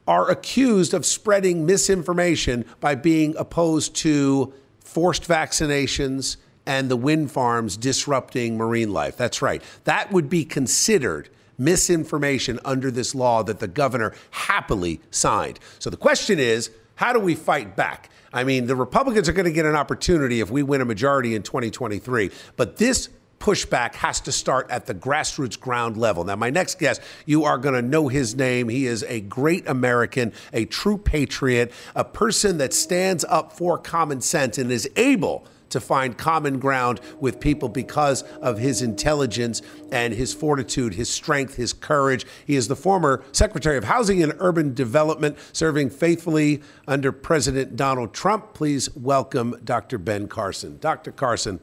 are 0.06 0.30
accused 0.30 0.94
of 0.94 1.04
spreading 1.04 1.66
misinformation 1.66 2.64
by 2.78 2.94
being 2.94 3.36
opposed 3.36 3.94
to 3.96 4.54
forced 4.78 5.24
vaccinations 5.24 6.36
and 6.64 6.88
the 6.88 6.96
wind 6.96 7.30
farms 7.30 7.76
disrupting 7.76 8.56
marine 8.56 8.92
life. 8.92 9.16
That's 9.16 9.42
right. 9.42 9.62
That 9.84 10.12
would 10.12 10.30
be 10.30 10.44
considered 10.44 11.28
misinformation 11.58 12.60
under 12.64 12.90
this 12.90 13.14
law 13.14 13.42
that 13.42 13.58
the 13.58 13.68
governor 13.68 14.14
happily 14.30 15.00
signed. 15.10 15.58
So 15.78 15.90
the 15.90 15.96
question 15.96 16.38
is, 16.38 16.70
how 16.94 17.12
do 17.12 17.18
we 17.18 17.34
fight 17.34 17.76
back? 17.76 18.10
I 18.32 18.44
mean, 18.44 18.66
the 18.66 18.76
Republicans 18.76 19.28
are 19.28 19.32
going 19.32 19.46
to 19.46 19.52
get 19.52 19.66
an 19.66 19.74
opportunity 19.74 20.40
if 20.40 20.50
we 20.50 20.62
win 20.62 20.80
a 20.80 20.84
majority 20.84 21.34
in 21.34 21.42
2023, 21.42 22.30
but 22.56 22.76
this 22.76 23.08
pushback 23.40 23.94
has 23.96 24.20
to 24.20 24.30
start 24.30 24.70
at 24.70 24.86
the 24.86 24.94
grassroots 24.94 25.58
ground 25.58 25.96
level. 25.96 26.22
Now, 26.24 26.36
my 26.36 26.50
next 26.50 26.78
guest, 26.78 27.00
you 27.26 27.44
are 27.44 27.58
going 27.58 27.74
to 27.74 27.82
know 27.82 28.08
his 28.08 28.36
name. 28.36 28.68
He 28.68 28.86
is 28.86 29.02
a 29.04 29.20
great 29.22 29.66
American, 29.66 30.32
a 30.52 30.66
true 30.66 30.98
patriot, 30.98 31.72
a 31.96 32.04
person 32.04 32.58
that 32.58 32.72
stands 32.72 33.24
up 33.24 33.52
for 33.52 33.78
common 33.78 34.20
sense 34.20 34.58
and 34.58 34.70
is 34.70 34.88
able 34.94 35.46
to 35.70 35.80
find 35.80 36.18
common 36.18 36.58
ground 36.58 37.00
with 37.20 37.40
people 37.40 37.68
because 37.68 38.22
of 38.42 38.58
his 38.58 38.82
intelligence 38.82 39.62
and 39.90 40.12
his 40.12 40.34
fortitude, 40.34 40.94
his 40.94 41.08
strength, 41.08 41.54
his 41.54 41.72
courage. 41.72 42.26
He 42.44 42.56
is 42.56 42.68
the 42.68 42.76
former 42.76 43.22
Secretary 43.32 43.78
of 43.78 43.84
Housing 43.84 44.22
and 44.22 44.34
Urban 44.38 44.74
Development, 44.74 45.38
serving 45.52 45.90
faithfully 45.90 46.60
under 46.86 47.12
President 47.12 47.76
Donald 47.76 48.12
Trump. 48.12 48.52
Please 48.52 48.94
welcome 48.96 49.58
Dr. 49.64 49.98
Ben 49.98 50.28
Carson. 50.28 50.78
Dr. 50.80 51.12
Carson, 51.12 51.60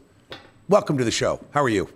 welcome 0.67 0.97
to 0.97 1.03
the 1.03 1.11
show. 1.11 1.39
How 1.51 1.63
are 1.63 1.69
you? 1.69 1.89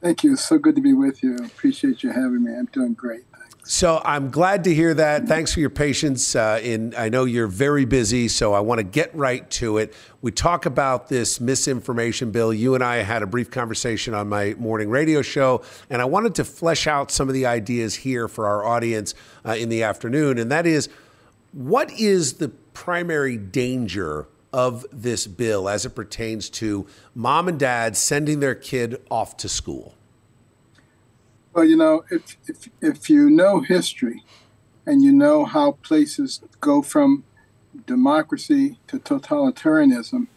Thank 0.00 0.24
you. 0.24 0.32
It's 0.32 0.46
so 0.46 0.58
good 0.58 0.76
to 0.76 0.80
be 0.80 0.92
with 0.92 1.22
you. 1.22 1.36
Appreciate 1.36 2.02
you 2.02 2.10
having 2.10 2.44
me. 2.44 2.54
I'm 2.54 2.66
doing 2.66 2.94
great. 2.94 3.24
So 3.62 4.00
I'm 4.04 4.30
glad 4.30 4.64
to 4.64 4.74
hear 4.74 4.94
that. 4.94 5.28
Thanks 5.28 5.52
for 5.52 5.60
your 5.60 5.70
patience. 5.70 6.34
Uh, 6.34 6.58
in 6.62 6.94
I 6.96 7.08
know 7.08 7.24
you're 7.24 7.46
very 7.46 7.84
busy, 7.84 8.26
so 8.26 8.52
I 8.54 8.60
want 8.60 8.78
to 8.78 8.82
get 8.82 9.14
right 9.14 9.48
to 9.52 9.78
it. 9.78 9.94
We 10.22 10.32
talk 10.32 10.66
about 10.66 11.08
this 11.08 11.40
misinformation 11.40 12.30
bill. 12.30 12.52
You 12.52 12.74
and 12.74 12.82
I 12.82 12.96
had 12.96 13.22
a 13.22 13.26
brief 13.26 13.50
conversation 13.50 14.14
on 14.14 14.28
my 14.28 14.54
morning 14.58 14.88
radio 14.88 15.22
show, 15.22 15.62
and 15.90 16.00
I 16.00 16.06
wanted 16.06 16.34
to 16.36 16.44
flesh 16.44 16.86
out 16.86 17.10
some 17.10 17.28
of 17.28 17.34
the 17.34 17.46
ideas 17.46 17.94
here 17.94 18.26
for 18.26 18.48
our 18.48 18.64
audience 18.64 19.14
uh, 19.44 19.52
in 19.52 19.68
the 19.68 19.82
afternoon. 19.82 20.38
And 20.38 20.50
that 20.50 20.66
is, 20.66 20.88
what 21.52 21.92
is 21.92 22.34
the 22.34 22.48
primary 22.48 23.36
danger 23.36 24.26
of 24.52 24.84
this 24.92 25.26
bill 25.26 25.68
as 25.68 25.84
it 25.84 25.90
pertains 25.90 26.50
to 26.50 26.86
mom 27.14 27.48
and 27.48 27.58
dad 27.58 27.96
sending 27.96 28.40
their 28.40 28.54
kid 28.54 29.00
off 29.10 29.36
to 29.38 29.48
school? 29.48 29.94
Well, 31.52 31.64
you 31.64 31.76
know, 31.76 32.04
if, 32.10 32.36
if, 32.46 32.68
if 32.80 33.10
you 33.10 33.28
know 33.28 33.60
history 33.60 34.24
and 34.86 35.02
you 35.02 35.12
know 35.12 35.44
how 35.44 35.72
places 35.72 36.40
go 36.60 36.82
from 36.82 37.24
democracy 37.86 38.78
to 38.86 38.98
totalitarianism, 38.98 40.28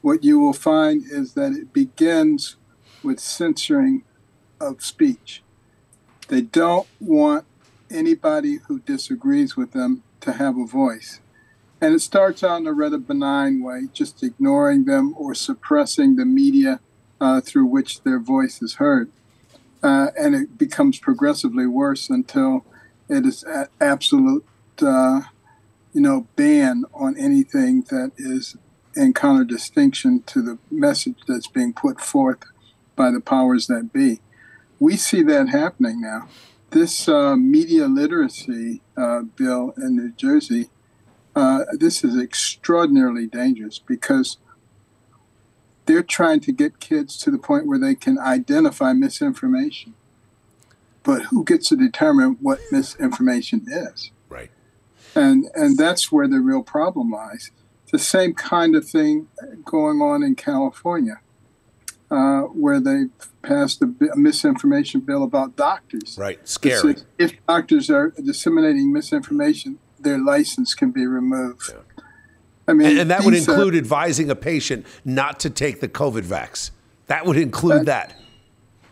what 0.00 0.24
you 0.24 0.38
will 0.38 0.52
find 0.52 1.04
is 1.10 1.34
that 1.34 1.52
it 1.52 1.72
begins 1.72 2.56
with 3.02 3.20
censoring 3.20 4.04
of 4.60 4.82
speech. 4.82 5.42
They 6.28 6.42
don't 6.42 6.86
want 7.00 7.44
anybody 7.90 8.58
who 8.68 8.80
disagrees 8.80 9.56
with 9.56 9.72
them 9.72 10.02
to 10.20 10.32
have 10.32 10.58
a 10.58 10.66
voice. 10.66 11.20
And 11.80 11.94
it 11.94 12.00
starts 12.00 12.42
out 12.42 12.60
in 12.60 12.66
a 12.66 12.72
rather 12.72 12.98
benign 12.98 13.62
way, 13.62 13.88
just 13.92 14.22
ignoring 14.22 14.84
them 14.84 15.14
or 15.16 15.34
suppressing 15.34 16.16
the 16.16 16.24
media 16.24 16.80
uh, 17.20 17.40
through 17.40 17.66
which 17.66 18.02
their 18.02 18.18
voice 18.18 18.60
is 18.62 18.74
heard 18.74 19.10
uh, 19.82 20.08
and 20.18 20.34
it 20.34 20.58
becomes 20.58 20.98
progressively 20.98 21.66
worse 21.66 22.10
until 22.10 22.64
it 23.08 23.24
is 23.24 23.44
absolute, 23.80 24.44
uh, 24.82 25.20
you 25.92 26.00
know, 26.00 26.26
ban 26.36 26.84
on 26.92 27.16
anything 27.18 27.82
that 27.90 28.12
is 28.16 28.56
in 28.96 29.12
contradistinction 29.12 30.22
to 30.22 30.42
the 30.42 30.58
message 30.70 31.18
that's 31.26 31.46
being 31.46 31.72
put 31.72 32.00
forth 32.00 32.38
by 32.96 33.10
the 33.10 33.20
powers 33.20 33.66
that 33.68 33.92
be. 33.92 34.20
We 34.80 34.96
see 34.96 35.22
that 35.22 35.48
happening 35.48 36.00
now. 36.00 36.28
This 36.70 37.08
uh, 37.08 37.36
media 37.36 37.86
literacy 37.86 38.82
uh, 38.96 39.22
bill 39.22 39.72
in 39.76 39.96
New 39.96 40.12
Jersey, 40.12 40.68
uh, 41.38 41.64
this 41.70 42.02
is 42.02 42.20
extraordinarily 42.20 43.28
dangerous 43.28 43.78
because 43.78 44.38
they're 45.86 46.02
trying 46.02 46.40
to 46.40 46.50
get 46.50 46.80
kids 46.80 47.16
to 47.18 47.30
the 47.30 47.38
point 47.38 47.64
where 47.64 47.78
they 47.78 47.94
can 47.94 48.18
identify 48.18 48.92
misinformation. 48.92 49.94
But 51.04 51.26
who 51.26 51.44
gets 51.44 51.68
to 51.68 51.76
determine 51.76 52.38
what 52.40 52.58
misinformation 52.72 53.66
is? 53.68 54.10
Right. 54.28 54.50
And 55.14 55.44
and 55.54 55.78
that's 55.78 56.10
where 56.10 56.26
the 56.26 56.40
real 56.40 56.64
problem 56.64 57.12
lies. 57.12 57.52
The 57.92 58.00
same 58.00 58.34
kind 58.34 58.74
of 58.74 58.84
thing 58.84 59.28
going 59.64 60.02
on 60.02 60.24
in 60.24 60.34
California, 60.34 61.20
uh, 62.10 62.40
where 62.42 62.80
they 62.80 63.04
passed 63.42 63.80
a, 63.80 63.86
a, 64.12 64.16
misinformation 64.16 65.02
bill 65.02 65.22
about 65.22 65.54
doctors. 65.54 66.18
Right. 66.18 66.40
Scary. 66.46 66.96
If 67.16 67.34
doctors 67.46 67.88
are 67.90 68.10
disseminating 68.10 68.92
misinformation, 68.92 69.78
their 70.00 70.18
license 70.18 70.74
can 70.74 70.90
be 70.90 71.06
removed. 71.06 71.70
Yeah. 71.70 72.02
I 72.66 72.74
mean, 72.74 72.88
and, 72.88 72.98
and 73.00 73.10
that 73.10 73.24
would 73.24 73.34
include 73.34 73.74
uh, 73.74 73.78
advising 73.78 74.30
a 74.30 74.36
patient 74.36 74.86
not 75.04 75.40
to 75.40 75.50
take 75.50 75.80
the 75.80 75.88
COVID 75.88 76.22
vax. 76.22 76.70
That 77.06 77.24
would 77.24 77.38
include 77.38 77.86
that. 77.86 78.14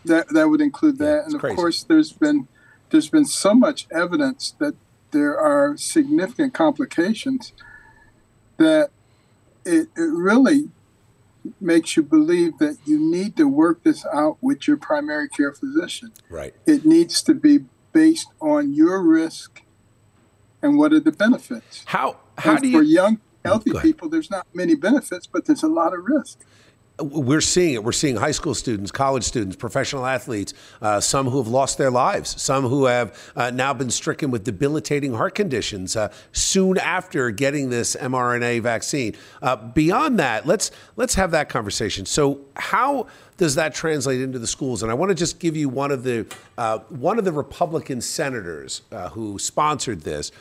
That 0.06 0.28
that 0.30 0.48
would 0.48 0.60
include 0.60 0.98
that, 0.98 1.04
yeah, 1.04 1.24
and 1.24 1.34
of 1.34 1.40
crazy. 1.40 1.56
course, 1.56 1.82
there's 1.82 2.12
been 2.12 2.48
there's 2.90 3.10
been 3.10 3.26
so 3.26 3.54
much 3.54 3.86
evidence 3.90 4.54
that 4.58 4.74
there 5.10 5.38
are 5.38 5.76
significant 5.76 6.54
complications 6.54 7.52
that 8.56 8.90
it, 9.64 9.88
it 9.96 10.12
really 10.12 10.70
makes 11.60 11.96
you 11.96 12.02
believe 12.02 12.58
that 12.58 12.78
you 12.84 12.98
need 12.98 13.36
to 13.36 13.46
work 13.46 13.82
this 13.82 14.04
out 14.12 14.38
with 14.40 14.66
your 14.66 14.76
primary 14.76 15.28
care 15.28 15.52
physician. 15.52 16.12
Right. 16.28 16.54
It 16.66 16.84
needs 16.84 17.22
to 17.22 17.34
be 17.34 17.66
based 17.92 18.28
on 18.40 18.74
your 18.74 19.02
risk 19.02 19.62
and 20.66 20.78
what 20.78 20.92
are 20.92 21.00
the 21.00 21.12
benefits. 21.12 21.82
How 21.86 22.18
how 22.38 22.52
and 22.52 22.62
do 22.62 22.68
you 22.68 22.78
for 22.78 22.82
young 22.82 23.20
healthy 23.44 23.72
people 23.80 24.08
there's 24.08 24.28
not 24.28 24.44
many 24.52 24.74
benefits 24.74 25.26
but 25.26 25.44
there's 25.44 25.62
a 25.62 25.68
lot 25.68 25.94
of 25.94 26.04
risk 26.04 26.40
we're 26.98 27.42
seeing 27.42 27.74
it. 27.74 27.84
We're 27.84 27.92
seeing 27.92 28.16
high 28.16 28.30
school 28.30 28.54
students, 28.54 28.90
college 28.90 29.24
students, 29.24 29.56
professional 29.56 30.06
athletes, 30.06 30.54
uh, 30.80 31.00
some 31.00 31.28
who 31.28 31.38
have 31.38 31.48
lost 31.48 31.78
their 31.78 31.90
lives, 31.90 32.40
some 32.40 32.64
who 32.64 32.86
have 32.86 33.32
uh, 33.36 33.50
now 33.50 33.74
been 33.74 33.90
stricken 33.90 34.30
with 34.30 34.44
debilitating 34.44 35.12
heart 35.12 35.34
conditions 35.34 35.94
uh, 35.94 36.10
soon 36.32 36.78
after 36.78 37.30
getting 37.30 37.68
this 37.68 37.96
mRNA 37.96 38.62
vaccine. 38.62 39.14
Uh, 39.42 39.56
beyond 39.56 40.18
that, 40.18 40.46
let's 40.46 40.70
let's 40.96 41.14
have 41.14 41.30
that 41.32 41.48
conversation. 41.48 42.06
So, 42.06 42.40
how 42.56 43.06
does 43.36 43.56
that 43.56 43.74
translate 43.74 44.22
into 44.22 44.38
the 44.38 44.46
schools? 44.46 44.82
And 44.82 44.90
I 44.90 44.94
want 44.94 45.10
to 45.10 45.14
just 45.14 45.38
give 45.38 45.54
you 45.56 45.68
one 45.68 45.90
of 45.90 46.02
the 46.02 46.26
uh, 46.56 46.78
one 46.88 47.18
of 47.18 47.24
the 47.26 47.32
Republican 47.32 48.00
senators 48.00 48.82
uh, 48.90 49.10
who 49.10 49.38
sponsored 49.38 50.02
this 50.02 50.32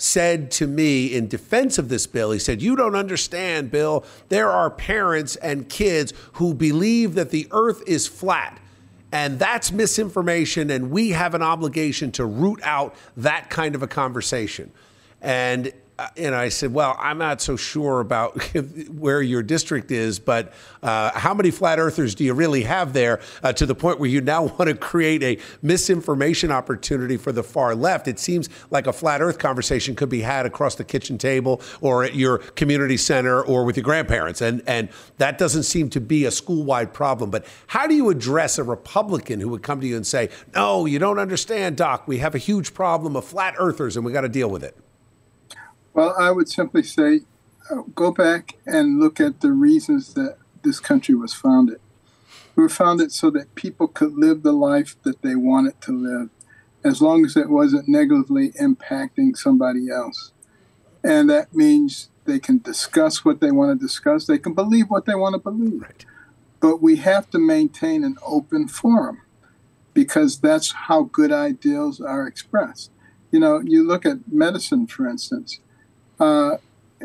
said 0.00 0.50
to 0.50 0.66
me 0.66 1.14
in 1.14 1.28
defense 1.28 1.76
of 1.76 1.90
this 1.90 2.06
bill, 2.06 2.30
he 2.30 2.38
said, 2.38 2.62
You 2.62 2.74
don't 2.74 2.94
understand, 2.94 3.70
Bill. 3.70 4.04
There 4.30 4.50
are 4.50 4.70
parents 4.70 5.36
and 5.36 5.68
kids 5.68 6.14
who 6.34 6.54
believe 6.54 7.14
that 7.14 7.30
the 7.30 7.46
earth 7.50 7.82
is 7.86 8.06
flat. 8.06 8.58
And 9.12 9.38
that's 9.38 9.72
misinformation, 9.72 10.70
and 10.70 10.90
we 10.90 11.10
have 11.10 11.34
an 11.34 11.42
obligation 11.42 12.12
to 12.12 12.24
root 12.24 12.60
out 12.62 12.94
that 13.16 13.50
kind 13.50 13.74
of 13.74 13.82
a 13.82 13.88
conversation. 13.88 14.70
And 15.20 15.72
and 16.16 16.34
I 16.34 16.48
said, 16.48 16.72
well, 16.72 16.96
I'm 16.98 17.18
not 17.18 17.40
so 17.40 17.56
sure 17.56 18.00
about 18.00 18.42
where 18.88 19.20
your 19.20 19.42
district 19.42 19.90
is, 19.90 20.18
but 20.18 20.52
uh, 20.82 21.10
how 21.18 21.34
many 21.34 21.50
flat 21.50 21.78
earthers 21.78 22.14
do 22.14 22.24
you 22.24 22.34
really 22.34 22.62
have 22.62 22.92
there 22.92 23.20
uh, 23.42 23.52
to 23.54 23.66
the 23.66 23.74
point 23.74 23.98
where 23.98 24.08
you 24.08 24.20
now 24.20 24.44
want 24.58 24.68
to 24.68 24.74
create 24.74 25.22
a 25.22 25.38
misinformation 25.62 26.50
opportunity 26.50 27.16
for 27.16 27.32
the 27.32 27.42
far 27.42 27.74
left? 27.74 28.08
It 28.08 28.18
seems 28.18 28.48
like 28.70 28.86
a 28.86 28.92
flat 28.92 29.20
earth 29.20 29.38
conversation 29.38 29.94
could 29.94 30.08
be 30.08 30.20
had 30.20 30.46
across 30.46 30.74
the 30.74 30.84
kitchen 30.84 31.18
table 31.18 31.60
or 31.80 32.04
at 32.04 32.14
your 32.14 32.38
community 32.38 32.96
center 32.96 33.42
or 33.42 33.64
with 33.64 33.76
your 33.76 33.84
grandparents. 33.84 34.40
And, 34.40 34.62
and 34.66 34.88
that 35.18 35.38
doesn't 35.38 35.64
seem 35.64 35.90
to 35.90 36.00
be 36.00 36.24
a 36.24 36.30
school 36.30 36.64
wide 36.64 36.92
problem. 36.92 37.30
But 37.30 37.46
how 37.66 37.86
do 37.86 37.94
you 37.94 38.10
address 38.10 38.58
a 38.58 38.64
Republican 38.64 39.40
who 39.40 39.48
would 39.48 39.62
come 39.62 39.80
to 39.80 39.86
you 39.86 39.96
and 39.96 40.06
say, 40.06 40.30
no, 40.54 40.86
you 40.86 40.98
don't 40.98 41.18
understand, 41.18 41.76
Doc, 41.76 42.06
we 42.06 42.18
have 42.18 42.34
a 42.34 42.38
huge 42.38 42.74
problem 42.74 43.16
of 43.16 43.24
flat 43.24 43.54
earthers 43.58 43.96
and 43.96 44.04
we 44.04 44.12
got 44.12 44.22
to 44.22 44.28
deal 44.28 44.48
with 44.48 44.64
it? 44.64 44.76
Well, 45.92 46.14
I 46.18 46.30
would 46.30 46.48
simply 46.48 46.82
say 46.82 47.20
uh, 47.70 47.82
go 47.94 48.12
back 48.12 48.58
and 48.66 49.00
look 49.00 49.20
at 49.20 49.40
the 49.40 49.52
reasons 49.52 50.14
that 50.14 50.38
this 50.62 50.78
country 50.78 51.14
was 51.14 51.34
founded. 51.34 51.80
We 52.54 52.62
were 52.62 52.68
founded 52.68 53.12
so 53.12 53.30
that 53.30 53.54
people 53.54 53.88
could 53.88 54.14
live 54.14 54.42
the 54.42 54.52
life 54.52 54.96
that 55.02 55.22
they 55.22 55.34
wanted 55.34 55.80
to 55.82 55.92
live, 55.92 56.30
as 56.84 57.00
long 57.00 57.24
as 57.24 57.36
it 57.36 57.48
wasn't 57.48 57.88
negatively 57.88 58.50
impacting 58.52 59.36
somebody 59.36 59.90
else. 59.90 60.32
And 61.02 61.28
that 61.30 61.54
means 61.54 62.10
they 62.24 62.38
can 62.38 62.58
discuss 62.58 63.24
what 63.24 63.40
they 63.40 63.50
want 63.50 63.78
to 63.78 63.86
discuss, 63.86 64.26
they 64.26 64.38
can 64.38 64.54
believe 64.54 64.86
what 64.88 65.06
they 65.06 65.14
want 65.14 65.34
to 65.34 65.38
believe. 65.38 65.82
Right. 65.82 66.04
But 66.60 66.82
we 66.82 66.96
have 66.96 67.30
to 67.30 67.38
maintain 67.38 68.04
an 68.04 68.16
open 68.24 68.68
forum 68.68 69.22
because 69.94 70.38
that's 70.38 70.72
how 70.72 71.04
good 71.04 71.32
ideals 71.32 72.00
are 72.00 72.26
expressed. 72.26 72.90
You 73.32 73.40
know, 73.40 73.60
you 73.60 73.82
look 73.82 74.04
at 74.04 74.30
medicine, 74.30 74.86
for 74.86 75.08
instance 75.08 75.60
uh, 76.20 76.58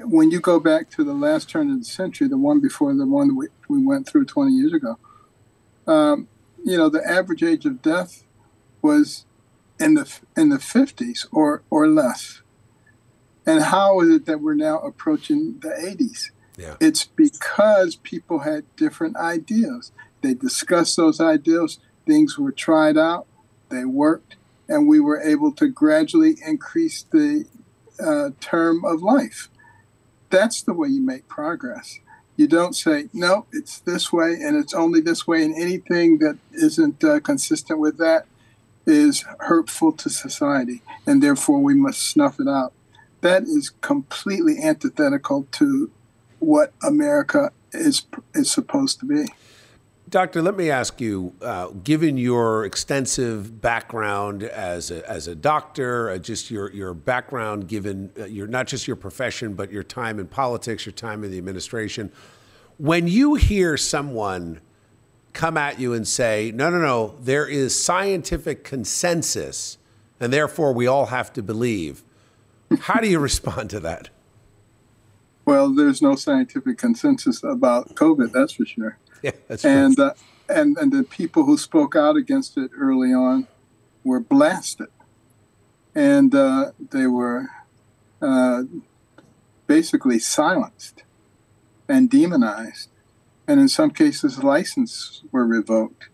when 0.04 0.30
you 0.30 0.40
go 0.40 0.60
back 0.60 0.90
to 0.92 1.04
the 1.04 1.14
last 1.14 1.50
turn 1.50 1.72
of 1.72 1.80
the 1.80 1.86
century, 1.86 2.28
the 2.28 2.38
one 2.38 2.60
before 2.60 2.94
the 2.94 3.08
one 3.08 3.36
we, 3.36 3.48
we 3.70 3.84
went 3.84 4.08
through 4.08 4.26
20 4.26 4.52
years 4.52 4.74
ago, 4.74 5.00
um, 5.88 6.28
you 6.64 6.78
know, 6.78 6.90
the 6.90 7.04
average 7.08 7.42
age 7.42 7.66
of 7.66 7.82
death 7.82 8.24
was 8.82 9.26
in 9.80 9.94
the 9.94 10.20
in 10.36 10.50
the 10.50 10.58
50s 10.58 11.26
or 11.32 11.64
or 11.70 11.88
less. 11.88 12.42
And 13.46 13.64
how 13.64 14.02
is 14.02 14.10
it 14.10 14.26
that 14.26 14.42
we're 14.42 14.56
now 14.56 14.80
approaching 14.80 15.60
the 15.60 15.70
80s? 15.70 16.32
Yeah. 16.58 16.76
It's 16.80 17.06
because 17.06 17.96
people 17.98 18.40
had 18.40 18.64
different 18.76 19.18
ideas. 19.18 19.92
They 20.22 20.34
discussed 20.34 20.98
those 20.98 21.22
ideas. 21.22 21.80
Things 22.08 22.40
were 22.40 22.52
tried 22.52 22.98
out. 22.98 23.28
They 23.70 23.86
worked, 23.86 24.36
and 24.68 24.88
we 24.88 25.00
were 25.00 25.22
able 25.22 25.52
to 25.54 25.68
gradually 25.68 26.38
increase 26.46 27.04
the 27.04 27.46
uh, 28.00 28.32
term 28.40 28.84
of 28.86 29.02
life. 29.02 29.50
That's 30.30 30.62
the 30.62 30.74
way 30.74 30.90
you 30.90 31.02
make 31.02 31.28
progress. 31.28 32.00
You 32.38 32.48
don't 32.48 32.76
say, 32.76 33.08
no, 33.14 33.46
it's 33.54 33.80
this 33.80 34.12
way 34.12 34.34
and 34.34 34.58
it's 34.58 34.74
only 34.74 35.00
this 35.00 35.26
way, 35.26 35.44
and 35.44 35.56
anything 35.56 36.18
that 36.20 36.38
isn't 36.52 37.04
uh, 37.04 37.20
consistent 37.22 37.80
with 37.80 37.98
that 37.98 38.26
is 38.86 39.24
hurtful 39.40 39.92
to 39.94 40.10
society, 40.10 40.82
and 41.08 41.24
therefore 41.24 41.60
we 41.60 41.74
must 41.74 42.02
snuff 42.02 42.40
it 42.40 42.48
out. 42.48 42.74
That 43.22 43.44
is 43.44 43.72
completely 43.82 44.62
antithetical 44.62 45.48
to 45.54 45.90
what 46.40 46.74
America 46.84 47.52
is 47.72 48.06
is 48.34 48.52
supposed 48.52 49.00
to 49.00 49.06
be. 49.06 49.26
Doctor, 50.16 50.42
let 50.42 50.56
me 50.56 50.72
ask 50.72 51.02
you, 51.02 51.36
uh, 51.42 51.68
given 51.84 52.16
your 52.16 52.64
extensive 52.64 53.60
background 53.60 54.44
as 54.44 54.90
a, 54.90 55.06
as 55.10 55.28
a 55.28 55.36
doctor, 55.36 56.10
uh, 56.10 56.18
just 56.18 56.50
your, 56.50 56.72
your 56.72 56.94
background, 56.94 57.68
given 57.68 58.10
uh, 58.18 58.24
your, 58.24 58.48
not 58.48 58.66
just 58.66 58.88
your 58.88 58.96
profession, 58.96 59.56
but 59.56 59.74
your 59.74 59.84
time 59.84 60.18
in 60.18 60.26
politics, 60.26 60.86
your 60.86 60.94
time 60.94 61.26
in 61.26 61.32
the 61.32 61.38
administration, 61.38 62.14
when 62.78 63.10
you 63.10 63.36
hear 63.36 63.76
someone 63.76 64.62
come 65.34 65.58
at 65.58 65.82
you 65.82 65.92
and 65.92 66.08
say, 66.08 66.50
no, 66.56 66.70
no, 66.70 66.78
no, 66.78 67.16
there 67.20 67.46
is 67.46 67.78
scientific 67.78 68.64
consensus, 68.64 69.78
and 70.22 70.32
therefore 70.32 70.72
we 70.72 70.88
all 70.88 71.08
have 71.08 71.34
to 71.34 71.44
believe, 71.44 72.06
how 72.80 73.02
do 73.02 73.10
you 73.10 73.20
respond 73.30 73.70
to 73.70 73.82
that? 73.82 74.08
Well, 75.44 75.76
there's 75.76 76.02
no 76.02 76.16
scientific 76.16 76.78
consensus 76.78 77.44
about 77.44 77.96
COVID, 77.96 78.32
that's 78.32 78.54
for 78.54 78.66
sure. 78.66 78.98
That's 79.48 79.66
and 79.66 80.00
uh, 80.00 80.14
and 80.50 80.78
and 80.78 80.92
the 80.92 81.04
people 81.04 81.46
who 81.46 81.58
spoke 81.58 81.96
out 81.96 82.16
against 82.16 82.58
it 82.58 82.72
early 82.78 83.14
on 83.14 83.48
were 84.04 84.20
blasted, 84.20 84.90
and 85.94 86.34
uh, 86.34 86.72
they 86.92 87.08
were 87.08 87.48
uh, 88.22 88.64
basically 89.68 90.20
silenced 90.20 91.04
and 91.88 92.10
demonized, 92.10 92.90
and 93.48 93.60
in 93.60 93.68
some 93.68 93.92
cases, 93.92 94.44
licenses 94.44 95.24
were 95.32 95.46
revoked. 95.46 96.10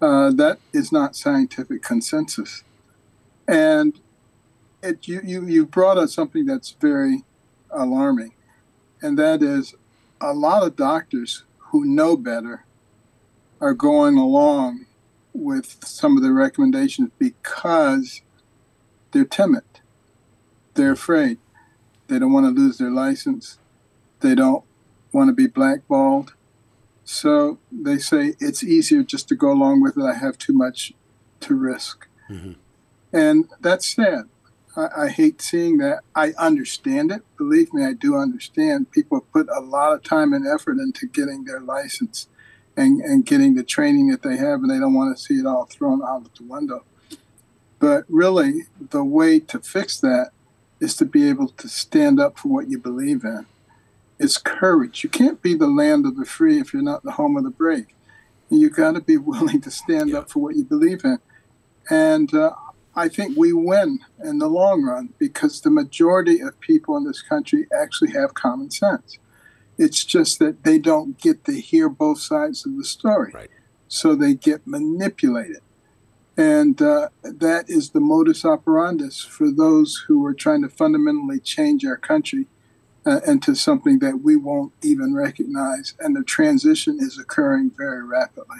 Uh, 0.00 0.30
that 0.30 0.58
is 0.72 0.92
not 0.92 1.16
scientific 1.16 1.82
consensus, 1.82 2.62
and 3.48 4.00
it 4.82 5.08
you 5.08 5.20
you 5.24 5.46
you 5.46 5.66
brought 5.66 5.98
up 5.98 6.08
something 6.08 6.46
that's 6.46 6.70
very 6.80 7.24
alarming, 7.70 8.32
and 9.02 9.18
that 9.18 9.42
is 9.42 9.74
a 10.20 10.32
lot 10.32 10.62
of 10.62 10.76
doctors 10.76 11.44
who 11.70 11.84
know 11.84 12.16
better 12.16 12.64
are 13.60 13.74
going 13.74 14.16
along 14.16 14.86
with 15.32 15.76
some 15.84 16.16
of 16.16 16.22
the 16.22 16.32
recommendations 16.32 17.10
because 17.18 18.22
they're 19.12 19.24
timid. 19.24 19.64
They're 20.74 20.92
afraid. 20.92 21.38
They 22.08 22.18
don't 22.18 22.32
want 22.32 22.46
to 22.46 22.60
lose 22.60 22.78
their 22.78 22.90
license. 22.90 23.58
They 24.20 24.34
don't 24.34 24.64
want 25.12 25.28
to 25.28 25.34
be 25.34 25.46
blackballed. 25.46 26.34
So 27.04 27.58
they 27.70 27.98
say 27.98 28.34
it's 28.38 28.62
easier 28.62 29.02
just 29.02 29.28
to 29.28 29.34
go 29.34 29.50
along 29.50 29.82
with 29.82 29.96
it. 29.96 30.02
I 30.02 30.14
have 30.14 30.38
too 30.38 30.52
much 30.52 30.92
to 31.40 31.54
risk. 31.54 32.06
Mm-hmm. 32.30 32.52
And 33.12 33.48
that's 33.60 33.94
sad. 33.94 34.28
I, 34.78 35.04
I, 35.04 35.08
hate 35.08 35.42
seeing 35.42 35.78
that. 35.78 36.00
I 36.14 36.32
understand 36.38 37.10
it. 37.10 37.22
Believe 37.36 37.74
me, 37.74 37.84
I 37.84 37.94
do 37.94 38.16
understand. 38.16 38.92
People 38.92 39.26
put 39.32 39.48
a 39.48 39.60
lot 39.60 39.92
of 39.92 40.04
time 40.04 40.32
and 40.32 40.46
effort 40.46 40.78
into 40.78 41.06
getting 41.06 41.44
their 41.44 41.60
license 41.60 42.28
and, 42.76 43.00
and 43.00 43.26
getting 43.26 43.56
the 43.56 43.64
training 43.64 44.08
that 44.08 44.22
they 44.22 44.36
have, 44.36 44.60
and 44.60 44.70
they 44.70 44.78
don't 44.78 44.94
want 44.94 45.16
to 45.16 45.22
see 45.22 45.34
it 45.34 45.46
all 45.46 45.66
thrown 45.66 46.00
out 46.02 46.32
the 46.36 46.44
window. 46.44 46.84
But 47.80 48.04
really, 48.08 48.62
the 48.78 49.04
way 49.04 49.40
to 49.40 49.58
fix 49.58 49.98
that 50.00 50.30
is 50.80 50.94
to 50.96 51.04
be 51.04 51.28
able 51.28 51.48
to 51.48 51.68
stand 51.68 52.20
up 52.20 52.38
for 52.38 52.48
what 52.48 52.68
you 52.68 52.78
believe 52.78 53.24
in. 53.24 53.46
It's 54.20 54.38
courage. 54.38 55.02
You 55.02 55.10
can't 55.10 55.42
be 55.42 55.54
the 55.54 55.66
land 55.66 56.06
of 56.06 56.16
the 56.16 56.24
free 56.24 56.60
if 56.60 56.72
you're 56.72 56.82
not 56.82 57.02
the 57.02 57.12
home 57.12 57.36
of 57.36 57.44
the 57.44 57.50
brave. 57.50 57.86
You 58.48 58.70
got 58.70 58.92
to 58.92 59.00
be 59.00 59.16
willing 59.16 59.60
to 59.60 59.70
stand 59.70 60.10
yeah. 60.10 60.18
up 60.18 60.30
for 60.30 60.40
what 60.40 60.56
you 60.56 60.64
believe 60.64 61.04
in. 61.04 61.18
And 61.90 62.32
uh, 62.34 62.52
I 62.98 63.08
think 63.08 63.36
we 63.36 63.52
win 63.52 64.00
in 64.24 64.38
the 64.38 64.48
long 64.48 64.82
run 64.82 65.14
because 65.18 65.60
the 65.60 65.70
majority 65.70 66.40
of 66.40 66.58
people 66.58 66.96
in 66.96 67.04
this 67.04 67.22
country 67.22 67.68
actually 67.72 68.10
have 68.10 68.34
common 68.34 68.72
sense. 68.72 69.18
It's 69.78 70.04
just 70.04 70.40
that 70.40 70.64
they 70.64 70.80
don't 70.80 71.16
get 71.16 71.44
to 71.44 71.60
hear 71.60 71.88
both 71.88 72.18
sides 72.18 72.66
of 72.66 72.76
the 72.76 72.82
story. 72.82 73.30
Right. 73.32 73.50
So 73.86 74.16
they 74.16 74.34
get 74.34 74.66
manipulated. 74.66 75.60
And 76.36 76.82
uh, 76.82 77.10
that 77.22 77.66
is 77.68 77.90
the 77.90 78.00
modus 78.00 78.44
operandi 78.44 79.10
for 79.10 79.48
those 79.48 80.04
who 80.08 80.26
are 80.26 80.34
trying 80.34 80.62
to 80.62 80.68
fundamentally 80.68 81.38
change 81.38 81.84
our 81.84 81.96
country 81.96 82.46
uh, 83.06 83.20
into 83.24 83.54
something 83.54 84.00
that 84.00 84.22
we 84.24 84.34
won't 84.34 84.72
even 84.82 85.14
recognize. 85.14 85.94
And 86.00 86.16
the 86.16 86.24
transition 86.24 86.98
is 87.00 87.16
occurring 87.16 87.70
very 87.76 88.02
rapidly. 88.02 88.58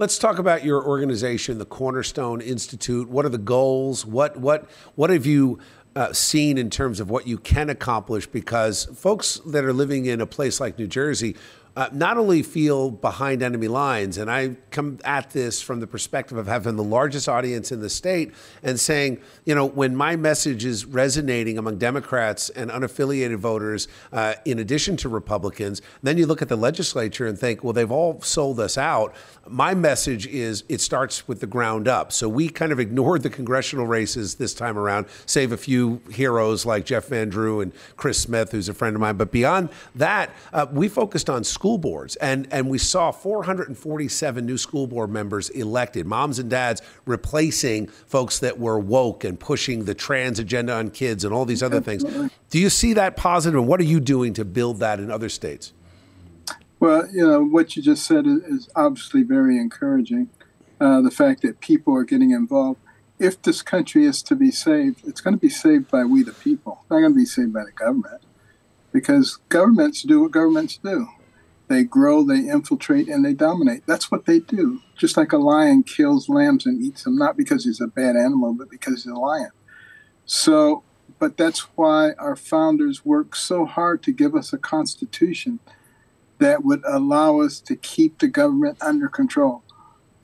Let's 0.00 0.16
talk 0.16 0.38
about 0.38 0.64
your 0.64 0.86
organization, 0.86 1.58
the 1.58 1.64
Cornerstone 1.64 2.40
Institute. 2.40 3.08
What 3.08 3.24
are 3.24 3.30
the 3.30 3.36
goals? 3.36 4.06
What 4.06 4.36
what 4.36 4.70
what 4.94 5.10
have 5.10 5.26
you 5.26 5.58
uh, 5.96 6.12
seen 6.12 6.56
in 6.56 6.70
terms 6.70 7.00
of 7.00 7.10
what 7.10 7.26
you 7.26 7.36
can 7.36 7.68
accomplish? 7.68 8.24
Because 8.28 8.84
folks 8.94 9.40
that 9.44 9.64
are 9.64 9.72
living 9.72 10.06
in 10.06 10.20
a 10.20 10.26
place 10.26 10.60
like 10.60 10.78
New 10.78 10.86
Jersey 10.86 11.34
uh, 11.78 11.88
not 11.92 12.18
only 12.18 12.42
feel 12.42 12.90
behind 12.90 13.40
enemy 13.40 13.68
lines, 13.68 14.18
and 14.18 14.28
I 14.28 14.56
come 14.72 14.98
at 15.04 15.30
this 15.30 15.62
from 15.62 15.78
the 15.78 15.86
perspective 15.86 16.36
of 16.36 16.48
having 16.48 16.74
the 16.74 16.82
largest 16.82 17.28
audience 17.28 17.70
in 17.70 17.80
the 17.80 17.88
state 17.88 18.34
and 18.64 18.80
saying, 18.80 19.20
you 19.44 19.54
know, 19.54 19.64
when 19.64 19.94
my 19.94 20.16
message 20.16 20.64
is 20.64 20.84
resonating 20.84 21.56
among 21.56 21.78
Democrats 21.78 22.50
and 22.50 22.72
unaffiliated 22.72 23.36
voters, 23.36 23.86
uh, 24.12 24.34
in 24.44 24.58
addition 24.58 24.96
to 24.96 25.08
Republicans, 25.08 25.80
then 26.02 26.18
you 26.18 26.26
look 26.26 26.42
at 26.42 26.48
the 26.48 26.56
legislature 26.56 27.28
and 27.28 27.38
think, 27.38 27.62
well, 27.62 27.72
they've 27.72 27.92
all 27.92 28.20
sold 28.22 28.58
us 28.58 28.76
out. 28.76 29.14
My 29.46 29.72
message 29.72 30.26
is 30.26 30.64
it 30.68 30.80
starts 30.80 31.28
with 31.28 31.38
the 31.38 31.46
ground 31.46 31.86
up. 31.86 32.10
So 32.10 32.28
we 32.28 32.48
kind 32.48 32.72
of 32.72 32.80
ignored 32.80 33.22
the 33.22 33.30
congressional 33.30 33.86
races 33.86 34.34
this 34.34 34.52
time 34.52 34.76
around, 34.76 35.06
save 35.26 35.52
a 35.52 35.56
few 35.56 36.00
heroes 36.10 36.66
like 36.66 36.86
Jeff 36.86 37.06
Van 37.06 37.28
Drew 37.28 37.60
and 37.60 37.72
Chris 37.96 38.20
Smith, 38.20 38.50
who's 38.50 38.68
a 38.68 38.74
friend 38.74 38.96
of 38.96 39.00
mine. 39.00 39.16
But 39.16 39.30
beyond 39.30 39.68
that, 39.94 40.30
uh, 40.52 40.66
we 40.72 40.88
focused 40.88 41.30
on 41.30 41.44
school 41.44 41.67
school 41.68 41.76
boards. 41.76 42.16
And, 42.16 42.48
and 42.50 42.70
we 42.70 42.78
saw 42.78 43.10
447 43.10 44.46
new 44.46 44.56
school 44.56 44.86
board 44.86 45.10
members 45.10 45.50
elected, 45.50 46.06
moms 46.06 46.38
and 46.38 46.48
dads 46.48 46.80
replacing 47.04 47.88
folks 47.88 48.38
that 48.38 48.58
were 48.58 48.78
woke 48.78 49.22
and 49.22 49.38
pushing 49.38 49.84
the 49.84 49.94
trans 49.94 50.38
agenda 50.38 50.72
on 50.72 50.88
kids 50.90 51.24
and 51.24 51.34
all 51.34 51.44
these 51.44 51.62
other 51.62 51.82
things. 51.82 52.04
Do 52.48 52.58
you 52.58 52.70
see 52.70 52.94
that 52.94 53.16
positive, 53.16 53.58
and 53.58 53.68
what 53.68 53.80
are 53.80 53.84
you 53.84 54.00
doing 54.00 54.32
to 54.34 54.46
build 54.46 54.78
that 54.80 54.98
in 54.98 55.10
other 55.10 55.28
states? 55.28 55.74
Well, 56.80 57.06
you 57.12 57.26
know, 57.26 57.44
what 57.44 57.76
you 57.76 57.82
just 57.82 58.06
said 58.06 58.24
is 58.26 58.70
obviously 58.74 59.22
very 59.22 59.58
encouraging. 59.58 60.30
Uh, 60.80 61.02
the 61.02 61.10
fact 61.10 61.42
that 61.42 61.60
people 61.60 61.94
are 61.94 62.04
getting 62.04 62.30
involved. 62.30 62.80
If 63.18 63.42
this 63.42 63.62
country 63.62 64.04
is 64.04 64.22
to 64.22 64.36
be 64.36 64.52
saved, 64.52 65.06
it's 65.06 65.20
going 65.20 65.34
to 65.34 65.40
be 65.40 65.50
saved 65.50 65.90
by 65.90 66.04
we 66.04 66.22
the 66.22 66.32
people. 66.32 66.78
It's 66.82 66.90
not 66.90 67.00
going 67.00 67.12
to 67.12 67.18
be 67.18 67.26
saved 67.26 67.52
by 67.52 67.64
the 67.64 67.72
government 67.72 68.22
because 68.92 69.38
governments 69.48 70.02
do 70.02 70.22
what 70.22 70.30
governments 70.30 70.78
do. 70.82 71.08
They 71.68 71.84
grow, 71.84 72.24
they 72.24 72.48
infiltrate, 72.48 73.08
and 73.08 73.24
they 73.24 73.34
dominate. 73.34 73.86
That's 73.86 74.10
what 74.10 74.24
they 74.24 74.40
do. 74.40 74.80
Just 74.96 75.16
like 75.16 75.32
a 75.32 75.38
lion 75.38 75.82
kills 75.82 76.28
lambs 76.28 76.64
and 76.64 76.82
eats 76.82 77.04
them, 77.04 77.16
not 77.16 77.36
because 77.36 77.64
he's 77.64 77.80
a 77.80 77.86
bad 77.86 78.16
animal, 78.16 78.54
but 78.54 78.70
because 78.70 79.04
he's 79.04 79.12
a 79.12 79.14
lion. 79.14 79.50
So, 80.24 80.82
but 81.18 81.36
that's 81.36 81.60
why 81.76 82.12
our 82.12 82.36
founders 82.36 83.04
worked 83.04 83.36
so 83.36 83.66
hard 83.66 84.02
to 84.04 84.12
give 84.12 84.34
us 84.34 84.52
a 84.52 84.58
constitution 84.58 85.58
that 86.38 86.64
would 86.64 86.82
allow 86.86 87.40
us 87.40 87.60
to 87.60 87.76
keep 87.76 88.18
the 88.18 88.28
government 88.28 88.78
under 88.80 89.08
control. 89.08 89.62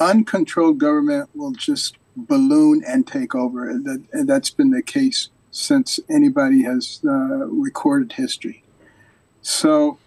Uncontrolled 0.00 0.78
government 0.78 1.28
will 1.34 1.52
just 1.52 1.96
balloon 2.16 2.82
and 2.86 3.06
take 3.06 3.34
over. 3.34 3.68
And 3.68 4.28
that's 4.28 4.50
been 4.50 4.70
the 4.70 4.82
case 4.82 5.28
since 5.50 6.00
anybody 6.08 6.62
has 6.62 7.00
uh, 7.04 7.46
recorded 7.46 8.12
history. 8.12 8.64
So 9.42 9.98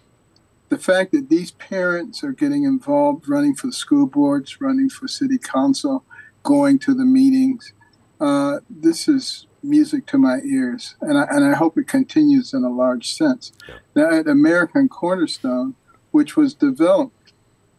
the 0.68 0.78
fact 0.78 1.12
that 1.12 1.28
these 1.28 1.52
parents 1.52 2.22
are 2.22 2.32
getting 2.32 2.64
involved, 2.64 3.28
running 3.28 3.54
for 3.54 3.70
school 3.70 4.06
boards, 4.06 4.60
running 4.60 4.88
for 4.88 5.08
city 5.08 5.38
council, 5.38 6.04
going 6.42 6.78
to 6.80 6.94
the 6.94 7.04
meetings, 7.04 7.72
uh, 8.20 8.58
this 8.68 9.08
is 9.08 9.46
music 9.62 10.06
to 10.06 10.18
my 10.18 10.38
ears, 10.44 10.96
and 11.00 11.18
I, 11.18 11.26
and 11.30 11.44
I 11.44 11.54
hope 11.54 11.78
it 11.78 11.88
continues 11.88 12.52
in 12.52 12.64
a 12.64 12.70
large 12.70 13.12
sense. 13.12 13.52
Now, 13.94 14.10
at 14.10 14.28
American 14.28 14.88
Cornerstone, 14.88 15.74
which 16.10 16.36
was 16.36 16.54
developed 16.54 17.32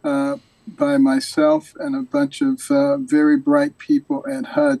uh, 0.04 0.36
by 0.66 0.98
myself 0.98 1.74
and 1.78 1.94
a 1.94 2.02
bunch 2.02 2.40
of 2.40 2.70
uh, 2.70 2.96
very 2.98 3.36
bright 3.36 3.78
people 3.78 4.24
at 4.30 4.46
HUD, 4.46 4.80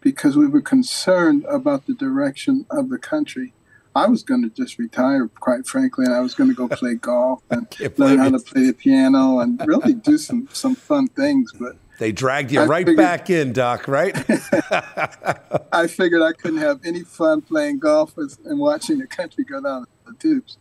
because 0.00 0.36
we 0.36 0.46
were 0.46 0.60
concerned 0.60 1.44
about 1.48 1.86
the 1.86 1.94
direction 1.94 2.66
of 2.70 2.90
the 2.90 2.98
country 2.98 3.53
I 3.96 4.08
was 4.08 4.22
going 4.22 4.42
to 4.42 4.48
just 4.48 4.78
retire, 4.78 5.28
quite 5.28 5.66
frankly, 5.66 6.04
and 6.04 6.14
I 6.14 6.20
was 6.20 6.34
going 6.34 6.50
to 6.50 6.56
go 6.56 6.68
play 6.76 6.94
golf 6.94 7.42
and 7.50 7.66
learn 7.98 8.18
how 8.18 8.30
to 8.30 8.40
play 8.40 8.66
the 8.66 8.72
piano 8.72 9.38
and 9.38 9.60
really 9.66 9.94
do 9.94 10.18
some 10.18 10.48
some 10.52 10.74
fun 10.74 11.08
things. 11.08 11.52
But 11.52 11.76
they 11.98 12.12
dragged 12.12 12.50
you 12.50 12.60
I 12.60 12.66
right 12.66 12.86
figured, 12.86 13.04
back 13.04 13.30
in, 13.30 13.52
Doc. 13.52 13.86
Right? 13.86 14.14
I 15.72 15.86
figured 15.86 16.22
I 16.22 16.32
couldn't 16.32 16.58
have 16.58 16.80
any 16.84 17.02
fun 17.02 17.42
playing 17.42 17.78
golf 17.78 18.16
and 18.16 18.58
watching 18.58 18.98
the 18.98 19.06
country 19.06 19.44
go 19.44 19.62
down 19.62 19.86
the 20.06 20.14
tubes. 20.14 20.58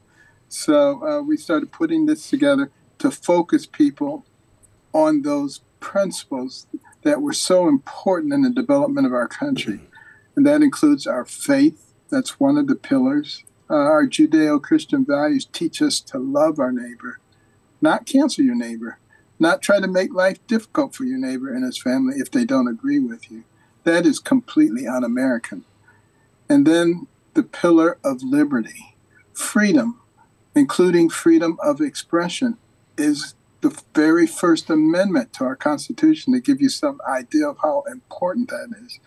So 0.50 1.04
uh, 1.04 1.22
we 1.22 1.38
started 1.38 1.72
putting 1.72 2.06
this 2.06 2.30
together 2.30 2.70
to 3.00 3.10
focus 3.10 3.66
people 3.66 4.26
on 4.94 5.24
those 5.24 5.62
principles 5.80 6.68
that 7.02 7.22
were 7.22 7.34
so 7.34 7.68
important 7.68 8.32
in 8.34 8.44
the 8.44 8.52
development 8.52 9.08
of 9.08 9.14
our 9.14 9.28
country, 9.28 9.82
and 10.36 10.46
that 10.46 10.62
includes 10.62 11.08
our 11.08 11.26
faith 11.26 11.93
that's 12.14 12.40
one 12.40 12.60
of 12.60 12.68
the 12.68 12.76
pillars. 12.76 13.44
Uh, 13.68 13.74
our 13.74 14.06
Judeo 14.06 14.62
Christian 14.62 15.04
values 15.04 15.48
teach 15.52 15.82
us 15.82 16.00
to 16.02 16.20
love 16.20 16.60
our 16.60 16.72
neighbor, 16.72 17.18
not 17.82 18.06
cancel 18.06 18.44
your 18.44 18.56
neighbor, 18.56 19.00
not 19.40 19.64
try 19.64 19.80
to 19.80 19.88
make 19.88 20.14
life 20.14 20.38
difficult 20.46 20.94
for 20.94 21.06
your 21.06 21.18
neighbor 21.18 21.52
and 21.52 21.66
his 21.66 21.82
family 21.82 22.18
if 22.18 22.30
they 22.30 22.46
don't 22.46 22.68
agree 22.68 23.00
with 23.00 23.32
you. 23.32 23.46
That 23.84 24.06
is 24.06 24.20
completely 24.20 24.86
un 24.86 25.04
American. 25.04 25.66
And 26.48 26.68
then 26.68 27.08
the 27.34 27.42
pillar 27.42 27.98
of 28.04 28.22
liberty, 28.22 28.96
freedom, 29.34 30.00
including 30.56 31.10
freedom 31.10 31.58
of 31.64 31.82
expression, 31.82 32.60
is 32.96 33.34
the 33.62 33.76
very 33.96 34.28
first 34.28 34.70
amendment 34.70 35.34
to 35.34 35.46
our 35.46 35.56
Constitution 35.56 36.32
to 36.34 36.40
give 36.40 36.62
you 36.62 36.70
some 36.70 37.02
idea 37.08 37.50
of 37.50 37.58
how 37.64 37.84
important 37.90 38.50
that 38.50 38.68
is 38.86 39.00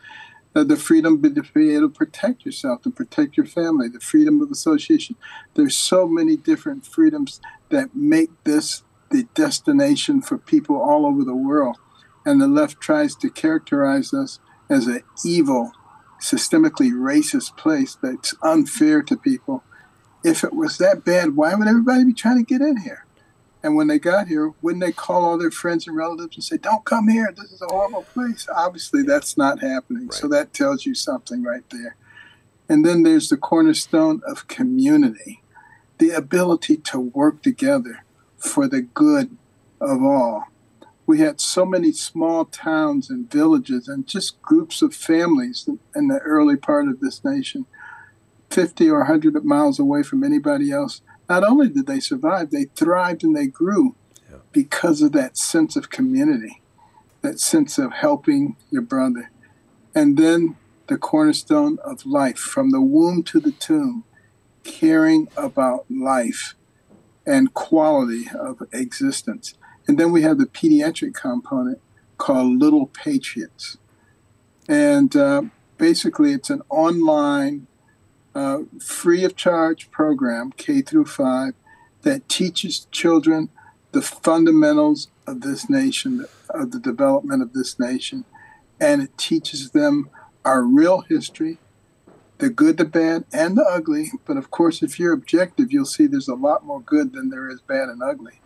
uh, 0.57 0.65
the 0.65 0.77
freedom 0.77 1.23
to 1.23 1.43
be 1.53 1.75
able 1.75 1.89
to 1.89 1.95
protect 1.95 2.47
yourself, 2.47 2.81
to 2.81 2.91
protect 2.91 3.37
your 3.37 3.45
family, 3.45 3.89
the 3.89 4.01
freedom 4.01 4.41
of 4.41 4.51
association. 4.51 5.15
There's 5.55 5.77
so 5.77 6.09
many 6.09 6.37
different 6.37 6.87
freedoms 6.87 7.41
that 7.69 7.95
make 7.95 8.31
this 8.45 8.83
the 9.11 9.25
destination 9.35 10.23
for 10.23 10.39
people 10.39 10.77
all 10.77 11.07
over 11.07 11.25
the 11.25 11.37
world. 11.37 11.77
And 12.25 12.41
the 12.41 12.49
left 12.49 12.81
tries 12.81 13.15
to 13.17 13.31
characterize 13.31 14.13
us 14.13 14.41
as 14.69 14.89
an 14.89 15.03
evil, 15.25 15.73
systemically 16.21 16.91
racist 16.91 17.57
place 17.57 17.97
that's 18.03 18.35
unfair 18.43 19.03
to 19.03 19.17
people. 19.17 19.63
If 20.25 20.43
it 20.43 20.55
was 20.55 20.79
that 20.79 21.05
bad, 21.05 21.37
why 21.37 21.55
would 21.55 21.69
everybody 21.69 22.05
be 22.05 22.15
trying 22.15 22.39
to 22.39 22.43
get 22.43 22.67
in 22.67 22.79
here? 22.79 23.06
And 23.67 23.75
when 23.75 23.89
they 23.89 23.99
got 23.99 24.29
here, 24.29 24.53
wouldn't 24.62 24.85
they 24.85 24.93
call 24.93 25.25
all 25.25 25.37
their 25.37 25.51
friends 25.51 25.89
and 25.89 25.97
relatives 25.97 26.37
and 26.37 26.45
say, 26.45 26.57
"Don't 26.57 26.85
come 26.85 27.09
here. 27.09 27.35
This 27.37 27.51
is 27.51 27.61
a 27.61 27.67
horrible 27.67 28.05
place." 28.14 28.47
Obviously, 28.55 29.03
that's 29.03 29.37
not 29.37 29.59
happening. 29.59 30.07
Right. 30.07 30.12
So 30.14 30.29
that 30.29 30.55
tells 30.55 30.87
you 30.87 30.95
something 30.95 31.43
right 31.43 31.69
there. 31.71 31.97
And 32.69 32.87
then 32.87 33.03
there's 33.03 33.29
the 33.29 33.37
cornerstone 33.37 34.23
of 34.25 34.47
community, 34.47 35.43
the 35.99 36.11
ability 36.11 36.77
to 36.77 37.01
work 37.01 37.43
together 37.43 38.05
for 38.39 38.69
the 38.69 38.83
good 38.83 39.37
of 39.81 40.01
all. 40.01 40.45
We 41.05 41.19
had 41.19 41.41
so 41.41 41.67
many 41.67 41.91
small 41.91 42.45
towns 42.45 43.11
and 43.11 43.29
villages 43.29 43.89
and 43.89 44.07
just 44.07 44.41
groups 44.43 44.81
of 44.81 44.95
families 44.95 45.69
in 45.97 46.07
the 46.07 46.21
early 46.21 46.57
part 46.57 46.87
of 46.87 47.01
this 47.01 47.25
nation, 47.25 47.67
50 48.49 48.89
or 48.89 49.01
100 49.01 49.45
miles 49.45 49.81
away 49.81 50.05
from 50.05 50.23
anybody 50.23 50.71
else 50.71 51.01
not 51.29 51.45
only 51.45 51.68
did 51.68 51.87
they 51.87 52.01
survive, 52.01 52.51
they 52.51 52.64
thrived 52.64 53.24
and 53.24 53.37
they 53.37 53.47
grew 53.47 53.95
yeah. 54.31 54.39
because 54.53 55.03
of 55.03 55.12
that 55.12 55.37
sense 55.37 55.77
of 55.77 55.91
community, 55.91 56.62
that 57.22 57.41
sense 57.41 57.79
of 57.79 57.93
helping 57.93 58.57
your 58.70 58.83
brother. 58.83 59.31
And 59.95 60.16
then 60.16 60.57
the 60.87 60.99
cornerstone 60.99 61.79
of 61.85 62.07
life, 62.07 62.39
from 62.39 62.70
the 62.70 62.81
womb 62.81 63.22
to 63.24 63.41
the 63.41 63.53
tomb, 63.53 64.05
caring 64.62 65.29
about 65.37 65.87
life 65.91 66.55
and 67.27 67.55
quality 67.55 68.27
of 68.39 68.62
existence. 68.72 69.55
And 69.89 69.99
then 69.99 70.12
we 70.12 70.22
have 70.22 70.39
the 70.39 70.47
pediatric 70.47 71.14
component 71.14 71.81
called 72.18 72.61
Little 72.61 72.87
Patriots. 72.87 73.79
And 74.68 75.14
uh, 75.16 75.43
basically, 75.79 76.33
it's 76.33 76.51
an 76.51 76.62
online 76.68 77.66
uh, 78.37 78.59
free 78.78 79.24
of 79.24 79.34
charge 79.34 79.91
program, 79.91 80.53
K 80.59 80.82
through 80.82 81.07
five, 81.07 81.55
that 82.03 82.28
teaches 82.28 82.87
children 82.91 83.49
the 83.93 84.03
fundamentals 84.03 85.09
of 85.26 85.41
this 85.41 85.70
nation, 85.70 86.26
of 86.51 86.70
the 86.70 86.78
development 86.78 87.43
of 87.43 87.55
this 87.55 87.80
nation. 87.80 88.26
And 88.78 89.01
it 89.01 89.16
teaches 89.16 89.70
them 89.70 90.11
our 90.45 90.62
real 90.62 91.01
history, 91.01 91.57
the 92.37 92.51
good, 92.51 92.76
the 92.76 92.84
bad, 92.84 93.24
and 93.32 93.57
the 93.57 93.64
ugly. 93.64 94.12
But 94.26 94.37
of 94.37 94.51
course, 94.51 94.82
if 94.82 95.01
you're 95.01 95.14
objective, 95.14 95.72
you'll 95.72 95.87
see 95.87 96.07
there's 96.07 96.28
a 96.28 96.34
lot 96.34 96.66
more 96.66 96.82
good 96.82 97.14
than 97.14 97.30
there 97.30 97.49
is 97.49 97.62
bad 97.62 97.89
and 97.89 98.03
ugly. 98.03 98.41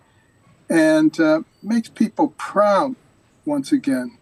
And 0.69 1.19
uh, 1.19 1.43
makes 1.65 1.89
people 1.89 2.29
proud, 2.39 2.95
once 3.45 3.73
again, 3.73 4.19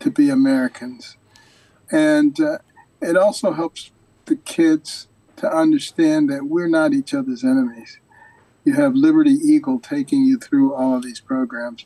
to 0.00 0.10
be 0.10 0.30
Americans. 0.30 1.18
And 1.92 2.40
uh, 2.40 2.58
it 3.02 3.18
also 3.18 3.52
helps 3.52 3.90
the 4.26 4.36
kids 4.36 5.08
to 5.36 5.48
understand 5.48 6.30
that 6.30 6.44
we're 6.44 6.68
not 6.68 6.92
each 6.92 7.14
other's 7.14 7.44
enemies. 7.44 7.98
You 8.64 8.74
have 8.74 8.94
Liberty 8.94 9.32
Eagle 9.32 9.78
taking 9.78 10.24
you 10.24 10.38
through 10.38 10.74
all 10.74 10.96
of 10.96 11.02
these 11.02 11.20
programs. 11.20 11.84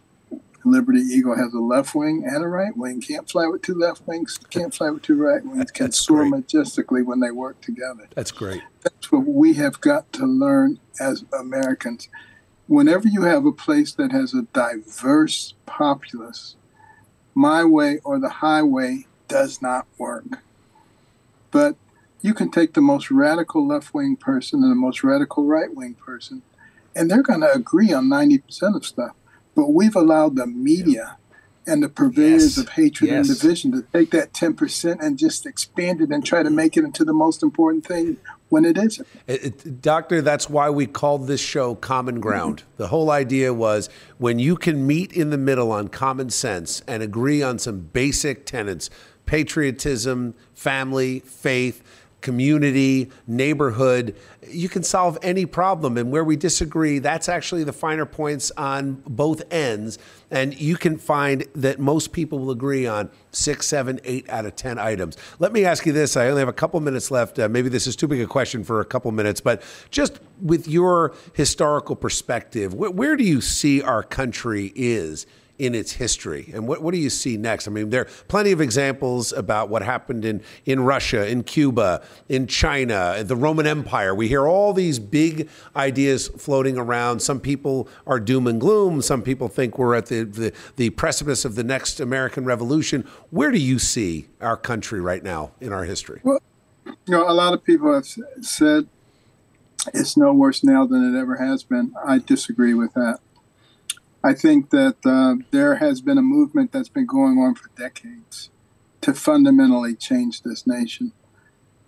Liberty 0.64 1.00
Eagle 1.00 1.36
has 1.36 1.52
a 1.54 1.60
left 1.60 1.94
wing 1.94 2.24
and 2.26 2.44
a 2.44 2.48
right 2.48 2.76
wing. 2.76 3.00
Can't 3.00 3.28
fly 3.28 3.46
with 3.46 3.62
two 3.62 3.74
left 3.74 4.06
wings, 4.06 4.38
can't 4.50 4.74
fly 4.74 4.90
with 4.90 5.02
two 5.02 5.16
right 5.16 5.44
wings, 5.44 5.70
can 5.70 5.92
soar 5.92 6.20
great. 6.20 6.30
majestically 6.30 7.02
when 7.02 7.20
they 7.20 7.30
work 7.30 7.60
together. 7.60 8.08
That's 8.14 8.30
great. 8.30 8.62
That's 8.82 9.10
what 9.10 9.24
we 9.26 9.54
have 9.54 9.80
got 9.80 10.12
to 10.14 10.26
learn 10.26 10.78
as 11.00 11.24
Americans. 11.32 12.08
Whenever 12.66 13.08
you 13.08 13.22
have 13.22 13.46
a 13.46 13.52
place 13.52 13.92
that 13.94 14.12
has 14.12 14.34
a 14.34 14.42
diverse 14.52 15.54
populace, 15.64 16.56
my 17.34 17.64
way 17.64 18.00
or 18.04 18.18
the 18.18 18.28
highway 18.28 19.06
does 19.26 19.62
not 19.62 19.86
work. 19.96 20.42
But 21.50 21.76
you 22.20 22.34
can 22.34 22.50
take 22.50 22.74
the 22.74 22.80
most 22.80 23.10
radical 23.10 23.66
left 23.66 23.94
wing 23.94 24.16
person 24.16 24.62
and 24.62 24.70
the 24.70 24.76
most 24.76 25.04
radical 25.04 25.44
right 25.44 25.74
wing 25.74 25.94
person, 25.94 26.42
and 26.94 27.10
they're 27.10 27.22
going 27.22 27.40
to 27.40 27.52
agree 27.52 27.92
on 27.92 28.06
90% 28.06 28.74
of 28.74 28.84
stuff. 28.84 29.14
But 29.54 29.72
we've 29.72 29.96
allowed 29.96 30.36
the 30.36 30.46
media 30.46 31.16
and 31.68 31.82
the 31.82 31.88
purveyors 31.88 32.56
yes. 32.56 32.58
of 32.58 32.70
hatred 32.70 33.10
yes. 33.10 33.28
and 33.28 33.38
division 33.38 33.72
to 33.72 33.82
take 33.92 34.10
that 34.10 34.32
10% 34.32 35.00
and 35.00 35.18
just 35.18 35.46
expand 35.46 36.00
it 36.00 36.08
and 36.10 36.24
try 36.24 36.42
to 36.42 36.50
make 36.50 36.76
it 36.76 36.84
into 36.84 37.04
the 37.04 37.12
most 37.12 37.42
important 37.42 37.86
thing 37.86 38.16
when 38.48 38.64
it 38.64 38.78
isn't. 38.78 39.06
It, 39.26 39.44
it, 39.44 39.82
doctor, 39.82 40.22
that's 40.22 40.48
why 40.48 40.70
we 40.70 40.86
called 40.86 41.26
this 41.26 41.40
show 41.40 41.74
Common 41.74 42.20
Ground. 42.20 42.60
Mm-hmm. 42.60 42.76
The 42.78 42.88
whole 42.88 43.10
idea 43.10 43.52
was 43.52 43.90
when 44.16 44.38
you 44.38 44.56
can 44.56 44.86
meet 44.86 45.12
in 45.12 45.30
the 45.30 45.38
middle 45.38 45.70
on 45.70 45.88
common 45.88 46.30
sense 46.30 46.82
and 46.88 47.02
agree 47.02 47.42
on 47.42 47.58
some 47.58 47.80
basic 47.80 48.46
tenets 48.46 48.88
patriotism, 49.26 50.34
family, 50.54 51.20
faith, 51.20 51.82
community, 52.20 53.10
neighborhood. 53.26 54.16
You 54.48 54.68
can 54.68 54.82
solve 54.82 55.18
any 55.22 55.46
problem. 55.46 55.96
And 55.96 56.10
where 56.10 56.24
we 56.24 56.36
disagree, 56.36 56.98
that's 56.98 57.28
actually 57.28 57.64
the 57.64 57.72
finer 57.72 58.06
points 58.06 58.50
on 58.56 59.02
both 59.06 59.42
ends. 59.52 59.98
And 60.30 60.58
you 60.60 60.76
can 60.76 60.98
find 60.98 61.46
that 61.54 61.78
most 61.78 62.12
people 62.12 62.38
will 62.38 62.50
agree 62.50 62.86
on 62.86 63.10
six, 63.30 63.66
seven, 63.66 64.00
eight 64.04 64.28
out 64.28 64.46
of 64.46 64.56
10 64.56 64.78
items. 64.78 65.16
Let 65.38 65.52
me 65.52 65.64
ask 65.64 65.86
you 65.86 65.92
this. 65.92 66.16
I 66.16 66.28
only 66.28 66.40
have 66.40 66.48
a 66.48 66.52
couple 66.52 66.80
minutes 66.80 67.10
left. 67.10 67.38
Uh, 67.38 67.48
maybe 67.48 67.68
this 67.68 67.86
is 67.86 67.96
too 67.96 68.08
big 68.08 68.20
a 68.20 68.26
question 68.26 68.64
for 68.64 68.80
a 68.80 68.84
couple 68.84 69.10
minutes, 69.12 69.40
but 69.40 69.62
just 69.90 70.20
with 70.42 70.68
your 70.68 71.14
historical 71.34 71.96
perspective, 71.96 72.72
wh- 72.72 72.94
where 72.94 73.16
do 73.16 73.24
you 73.24 73.40
see 73.40 73.82
our 73.82 74.02
country 74.02 74.72
is? 74.74 75.26
In 75.58 75.74
its 75.74 75.92
history. 75.92 76.50
And 76.54 76.68
what, 76.68 76.82
what 76.82 76.94
do 76.94 76.98
you 76.98 77.10
see 77.10 77.36
next? 77.36 77.66
I 77.66 77.70
mean, 77.70 77.90
there 77.90 78.02
are 78.02 78.08
plenty 78.28 78.52
of 78.52 78.60
examples 78.60 79.32
about 79.32 79.68
what 79.68 79.82
happened 79.82 80.24
in, 80.24 80.42
in 80.64 80.80
Russia, 80.80 81.26
in 81.26 81.42
Cuba, 81.42 82.02
in 82.28 82.46
China, 82.46 83.22
the 83.24 83.34
Roman 83.36 83.66
Empire. 83.66 84.14
We 84.14 84.28
hear 84.28 84.46
all 84.46 84.72
these 84.72 84.98
big 84.98 85.48
ideas 85.74 86.28
floating 86.28 86.78
around. 86.78 87.20
Some 87.20 87.40
people 87.40 87.88
are 88.06 88.20
doom 88.20 88.46
and 88.46 88.60
gloom. 88.60 89.02
Some 89.02 89.22
people 89.22 89.48
think 89.48 89.78
we're 89.78 89.96
at 89.96 90.06
the, 90.06 90.22
the, 90.22 90.52
the 90.76 90.90
precipice 90.90 91.44
of 91.44 91.56
the 91.56 91.64
next 91.64 91.98
American 91.98 92.44
Revolution. 92.44 93.06
Where 93.30 93.50
do 93.50 93.58
you 93.58 93.78
see 93.78 94.28
our 94.40 94.56
country 94.56 95.00
right 95.00 95.22
now 95.22 95.52
in 95.60 95.72
our 95.72 95.84
history? 95.84 96.20
Well, 96.22 96.40
you 96.86 96.94
know, 97.08 97.28
a 97.28 97.32
lot 97.32 97.52
of 97.52 97.64
people 97.64 97.92
have 97.92 98.06
said 98.40 98.86
it's 99.94 100.16
no 100.16 100.32
worse 100.32 100.62
now 100.62 100.86
than 100.86 101.14
it 101.14 101.18
ever 101.18 101.36
has 101.36 101.62
been. 101.62 101.94
I 102.04 102.18
disagree 102.18 102.74
with 102.74 102.94
that. 102.94 103.18
I 104.22 104.34
think 104.34 104.70
that 104.70 104.96
uh, 105.04 105.36
there 105.50 105.76
has 105.76 106.00
been 106.00 106.18
a 106.18 106.22
movement 106.22 106.72
that's 106.72 106.88
been 106.88 107.06
going 107.06 107.38
on 107.38 107.54
for 107.54 107.70
decades 107.76 108.50
to 109.00 109.14
fundamentally 109.14 109.94
change 109.94 110.42
this 110.42 110.66
nation. 110.66 111.12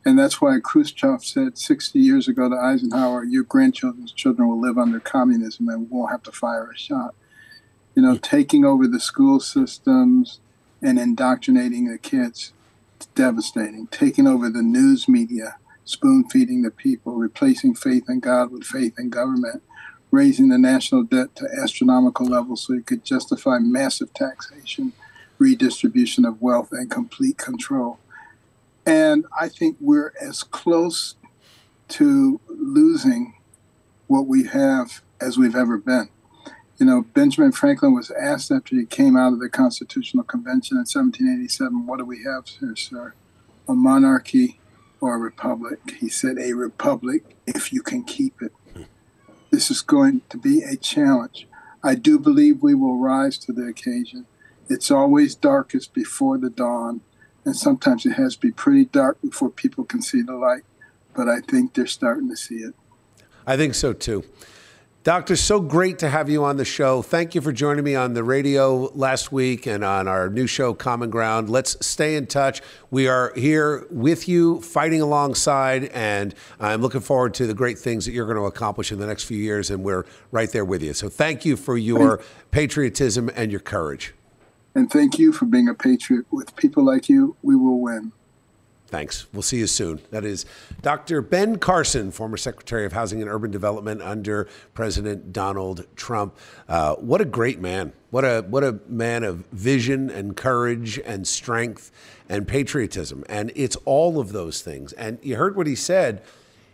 And 0.05 0.19
that's 0.19 0.41
why 0.41 0.59
Khrushchev 0.63 1.25
said 1.25 1.59
60 1.59 1.99
years 1.99 2.29
ago 2.29 2.49
to 2.49 2.57
Eisenhower, 2.57 3.25
your 3.25 3.43
grandchildren's 3.43 4.13
children 4.13 4.49
will 4.49 4.61
live 4.61 4.79
under 4.79 5.01
communism 5.01 5.69
and 5.69 5.91
won't 5.91 6.13
have 6.13 6.23
to 6.23 6.33
fire 6.33 6.71
a 6.71 6.79
shot. 6.79 7.15
You 7.95 8.03
know, 8.03 8.17
taking 8.17 8.65
over 8.65 8.87
the 8.87 9.01
school 9.01 9.41
systems 9.41 10.41
and 10.81 10.99
indoctrinating 10.99 11.91
the 11.91 11.99
kids, 11.99 12.53
it's 12.97 13.07
devastating. 13.07 13.89
Taking 13.89 14.27
over 14.27 14.49
the 14.49 14.63
news 14.63 15.09
media, 15.09 15.57
spoon 15.85 16.25
feeding 16.31 16.63
the 16.63 16.71
people, 16.71 17.17
replacing 17.17 17.75
faith 17.75 18.05
in 18.09 18.21
God 18.21 18.53
with 18.53 18.65
faith 18.65 18.95
in 18.99 19.11
government 19.11 19.63
raising 20.11 20.49
the 20.49 20.59
national 20.59 21.05
debt 21.05 21.35
to 21.37 21.49
astronomical 21.63 22.27
levels 22.27 22.67
so 22.67 22.75
it 22.75 22.87
could 22.87 23.05
justify 23.05 23.59
massive 23.59 24.13
taxation, 24.13 24.93
redistribution 25.39 26.25
of 26.25 26.41
wealth, 26.43 26.69
and 26.73 26.91
complete 26.91 27.39
control. 27.39 27.99
And 28.85 29.27
I 29.39 29.49
think 29.49 29.77
we're 29.81 30.13
as 30.21 30.43
close 30.43 31.15
to 31.89 32.41
losing 32.49 33.35
what 34.07 34.27
we 34.27 34.47
have 34.47 35.03
as 35.21 35.39
we've 35.39 35.57
ever 35.57 35.77
been. 35.77 36.09
You 36.79 36.87
know, 36.87 37.03
Benjamin 37.03 37.53
Franklin 37.53 37.95
was 37.95 38.11
asked 38.11 38.51
after 38.51 38.75
he 38.75 38.87
came 38.87 39.17
out 39.17 39.35
of 39.35 39.39
the 39.39 39.51
Constitutional 39.51 40.25
Convention 40.25 40.77
in 40.77 40.87
1787, 40.87 41.87
What 41.87 41.99
do 41.99 42.05
we 42.07 42.25
have 42.25 42.47
here, 42.47 42.75
sir? 42.75 43.15
A 43.69 43.75
monarchy 43.75 44.59
or 45.01 45.15
a 45.15 45.19
republic? 45.19 45.79
He 45.99 46.09
said, 46.09 46.39
A 46.39 46.55
republic 46.55 47.37
if 47.47 47.73
you 47.73 47.83
can 47.83 48.03
keep 48.03 48.41
it. 48.41 48.53
This 49.61 49.71
is 49.71 49.83
going 49.83 50.23
to 50.31 50.39
be 50.39 50.63
a 50.63 50.75
challenge. 50.75 51.47
I 51.85 51.95
do 51.95 52.19
believe 52.19 52.63
we 52.63 52.75
will 52.75 52.97
rise 52.97 53.37
to 53.41 53.53
the 53.53 53.67
occasion. 53.67 54.25
It's 54.71 54.91
always 54.91 55.35
darkest 55.35 55.93
before 55.93 56.39
the 56.39 56.49
dawn, 56.49 57.03
and 57.45 57.55
sometimes 57.55 58.07
it 58.07 58.13
has 58.13 58.37
to 58.37 58.41
be 58.41 58.53
pretty 58.53 58.87
dark 58.87 59.21
before 59.21 59.51
people 59.51 59.85
can 59.85 60.01
see 60.01 60.23
the 60.23 60.33
light. 60.33 60.63
But 61.15 61.29
I 61.29 61.41
think 61.41 61.75
they're 61.75 61.87
starting 61.87 62.31
to 62.31 62.39
see 62.39 62.55
it. 62.55 62.75
I 63.47 63.59
think 63.59 63.75
so 63.75 63.93
too. 63.93 64.25
Doctor, 65.03 65.35
so 65.35 65.61
great 65.61 65.99
to 66.01 66.11
have 66.11 66.29
you 66.29 66.45
on 66.45 66.59
the 66.59 66.65
show. 66.67 67.01
Thank 67.01 67.35
you 67.35 67.41
for 67.41 67.53
joining 67.53 67.85
me 67.85 67.95
on 67.95 68.13
the 68.13 68.23
radio 68.23 68.91
last 68.95 69.33
week 69.33 69.67
and 69.67 69.83
on 69.83 70.07
our 70.07 70.29
new 70.29 70.47
show, 70.47 70.75
Common 70.75 71.09
Ground. 71.09 71.49
Let's 71.49 71.75
stay 71.85 72.17
in 72.17 72.27
touch. 72.27 72.61
We 72.91 73.09
are 73.09 73.33
here 73.35 73.87
with 73.91 74.29
you, 74.29 74.61
fighting 74.61 75.01
alongside, 75.01 75.85
and 75.85 76.35
I'm 76.61 76.83
looking 76.83 77.01
forward 77.01 77.33
to 77.35 77.47
the 77.47 77.55
great 77.55 77.79
things 77.79 78.05
that 78.05 78.13
you're 78.13 78.27
going 78.27 78.37
to 78.37 78.45
accomplish 78.45 78.93
in 78.93 78.99
the 78.99 79.07
next 79.07 79.25
few 79.25 79.39
years, 79.39 79.71
and 79.71 79.83
we're 79.83 80.05
right 80.33 80.53
there 80.53 80.67
with 80.67 80.83
you. 80.83 80.93
So 80.93 81.09
thank 81.09 81.47
you 81.47 81.57
for 81.57 81.79
your 81.79 82.21
patriotism 82.51 83.31
and 83.35 83.51
your 83.51 83.61
courage. 83.61 84.13
And 84.75 84.93
thank 84.93 85.19
you 85.19 85.33
for 85.33 85.47
being 85.47 85.67
a 85.67 85.75
patriot. 85.75 86.27
With 86.31 86.55
people 86.57 86.85
like 86.85 87.09
you, 87.09 87.37
we 87.41 87.57
will 87.57 87.81
win. 87.81 88.13
Thanks. 88.91 89.33
We'll 89.33 89.43
see 89.43 89.59
you 89.59 89.69
soon. 89.69 90.01
That 90.11 90.25
is 90.25 90.45
Dr. 90.83 91.23
Ben 91.23 91.59
Carson, 91.59 92.11
former 92.11 92.37
Secretary 92.37 92.85
of 92.85 92.93
Housing 92.93 93.23
and 93.23 93.31
Urban 93.31 93.53
Development 93.53 94.03
under 94.03 94.49
President 94.75 95.33
Donald 95.33 95.87
Trump. 95.95 96.37
Uh, 96.69 96.97
what 96.97 97.21
a 97.21 97.25
great 97.25 97.61
man. 97.61 97.93
What 98.11 98.25
a, 98.25 98.45
what 98.49 98.65
a 98.65 98.81
man 98.89 99.23
of 99.23 99.47
vision 99.53 100.11
and 100.11 100.37
courage 100.37 100.99
and 100.99 101.27
strength 101.27 101.93
and 102.29 102.49
patriotism. 102.49 103.23
And 103.29 103.53
it's 103.55 103.77
all 103.85 104.19
of 104.19 104.33
those 104.33 104.61
things. 104.61 104.93
And 104.95 105.21
you 105.23 105.37
heard 105.37 105.55
what 105.55 105.69
he 105.69 105.77
said. 105.77 106.25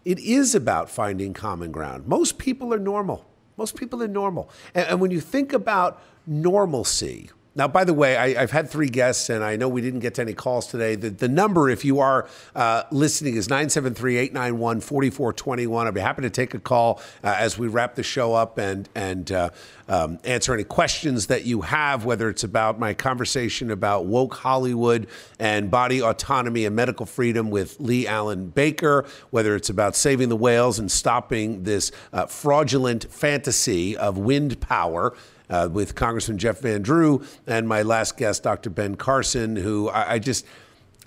It 0.06 0.18
is 0.18 0.54
about 0.54 0.88
finding 0.88 1.34
common 1.34 1.70
ground. 1.70 2.06
Most 2.06 2.38
people 2.38 2.72
are 2.72 2.78
normal. 2.78 3.26
Most 3.58 3.76
people 3.76 4.02
are 4.02 4.08
normal. 4.08 4.48
and, 4.74 4.86
and 4.88 5.00
when 5.02 5.10
you 5.10 5.20
think 5.20 5.52
about 5.52 6.02
normalcy, 6.26 7.30
now, 7.56 7.66
by 7.66 7.84
the 7.84 7.94
way, 7.94 8.18
I, 8.18 8.34
have 8.34 8.50
had 8.50 8.68
three 8.68 8.90
guests, 8.90 9.30
and 9.30 9.42
I 9.42 9.56
know 9.56 9.66
we 9.66 9.80
didn't 9.80 10.00
get 10.00 10.14
to 10.16 10.22
any 10.22 10.34
calls 10.34 10.66
today. 10.66 10.94
The, 10.94 11.08
the 11.08 11.28
number, 11.28 11.70
if 11.70 11.86
you 11.86 12.00
are 12.00 12.28
uh, 12.54 12.82
listening, 12.90 13.36
is 13.36 13.48
973 13.48 14.18
891 14.18 14.80
4421. 14.82 15.86
I'd 15.86 15.94
be 15.94 16.00
happy 16.00 16.20
to 16.20 16.28
take 16.28 16.52
a 16.52 16.58
call 16.58 17.00
uh, 17.24 17.34
as 17.38 17.56
we 17.56 17.66
wrap 17.66 17.94
the 17.94 18.02
show 18.02 18.34
up 18.34 18.58
and, 18.58 18.90
and 18.94 19.32
uh, 19.32 19.48
um, 19.88 20.18
answer 20.24 20.52
any 20.52 20.64
questions 20.64 21.28
that 21.28 21.46
you 21.46 21.62
have, 21.62 22.04
whether 22.04 22.28
it's 22.28 22.44
about 22.44 22.78
my 22.78 22.92
conversation 22.92 23.70
about 23.70 24.04
woke 24.04 24.34
Hollywood 24.34 25.06
and 25.38 25.70
body 25.70 26.02
autonomy 26.02 26.66
and 26.66 26.76
medical 26.76 27.06
freedom 27.06 27.48
with 27.48 27.80
Leigh-Allyn 27.80 28.50
Baker, 28.50 29.06
whether 29.30 29.56
it's 29.56 29.70
about 29.70 29.96
saving 29.96 30.28
the 30.28 30.36
whales 30.36 30.78
and 30.78 30.92
stopping 30.92 31.62
this 31.62 31.90
uh, 32.12 32.26
fraudulent 32.26 33.10
fantasy 33.10 33.96
of 33.96 34.18
wind 34.18 34.60
power 34.60 35.14
uh, 35.48 35.68
with 35.70 35.94
Congressman 35.94 36.38
Jeff 36.38 36.60
Van 36.60 36.82
Drew 36.82 37.24
and 37.46 37.68
my 37.68 37.82
last 37.82 38.16
guest, 38.16 38.42
Dr. 38.42 38.70
Ben 38.70 38.96
Carson, 38.96 39.56
who 39.56 39.88
I, 39.88 40.14
I 40.14 40.18
just. 40.18 40.46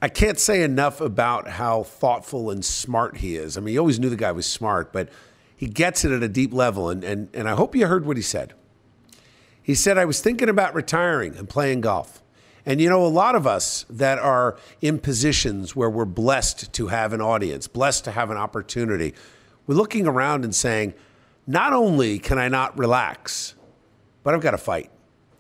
I 0.02 0.08
can't 0.08 0.40
say 0.40 0.64
enough 0.64 1.02
about 1.02 1.50
how 1.50 1.84
thoughtful 1.84 2.52
and 2.52 2.64
smart 2.64 3.18
he 3.18 3.36
is. 3.36 3.58
I 3.58 3.60
mean, 3.60 3.74
you 3.74 3.82
always 3.82 4.00
knew 4.00 4.10
the 4.10 4.16
guy 4.16 4.32
was 4.32 4.46
smart, 4.46 4.94
but 4.94 5.10
he 5.58 5.68
gets 5.68 6.06
it 6.06 6.12
at 6.14 6.24
a 6.24 6.30
deep 6.30 6.54
level. 6.54 6.90
And, 6.90 7.04
and, 7.04 7.28
and 7.34 7.50
I 7.50 7.56
hope 7.56 7.76
you 7.76 7.86
heard 7.86 8.06
what 8.06 8.16
he 8.16 8.24
said. 8.24 8.54
He 9.62 9.76
said, 9.76 9.98
I 9.98 10.06
was 10.06 10.22
thinking 10.22 10.48
about 10.48 10.74
retiring 10.74 11.36
and 11.36 11.50
playing 11.50 11.82
golf. 11.82 12.24
And 12.66 12.80
you 12.80 12.90
know, 12.90 13.06
a 13.06 13.08
lot 13.08 13.36
of 13.36 13.46
us 13.46 13.86
that 13.90 14.20
are 14.20 14.58
in 14.80 15.00
positions 15.00 15.76
where 15.76 15.90
we're 15.90 16.06
blessed 16.06 16.72
to 16.74 16.88
have 16.88 17.12
an 17.12 17.20
audience, 17.20 17.68
blessed 17.68 18.06
to 18.06 18.12
have 18.12 18.30
an 18.30 18.38
opportunity, 18.38 19.14
we're 19.68 19.76
looking 19.76 20.08
around 20.08 20.46
and 20.46 20.56
saying, 20.56 20.94
not 21.46 21.74
only 21.74 22.20
can 22.20 22.38
I 22.38 22.48
not 22.48 22.78
relax, 22.78 23.56
but 24.24 24.34
I've 24.34 24.42
got 24.42 24.52
to 24.52 24.58
fight. 24.58 24.90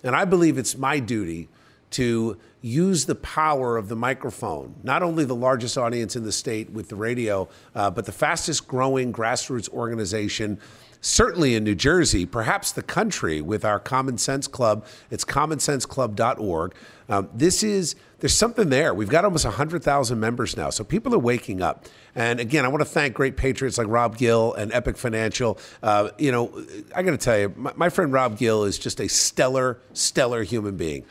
And 0.04 0.16
I 0.16 0.26
believe 0.26 0.58
it's 0.58 0.78
my 0.78 1.00
duty 1.00 1.50
to 1.92 2.38
use 2.62 3.06
the 3.06 3.16
power 3.16 3.78
of 3.78 3.90
the 3.90 3.96
microphone, 3.96 4.76
not 4.84 5.02
only 5.02 5.26
the 5.26 5.36
largest 5.36 5.78
audience 5.78 6.16
in 6.16 6.24
the 6.24 6.32
state 6.32 6.70
with 6.70 6.90
the 6.90 6.96
radio, 6.96 7.48
uh, 7.74 7.90
but 7.90 8.06
the 8.06 8.12
fastest 8.12 8.68
growing 8.68 9.12
grassroots 9.12 9.70
organization 9.70 10.60
certainly 11.02 11.56
in 11.56 11.64
New 11.64 11.76
Jersey, 11.76 12.26
perhaps 12.26 12.72
the 12.72 12.84
country, 12.84 13.42
with 13.42 13.64
our 13.64 13.80
Common 13.80 14.18
Sense 14.18 14.48
Club. 14.48 14.86
It's 15.10 15.26
commonsenseclub.org. 15.26 16.74
Um, 17.08 17.30
this 17.34 17.64
is, 17.64 17.96
there's 18.20 18.36
something 18.36 18.70
there. 18.70 18.94
We've 18.94 19.10
got 19.10 19.26
almost 19.26 19.46
100,000 19.46 20.20
members 20.20 20.56
now. 20.56 20.70
So 20.70 20.84
people 20.84 21.16
are 21.16 21.20
waking 21.20 21.62
up. 21.62 21.86
And 22.16 22.40
again, 22.40 22.66
I 22.66 22.68
want 22.68 22.82
to 22.82 22.90
thank 22.90 23.14
great 23.14 23.38
patriots 23.38 23.78
like 23.78 23.88
Rob 23.88 24.18
Gill 24.18 24.54
and 24.54 24.72
Epic 24.74 24.98
Financial. 24.98 25.58
Uh, 25.82 26.10
you 26.18 26.32
know, 26.32 26.66
I 26.96 27.02
got 27.04 27.12
to 27.12 27.18
tell 27.18 27.40
you, 27.40 27.54
my, 27.56 27.74
my 27.76 27.90
friend 27.90 28.14
Rob 28.14 28.38
Gill 28.38 28.66
is 28.66 28.78
just 28.78 29.00
a 29.00 29.08
stellar, 29.08 29.80
stellar 29.94 30.44
human 30.44 30.78
being 30.78 31.06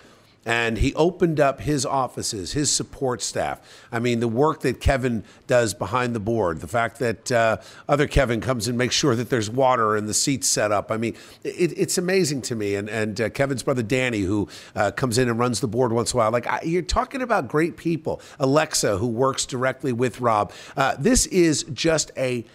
and 0.49 0.78
he 0.78 0.94
opened 0.94 1.38
up 1.38 1.61
his 1.61 1.84
offices, 1.84 2.53
his 2.53 2.72
support 2.72 3.20
staff. 3.20 3.61
I 3.92 3.99
mean, 3.99 4.20
the 4.20 4.28
work 4.28 4.62
that 4.62 4.80
Kevin 4.80 5.22
does 5.46 5.74
behind 5.74 6.14
the 6.14 6.20
board, 6.20 6.62
the 6.62 6.66
fact 6.66 7.01
that 7.01 7.30
uh, 7.30 7.59
other 7.86 8.07
Kevin 8.07 8.40
comes 8.40 8.66
and 8.66 8.78
makes 8.78 8.94
sure 8.94 9.14
that 9.14 9.28
there's 9.28 9.51
water 9.51 9.94
and 9.94 10.09
the 10.09 10.14
seats 10.14 10.49
set 10.49 10.72
up. 10.72 10.90
I 10.90 10.96
mean, 10.96 11.14
it, 11.44 11.76
it's 11.76 11.99
amazing 11.99 12.40
to 12.42 12.55
me. 12.55 12.76
And, 12.76 12.88
and 12.88 13.20
uh, 13.20 13.28
Kevin's 13.28 13.62
brother 13.62 13.82
Danny, 13.82 14.20
who 14.20 14.49
uh, 14.74 14.90
comes 14.90 15.18
in 15.18 15.28
and 15.28 15.38
runs 15.38 15.61
the 15.61 15.68
board 15.68 15.92
once 15.92 16.14
in 16.14 16.16
a 16.16 16.22
while, 16.22 16.30
like 16.30 16.46
I, 16.46 16.62
you're 16.62 16.80
talking 16.80 17.20
about 17.20 17.46
great 17.46 17.76
people. 17.76 18.22
Alexa, 18.40 18.96
who 18.96 19.07
works 19.07 19.44
directly 19.44 19.92
with 19.92 20.18
Rob. 20.18 20.51
Uh, 20.78 20.96
this 20.99 21.26
is 21.26 21.64
just 21.74 22.11
a 22.16 22.46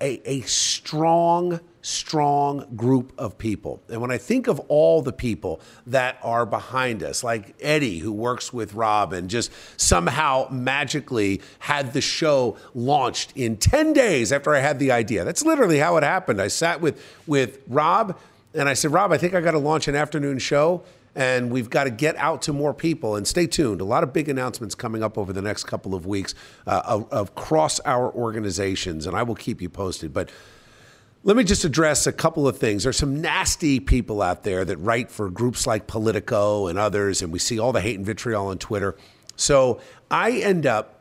a, 0.00 0.20
a 0.28 0.40
strong, 0.42 1.60
strong 1.86 2.66
group 2.74 3.12
of 3.16 3.38
people. 3.38 3.80
And 3.88 4.00
when 4.00 4.10
I 4.10 4.18
think 4.18 4.48
of 4.48 4.58
all 4.66 5.02
the 5.02 5.12
people 5.12 5.60
that 5.86 6.18
are 6.20 6.44
behind 6.44 7.00
us, 7.04 7.22
like 7.22 7.54
Eddie, 7.60 7.98
who 7.98 8.12
works 8.12 8.52
with 8.52 8.74
Rob 8.74 9.12
and 9.12 9.30
just 9.30 9.52
somehow 9.76 10.48
magically 10.50 11.40
had 11.60 11.92
the 11.92 12.00
show 12.00 12.56
launched 12.74 13.32
in 13.36 13.56
10 13.56 13.92
days 13.92 14.32
after 14.32 14.52
I 14.52 14.58
had 14.58 14.80
the 14.80 14.90
idea. 14.90 15.24
That's 15.24 15.44
literally 15.44 15.78
how 15.78 15.96
it 15.96 16.02
happened. 16.02 16.42
I 16.42 16.48
sat 16.48 16.80
with, 16.80 17.00
with 17.24 17.60
Rob 17.68 18.18
and 18.52 18.68
I 18.68 18.74
said, 18.74 18.90
Rob, 18.90 19.12
I 19.12 19.16
think 19.16 19.34
I 19.34 19.40
got 19.40 19.52
to 19.52 19.58
launch 19.58 19.86
an 19.86 19.94
afternoon 19.94 20.40
show 20.40 20.82
and 21.14 21.52
we've 21.52 21.70
got 21.70 21.84
to 21.84 21.90
get 21.90 22.16
out 22.16 22.42
to 22.42 22.52
more 22.52 22.74
people. 22.74 23.14
And 23.14 23.26
stay 23.28 23.46
tuned. 23.46 23.80
A 23.80 23.84
lot 23.84 24.02
of 24.02 24.12
big 24.12 24.28
announcements 24.28 24.74
coming 24.74 25.04
up 25.04 25.16
over 25.16 25.32
the 25.32 25.40
next 25.40 25.64
couple 25.64 25.94
of 25.94 26.04
weeks 26.04 26.34
uh, 26.66 26.82
of, 27.10 27.30
our 27.86 28.12
organizations, 28.12 29.06
and 29.06 29.16
I 29.16 29.22
will 29.22 29.34
keep 29.34 29.62
you 29.62 29.70
posted. 29.70 30.12
But 30.12 30.30
let 31.26 31.36
me 31.36 31.42
just 31.42 31.64
address 31.64 32.06
a 32.06 32.12
couple 32.12 32.46
of 32.46 32.56
things. 32.56 32.84
There's 32.84 32.96
some 32.96 33.20
nasty 33.20 33.80
people 33.80 34.22
out 34.22 34.44
there 34.44 34.64
that 34.64 34.76
write 34.76 35.10
for 35.10 35.28
groups 35.28 35.66
like 35.66 35.88
Politico 35.88 36.68
and 36.68 36.78
others, 36.78 37.20
and 37.20 37.32
we 37.32 37.40
see 37.40 37.58
all 37.58 37.72
the 37.72 37.80
hate 37.80 37.96
and 37.96 38.06
vitriol 38.06 38.46
on 38.46 38.58
Twitter. 38.58 38.96
So 39.34 39.80
I 40.08 40.30
end 40.30 40.66
up 40.66 40.95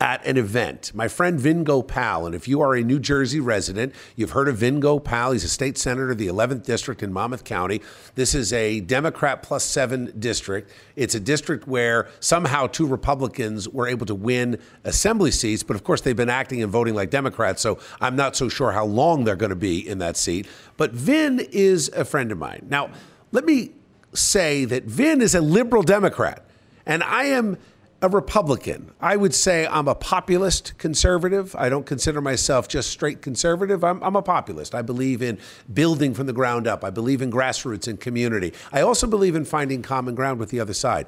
at 0.00 0.24
an 0.26 0.36
event. 0.36 0.92
My 0.94 1.08
friend 1.08 1.40
Vin 1.40 1.64
Gopal, 1.64 2.26
and 2.26 2.34
if 2.34 2.46
you 2.46 2.60
are 2.60 2.74
a 2.74 2.82
New 2.82 2.98
Jersey 2.98 3.40
resident, 3.40 3.94
you've 4.14 4.32
heard 4.32 4.46
of 4.46 4.58
Vin 4.58 4.78
Gopal. 4.78 5.32
He's 5.32 5.44
a 5.44 5.48
state 5.48 5.78
senator 5.78 6.10
of 6.10 6.18
the 6.18 6.26
11th 6.26 6.64
district 6.64 7.02
in 7.02 7.12
Monmouth 7.12 7.44
County. 7.44 7.80
This 8.14 8.34
is 8.34 8.52
a 8.52 8.80
Democrat 8.80 9.42
plus 9.42 9.64
seven 9.64 10.12
district. 10.18 10.70
It's 10.96 11.14
a 11.14 11.20
district 11.20 11.66
where 11.66 12.08
somehow 12.20 12.66
two 12.66 12.86
Republicans 12.86 13.68
were 13.68 13.88
able 13.88 14.04
to 14.06 14.14
win 14.14 14.58
assembly 14.84 15.30
seats, 15.30 15.62
but 15.62 15.76
of 15.76 15.82
course 15.82 16.02
they've 16.02 16.14
been 16.14 16.28
acting 16.28 16.62
and 16.62 16.70
voting 16.70 16.94
like 16.94 17.08
Democrats, 17.08 17.62
so 17.62 17.78
I'm 17.98 18.16
not 18.16 18.36
so 18.36 18.50
sure 18.50 18.72
how 18.72 18.84
long 18.84 19.24
they're 19.24 19.34
going 19.34 19.50
to 19.50 19.56
be 19.56 19.86
in 19.86 19.98
that 19.98 20.18
seat. 20.18 20.46
But 20.76 20.92
Vin 20.92 21.40
is 21.52 21.88
a 21.96 22.04
friend 22.04 22.30
of 22.30 22.38
mine. 22.38 22.66
Now, 22.68 22.90
let 23.32 23.46
me 23.46 23.70
say 24.12 24.66
that 24.66 24.84
Vin 24.84 25.22
is 25.22 25.34
a 25.34 25.40
liberal 25.40 25.82
Democrat, 25.82 26.44
and 26.84 27.02
I 27.02 27.24
am 27.24 27.56
a 28.02 28.08
Republican. 28.08 28.92
I 29.00 29.16
would 29.16 29.34
say 29.34 29.66
I'm 29.66 29.88
a 29.88 29.94
populist 29.94 30.76
conservative. 30.78 31.56
I 31.56 31.68
don't 31.68 31.86
consider 31.86 32.20
myself 32.20 32.68
just 32.68 32.90
straight 32.90 33.22
conservative. 33.22 33.82
I'm, 33.82 34.02
I'm, 34.02 34.16
a 34.16 34.22
populist. 34.22 34.74
I 34.74 34.82
believe 34.82 35.22
in 35.22 35.38
building 35.72 36.12
from 36.12 36.26
the 36.26 36.32
ground 36.32 36.66
up. 36.66 36.84
I 36.84 36.90
believe 36.90 37.22
in 37.22 37.30
grassroots 37.30 37.88
and 37.88 37.98
community. 37.98 38.52
I 38.70 38.82
also 38.82 39.06
believe 39.06 39.34
in 39.34 39.44
finding 39.44 39.82
common 39.82 40.14
ground 40.14 40.38
with 40.38 40.50
the 40.50 40.60
other 40.60 40.74
side. 40.74 41.06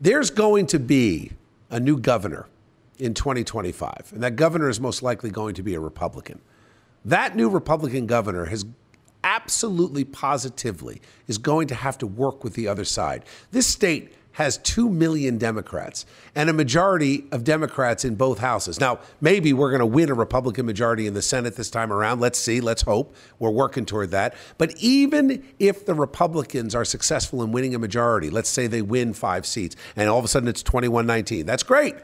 There's 0.00 0.30
going 0.30 0.66
to 0.68 0.78
be 0.78 1.32
a 1.70 1.80
new 1.80 1.98
governor 1.98 2.46
in 2.98 3.14
2025, 3.14 4.10
and 4.12 4.22
that 4.22 4.36
governor 4.36 4.68
is 4.68 4.80
most 4.80 5.02
likely 5.02 5.30
going 5.30 5.54
to 5.54 5.62
be 5.62 5.74
a 5.74 5.80
Republican. 5.80 6.40
That 7.04 7.36
new 7.36 7.48
Republican 7.48 8.06
governor 8.06 8.46
has 8.46 8.66
absolutely 9.24 10.04
positively 10.04 11.00
is 11.26 11.38
going 11.38 11.68
to 11.68 11.74
have 11.74 11.98
to 11.98 12.06
work 12.06 12.44
with 12.44 12.54
the 12.54 12.68
other 12.68 12.84
side. 12.84 13.24
This 13.50 13.66
state 13.66 14.12
has 14.38 14.58
2 14.58 14.88
million 14.88 15.36
Democrats 15.36 16.06
and 16.36 16.48
a 16.48 16.52
majority 16.52 17.24
of 17.32 17.42
Democrats 17.42 18.04
in 18.04 18.14
both 18.14 18.38
houses. 18.38 18.78
Now, 18.78 19.00
maybe 19.20 19.52
we're 19.52 19.70
going 19.70 19.80
to 19.80 19.86
win 19.86 20.10
a 20.10 20.14
Republican 20.14 20.64
majority 20.64 21.08
in 21.08 21.14
the 21.14 21.22
Senate 21.22 21.56
this 21.56 21.68
time 21.68 21.92
around. 21.92 22.20
Let's 22.20 22.38
see. 22.38 22.60
Let's 22.60 22.82
hope. 22.82 23.16
We're 23.40 23.50
working 23.50 23.84
toward 23.84 24.12
that. 24.12 24.36
But 24.56 24.76
even 24.76 25.42
if 25.58 25.86
the 25.86 25.94
Republicans 25.94 26.72
are 26.76 26.84
successful 26.84 27.42
in 27.42 27.50
winning 27.50 27.74
a 27.74 27.80
majority, 27.80 28.30
let's 28.30 28.48
say 28.48 28.68
they 28.68 28.80
win 28.80 29.12
five 29.12 29.44
seats 29.44 29.74
and 29.96 30.08
all 30.08 30.20
of 30.20 30.24
a 30.24 30.28
sudden 30.28 30.48
it's 30.48 30.62
21 30.62 31.04
19, 31.04 31.44
that's 31.44 31.64
great. 31.64 31.96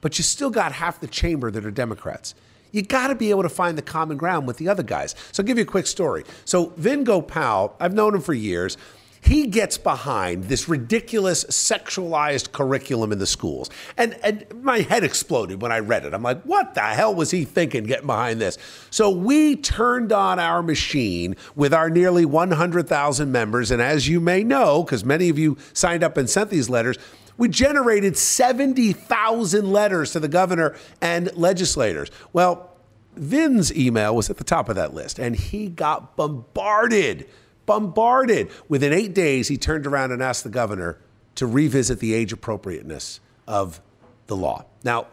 But 0.00 0.16
you 0.18 0.22
still 0.22 0.50
got 0.50 0.70
half 0.70 1.00
the 1.00 1.08
chamber 1.08 1.50
that 1.50 1.66
are 1.66 1.72
Democrats 1.72 2.36
you 2.70 2.80
got 2.80 3.08
to 3.08 3.14
be 3.14 3.28
able 3.28 3.42
to 3.42 3.50
find 3.50 3.76
the 3.76 3.82
common 3.82 4.16
ground 4.16 4.46
with 4.46 4.56
the 4.56 4.66
other 4.66 4.82
guys. 4.82 5.14
So 5.30 5.42
I'll 5.42 5.46
give 5.46 5.58
you 5.58 5.64
a 5.64 5.66
quick 5.66 5.86
story. 5.86 6.24
So 6.46 6.72
Vin 6.78 7.04
Gopal, 7.04 7.76
I've 7.78 7.92
known 7.92 8.14
him 8.14 8.22
for 8.22 8.32
years. 8.32 8.78
He 9.22 9.46
gets 9.46 9.78
behind 9.78 10.44
this 10.44 10.68
ridiculous 10.68 11.44
sexualized 11.44 12.50
curriculum 12.50 13.12
in 13.12 13.20
the 13.20 13.26
schools. 13.26 13.70
And, 13.96 14.18
and 14.24 14.44
my 14.62 14.80
head 14.80 15.04
exploded 15.04 15.62
when 15.62 15.70
I 15.70 15.78
read 15.78 16.04
it. 16.04 16.12
I'm 16.12 16.24
like, 16.24 16.42
what 16.42 16.74
the 16.74 16.80
hell 16.80 17.14
was 17.14 17.30
he 17.30 17.44
thinking 17.44 17.84
getting 17.84 18.08
behind 18.08 18.40
this? 18.40 18.58
So 18.90 19.10
we 19.10 19.54
turned 19.54 20.12
on 20.12 20.40
our 20.40 20.60
machine 20.60 21.36
with 21.54 21.72
our 21.72 21.88
nearly 21.88 22.24
100,000 22.24 23.30
members. 23.30 23.70
And 23.70 23.80
as 23.80 24.08
you 24.08 24.20
may 24.20 24.42
know, 24.42 24.82
because 24.82 25.04
many 25.04 25.28
of 25.28 25.38
you 25.38 25.56
signed 25.72 26.02
up 26.02 26.16
and 26.16 26.28
sent 26.28 26.50
these 26.50 26.68
letters, 26.68 26.98
we 27.38 27.48
generated 27.48 28.16
70,000 28.16 29.70
letters 29.70 30.12
to 30.12 30.20
the 30.20 30.28
governor 30.28 30.74
and 31.00 31.34
legislators. 31.36 32.10
Well, 32.32 32.72
Vin's 33.14 33.72
email 33.74 34.16
was 34.16 34.30
at 34.30 34.38
the 34.38 34.44
top 34.44 34.68
of 34.68 34.74
that 34.76 34.94
list, 34.94 35.20
and 35.20 35.36
he 35.36 35.68
got 35.68 36.16
bombarded 36.16 37.28
bombarded. 37.66 38.50
Within 38.68 38.92
eight 38.92 39.14
days, 39.14 39.48
he 39.48 39.56
turned 39.56 39.86
around 39.86 40.12
and 40.12 40.22
asked 40.22 40.44
the 40.44 40.50
governor 40.50 40.98
to 41.36 41.46
revisit 41.46 42.00
the 42.00 42.14
age 42.14 42.32
appropriateness 42.32 43.20
of 43.46 43.80
the 44.26 44.36
law. 44.36 44.64
Now, 44.84 45.06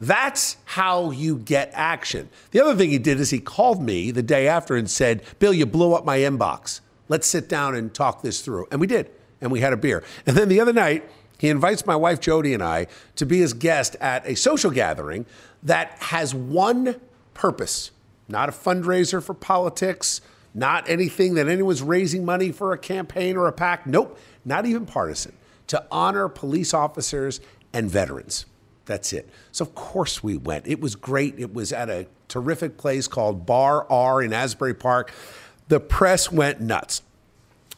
that's 0.00 0.56
how 0.64 1.10
you 1.10 1.36
get 1.38 1.70
action. 1.72 2.28
The 2.50 2.60
other 2.60 2.76
thing 2.76 2.90
he 2.90 2.98
did 2.98 3.20
is 3.20 3.30
he 3.30 3.40
called 3.40 3.82
me 3.82 4.10
the 4.10 4.22
day 4.22 4.48
after 4.48 4.76
and 4.76 4.90
said, 4.90 5.22
Bill, 5.38 5.54
you 5.54 5.66
blew 5.66 5.94
up 5.94 6.04
my 6.04 6.18
inbox. 6.18 6.80
Let's 7.08 7.26
sit 7.26 7.48
down 7.48 7.74
and 7.74 7.94
talk 7.94 8.22
this 8.22 8.40
through. 8.40 8.66
And 8.70 8.80
we 8.80 8.86
did. 8.86 9.10
And 9.40 9.50
we 9.50 9.60
had 9.60 9.72
a 9.72 9.76
beer. 9.76 10.02
And 10.26 10.36
then 10.36 10.48
the 10.48 10.60
other 10.60 10.72
night, 10.72 11.08
he 11.38 11.48
invites 11.48 11.86
my 11.86 11.96
wife 11.96 12.20
Jody 12.20 12.54
and 12.54 12.62
I 12.62 12.86
to 13.16 13.26
be 13.26 13.38
his 13.38 13.52
guest 13.52 13.96
at 14.00 14.26
a 14.26 14.34
social 14.34 14.70
gathering 14.70 15.26
that 15.62 15.90
has 16.00 16.34
one 16.34 16.96
purpose 17.34 17.90
not 18.28 18.48
a 18.48 18.52
fundraiser 18.52 19.22
for 19.22 19.34
politics, 19.34 20.20
not 20.54 20.88
anything 20.88 21.34
that 21.34 21.48
anyone's 21.48 21.82
raising 21.82 22.24
money 22.24 22.52
for 22.52 22.72
a 22.72 22.78
campaign 22.78 23.36
or 23.36 23.48
a 23.48 23.52
PAC. 23.52 23.86
Nope, 23.86 24.18
not 24.44 24.66
even 24.66 24.86
partisan. 24.86 25.32
To 25.68 25.84
honor 25.90 26.28
police 26.28 26.72
officers 26.72 27.40
and 27.72 27.90
veterans. 27.90 28.46
That's 28.86 29.12
it. 29.12 29.28
So, 29.50 29.64
of 29.64 29.74
course, 29.74 30.22
we 30.22 30.36
went. 30.36 30.66
It 30.66 30.80
was 30.80 30.94
great. 30.94 31.38
It 31.38 31.52
was 31.52 31.72
at 31.72 31.90
a 31.90 32.06
terrific 32.28 32.76
place 32.76 33.08
called 33.08 33.46
Bar 33.46 33.90
R 33.90 34.22
in 34.22 34.32
Asbury 34.32 34.74
Park. 34.74 35.12
The 35.68 35.80
press 35.80 36.30
went 36.30 36.60
nuts 36.60 37.02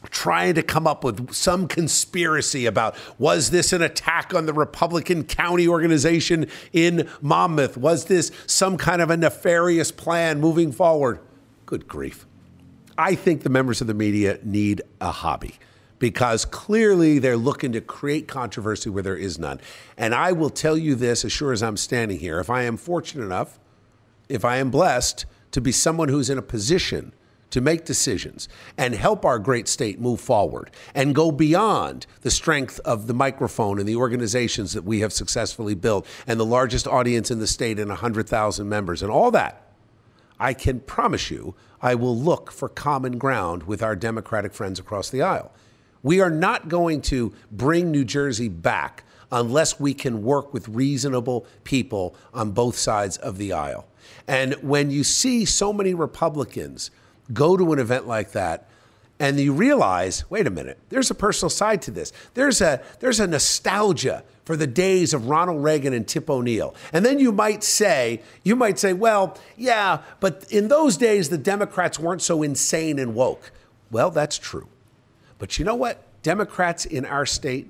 trying 0.09 0.53
to 0.53 0.61
come 0.61 0.85
up 0.85 1.03
with 1.03 1.33
some 1.33 1.67
conspiracy 1.67 2.67
about 2.67 2.95
was 3.17 3.49
this 3.49 3.73
an 3.73 3.81
attack 3.81 4.33
on 4.33 4.45
the 4.45 4.53
Republican 4.53 5.23
county 5.23 5.67
organization 5.67 6.47
in 6.71 7.09
Monmouth? 7.21 7.77
Was 7.77 8.05
this 8.05 8.31
some 8.45 8.77
kind 8.77 9.01
of 9.01 9.09
a 9.09 9.17
nefarious 9.17 9.91
plan 9.91 10.39
moving 10.39 10.71
forward? 10.71 11.19
Good 11.65 11.87
grief. 11.87 12.26
I 12.97 13.15
think 13.15 13.43
the 13.43 13.49
members 13.49 13.81
of 13.81 13.87
the 13.87 13.93
media 13.93 14.39
need 14.43 14.81
a 14.99 15.11
hobby 15.11 15.55
because 15.99 16.45
clearly 16.45 17.19
they're 17.19 17.37
looking 17.37 17.71
to 17.73 17.81
create 17.81 18.27
controversy 18.27 18.89
where 18.89 19.03
there 19.03 19.15
is 19.15 19.39
none. 19.39 19.59
And 19.97 20.13
I 20.13 20.31
will 20.31 20.49
tell 20.49 20.77
you 20.77 20.95
this 20.95 21.25
as 21.25 21.31
sure 21.31 21.51
as 21.51 21.63
I'm 21.63 21.77
standing 21.77 22.19
here 22.19 22.39
if 22.39 22.49
I 22.49 22.63
am 22.63 22.77
fortunate 22.77 23.25
enough, 23.25 23.59
if 24.29 24.43
I 24.45 24.57
am 24.57 24.71
blessed 24.71 25.25
to 25.51 25.61
be 25.61 25.71
someone 25.71 26.09
who's 26.09 26.29
in 26.29 26.37
a 26.37 26.43
position 26.43 27.13
to 27.49 27.61
make 27.61 27.85
decisions 27.85 28.49
and 28.77 28.93
help 28.93 29.23
our 29.23 29.39
great 29.39 29.67
state 29.67 30.01
move 30.01 30.19
forward 30.19 30.69
and 30.93 31.15
go 31.15 31.31
beyond 31.31 32.05
the 32.21 32.31
strength 32.31 32.79
of 32.83 33.07
the 33.07 33.13
microphone 33.13 33.79
and 33.79 33.87
the 33.87 33.95
organizations 33.95 34.73
that 34.73 34.83
we 34.83 34.99
have 34.99 35.13
successfully 35.13 35.73
built 35.73 36.05
and 36.27 36.39
the 36.39 36.45
largest 36.45 36.87
audience 36.87 37.31
in 37.31 37.39
the 37.39 37.47
state 37.47 37.79
and 37.79 37.89
100,000 37.89 38.67
members 38.67 39.01
and 39.01 39.11
all 39.11 39.31
that 39.31 39.66
I 40.39 40.53
can 40.53 40.81
promise 40.81 41.31
you 41.31 41.55
I 41.81 41.95
will 41.95 42.17
look 42.17 42.51
for 42.51 42.69
common 42.69 43.17
ground 43.17 43.63
with 43.63 43.83
our 43.83 43.95
Democratic 43.95 44.53
friends 44.53 44.79
across 44.79 45.09
the 45.09 45.21
aisle. 45.21 45.51
We 46.03 46.21
are 46.21 46.29
not 46.29 46.69
going 46.69 47.01
to 47.03 47.33
bring 47.51 47.91
New 47.91 48.05
Jersey 48.05 48.49
back 48.49 49.03
unless 49.31 49.79
we 49.79 49.93
can 49.93 50.23
work 50.23 50.53
with 50.53 50.69
reasonable 50.69 51.45
people 51.63 52.15
on 52.33 52.51
both 52.51 52.77
sides 52.77 53.17
of 53.17 53.37
the 53.37 53.53
aisle. 53.53 53.87
And 54.27 54.53
when 54.55 54.89
you 54.89 55.03
see 55.03 55.45
so 55.45 55.73
many 55.73 55.93
Republicans 55.93 56.91
go 57.33 57.57
to 57.57 57.73
an 57.73 57.79
event 57.79 58.07
like 58.07 58.31
that, 58.31 58.66
and 59.19 59.39
you 59.39 59.51
realize, 59.53 60.29
wait 60.29 60.45
a 60.45 60.49
minute, 60.49 60.77
there's 60.89 61.09
a 61.09 61.15
personal 61.15 61.49
side 61.49 61.81
to 61.83 61.91
this. 61.91 62.13
There's 62.33 62.61
a 62.61 62.81
there's 62.99 63.19
a 63.19 63.27
nostalgia 63.27 64.23
for 64.45 64.55
the 64.55 64.67
days 64.67 65.13
of 65.13 65.27
Ronald 65.27 65.63
Reagan 65.63 65.93
and 65.93 66.07
Tip 66.07 66.29
O'Neill. 66.29 66.73
And 66.93 67.05
then 67.05 67.19
you 67.19 67.31
might 67.31 67.63
say, 67.63 68.21
you 68.43 68.55
might 68.55 68.79
say, 68.79 68.93
well, 68.93 69.37
yeah, 69.57 69.99
but 70.19 70.45
in 70.51 70.67
those 70.67 70.97
days 70.97 71.29
the 71.29 71.37
Democrats 71.37 71.99
weren't 71.99 72.21
so 72.21 72.43
insane 72.43 72.99
and 72.99 73.13
woke. 73.13 73.51
Well, 73.91 74.11
that's 74.11 74.37
true. 74.37 74.67
But 75.39 75.59
you 75.59 75.65
know 75.65 75.75
what? 75.75 76.03
Democrats 76.23 76.85
in 76.85 77.05
our 77.05 77.25
state 77.25 77.69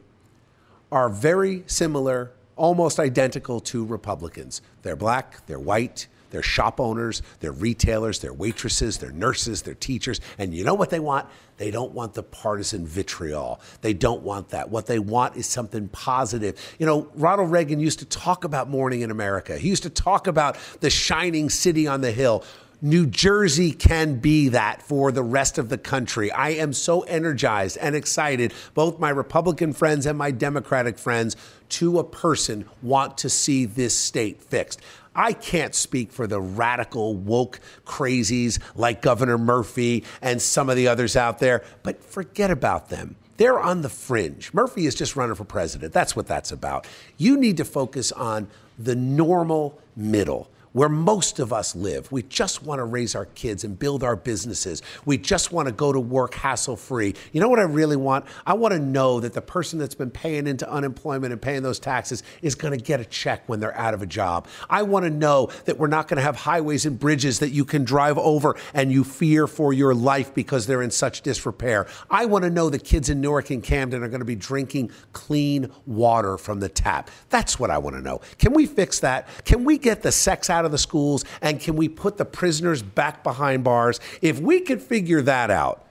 are 0.91 1.09
very 1.09 1.63
similar, 1.67 2.31
almost 2.55 2.99
identical 2.99 3.59
to 3.59 3.85
Republicans. 3.85 4.61
They're 4.83 4.95
black, 4.95 5.45
they're 5.47 5.59
white, 5.59 6.07
they're 6.29 6.43
shop 6.43 6.79
owners, 6.79 7.21
they're 7.39 7.51
retailers, 7.51 8.19
they're 8.19 8.33
waitresses, 8.33 8.97
they're 8.97 9.11
nurses, 9.11 9.61
they're 9.61 9.73
teachers. 9.73 10.19
And 10.37 10.53
you 10.53 10.63
know 10.63 10.73
what 10.73 10.89
they 10.89 10.99
want? 10.99 11.27
They 11.57 11.71
don't 11.71 11.91
want 11.93 12.13
the 12.13 12.23
partisan 12.23 12.85
vitriol. 12.85 13.59
They 13.81 13.93
don't 13.93 14.21
want 14.21 14.49
that. 14.49 14.69
What 14.69 14.85
they 14.85 14.99
want 14.99 15.35
is 15.37 15.47
something 15.47 15.87
positive. 15.89 16.59
You 16.77 16.85
know, 16.85 17.09
Ronald 17.15 17.51
Reagan 17.51 17.79
used 17.79 17.99
to 17.99 18.05
talk 18.05 18.43
about 18.43 18.69
morning 18.69 19.01
in 19.01 19.11
America, 19.11 19.57
he 19.57 19.69
used 19.69 19.83
to 19.83 19.89
talk 19.89 20.27
about 20.27 20.57
the 20.81 20.89
shining 20.89 21.49
city 21.49 21.87
on 21.87 22.01
the 22.01 22.11
hill. 22.11 22.43
New 22.79 23.07
Jersey 23.07 23.71
can 23.71 24.19
be 24.19 24.49
that 24.49 24.83
for 24.83 25.11
the 25.11 25.23
rest 25.23 25.57
of 25.57 25.69
the 25.69 25.79
country. 25.79 26.31
I 26.31 26.49
am 26.49 26.73
so 26.73 27.01
energized 27.01 27.75
and 27.77 27.95
excited, 27.95 28.53
both 28.75 28.99
my 28.99 29.09
Republican 29.09 29.73
friends 29.73 30.05
and 30.05 30.15
my 30.15 30.29
Democratic 30.29 30.99
friends, 30.99 31.35
to 31.69 31.97
a 31.97 32.03
person 32.03 32.69
want 32.83 33.17
to 33.19 33.29
see 33.29 33.65
this 33.65 33.97
state 33.97 34.43
fixed. 34.43 34.79
I 35.17 35.33
can't 35.33 35.73
speak 35.73 36.11
for 36.11 36.27
the 36.27 36.39
radical 36.39 37.15
woke 37.15 37.59
crazies 37.85 38.59
like 38.75 39.01
Governor 39.01 39.39
Murphy 39.39 40.03
and 40.21 40.39
some 40.39 40.69
of 40.69 40.75
the 40.75 40.87
others 40.87 41.15
out 41.15 41.39
there, 41.39 41.63
but 41.81 42.03
forget 42.03 42.51
about 42.51 42.89
them. 42.89 43.15
They're 43.37 43.59
on 43.59 43.81
the 43.81 43.89
fringe. 43.89 44.53
Murphy 44.53 44.85
is 44.85 44.95
just 44.95 45.15
running 45.15 45.35
for 45.35 45.43
president. 45.43 45.91
That's 45.91 46.15
what 46.15 46.27
that's 46.27 46.51
about. 46.51 46.87
You 47.17 47.37
need 47.37 47.57
to 47.57 47.65
focus 47.65 48.11
on 48.11 48.47
the 48.77 48.95
normal 48.95 49.79
middle 49.95 50.49
where 50.73 50.89
most 50.89 51.39
of 51.39 51.51
us 51.53 51.75
live. 51.75 52.11
We 52.11 52.23
just 52.23 52.63
want 52.63 52.79
to 52.79 52.85
raise 52.85 53.15
our 53.15 53.25
kids 53.25 53.63
and 53.63 53.77
build 53.77 54.03
our 54.03 54.15
businesses. 54.15 54.81
We 55.05 55.17
just 55.17 55.51
want 55.51 55.67
to 55.67 55.71
go 55.71 55.91
to 55.91 55.99
work 55.99 56.35
hassle 56.35 56.75
free. 56.75 57.15
You 57.31 57.41
know 57.41 57.49
what 57.49 57.59
I 57.59 57.63
really 57.63 57.95
want? 57.95 58.25
I 58.45 58.53
want 58.53 58.73
to 58.73 58.79
know 58.79 59.19
that 59.19 59.33
the 59.33 59.41
person 59.41 59.79
that's 59.79 59.95
been 59.95 60.11
paying 60.11 60.47
into 60.47 60.69
unemployment 60.69 61.33
and 61.33 61.41
paying 61.41 61.63
those 61.63 61.79
taxes 61.79 62.23
is 62.41 62.55
going 62.55 62.77
to 62.77 62.83
get 62.83 62.99
a 62.99 63.05
check 63.05 63.43
when 63.47 63.59
they're 63.59 63.77
out 63.77 63.93
of 63.93 64.01
a 64.01 64.05
job. 64.05 64.47
I 64.69 64.83
want 64.83 65.05
to 65.05 65.09
know 65.09 65.49
that 65.65 65.77
we're 65.77 65.87
not 65.87 66.07
going 66.07 66.17
to 66.17 66.23
have 66.23 66.35
highways 66.35 66.85
and 66.85 66.99
bridges 66.99 67.39
that 67.39 67.49
you 67.49 67.65
can 67.65 67.83
drive 67.83 68.17
over 68.17 68.55
and 68.73 68.91
you 68.91 69.03
fear 69.03 69.47
for 69.47 69.73
your 69.73 69.93
life 69.93 70.33
because 70.33 70.67
they're 70.67 70.81
in 70.81 70.91
such 70.91 71.21
disrepair. 71.21 71.87
I 72.09 72.25
want 72.25 72.43
to 72.43 72.49
know 72.49 72.69
that 72.69 72.83
kids 72.83 73.09
in 73.09 73.21
Newark 73.21 73.49
and 73.49 73.63
Camden 73.63 74.03
are 74.03 74.09
going 74.09 74.19
to 74.19 74.25
be 74.25 74.35
drinking 74.35 74.91
clean 75.13 75.71
water 75.85 76.37
from 76.37 76.59
the 76.59 76.69
tap. 76.69 77.09
That's 77.29 77.59
what 77.59 77.71
I 77.71 77.77
want 77.77 77.95
to 77.95 78.01
know. 78.01 78.21
Can 78.37 78.53
we 78.53 78.65
fix 78.65 78.99
that? 79.01 79.27
Can 79.45 79.63
we 79.63 79.77
get 79.77 80.01
the 80.01 80.11
sex 80.11 80.49
out 80.49 80.56
of 80.65 80.71
the 80.71 80.77
schools? 80.77 81.25
And 81.41 81.59
can 81.59 81.75
we 81.75 81.89
put 81.89 82.17
the 82.17 82.25
prisoners 82.25 82.81
back 82.81 83.23
behind 83.23 83.63
bars? 83.63 83.99
If 84.21 84.39
we 84.39 84.61
could 84.61 84.81
figure 84.81 85.21
that 85.23 85.49
out, 85.49 85.85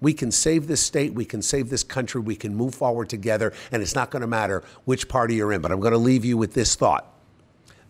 we 0.00 0.14
can 0.14 0.30
save 0.30 0.66
this 0.66 0.80
state, 0.80 1.12
we 1.12 1.24
can 1.24 1.42
save 1.42 1.68
this 1.68 1.82
country, 1.82 2.20
we 2.20 2.36
can 2.36 2.54
move 2.54 2.74
forward 2.74 3.08
together, 3.08 3.52
and 3.70 3.82
it's 3.82 3.94
not 3.94 4.10
going 4.10 4.22
to 4.22 4.26
matter 4.26 4.62
which 4.86 5.08
party 5.08 5.34
you're 5.34 5.52
in. 5.52 5.60
But 5.60 5.72
I'm 5.72 5.80
going 5.80 5.92
to 5.92 5.98
leave 5.98 6.24
you 6.24 6.36
with 6.36 6.54
this 6.54 6.74
thought 6.74 7.06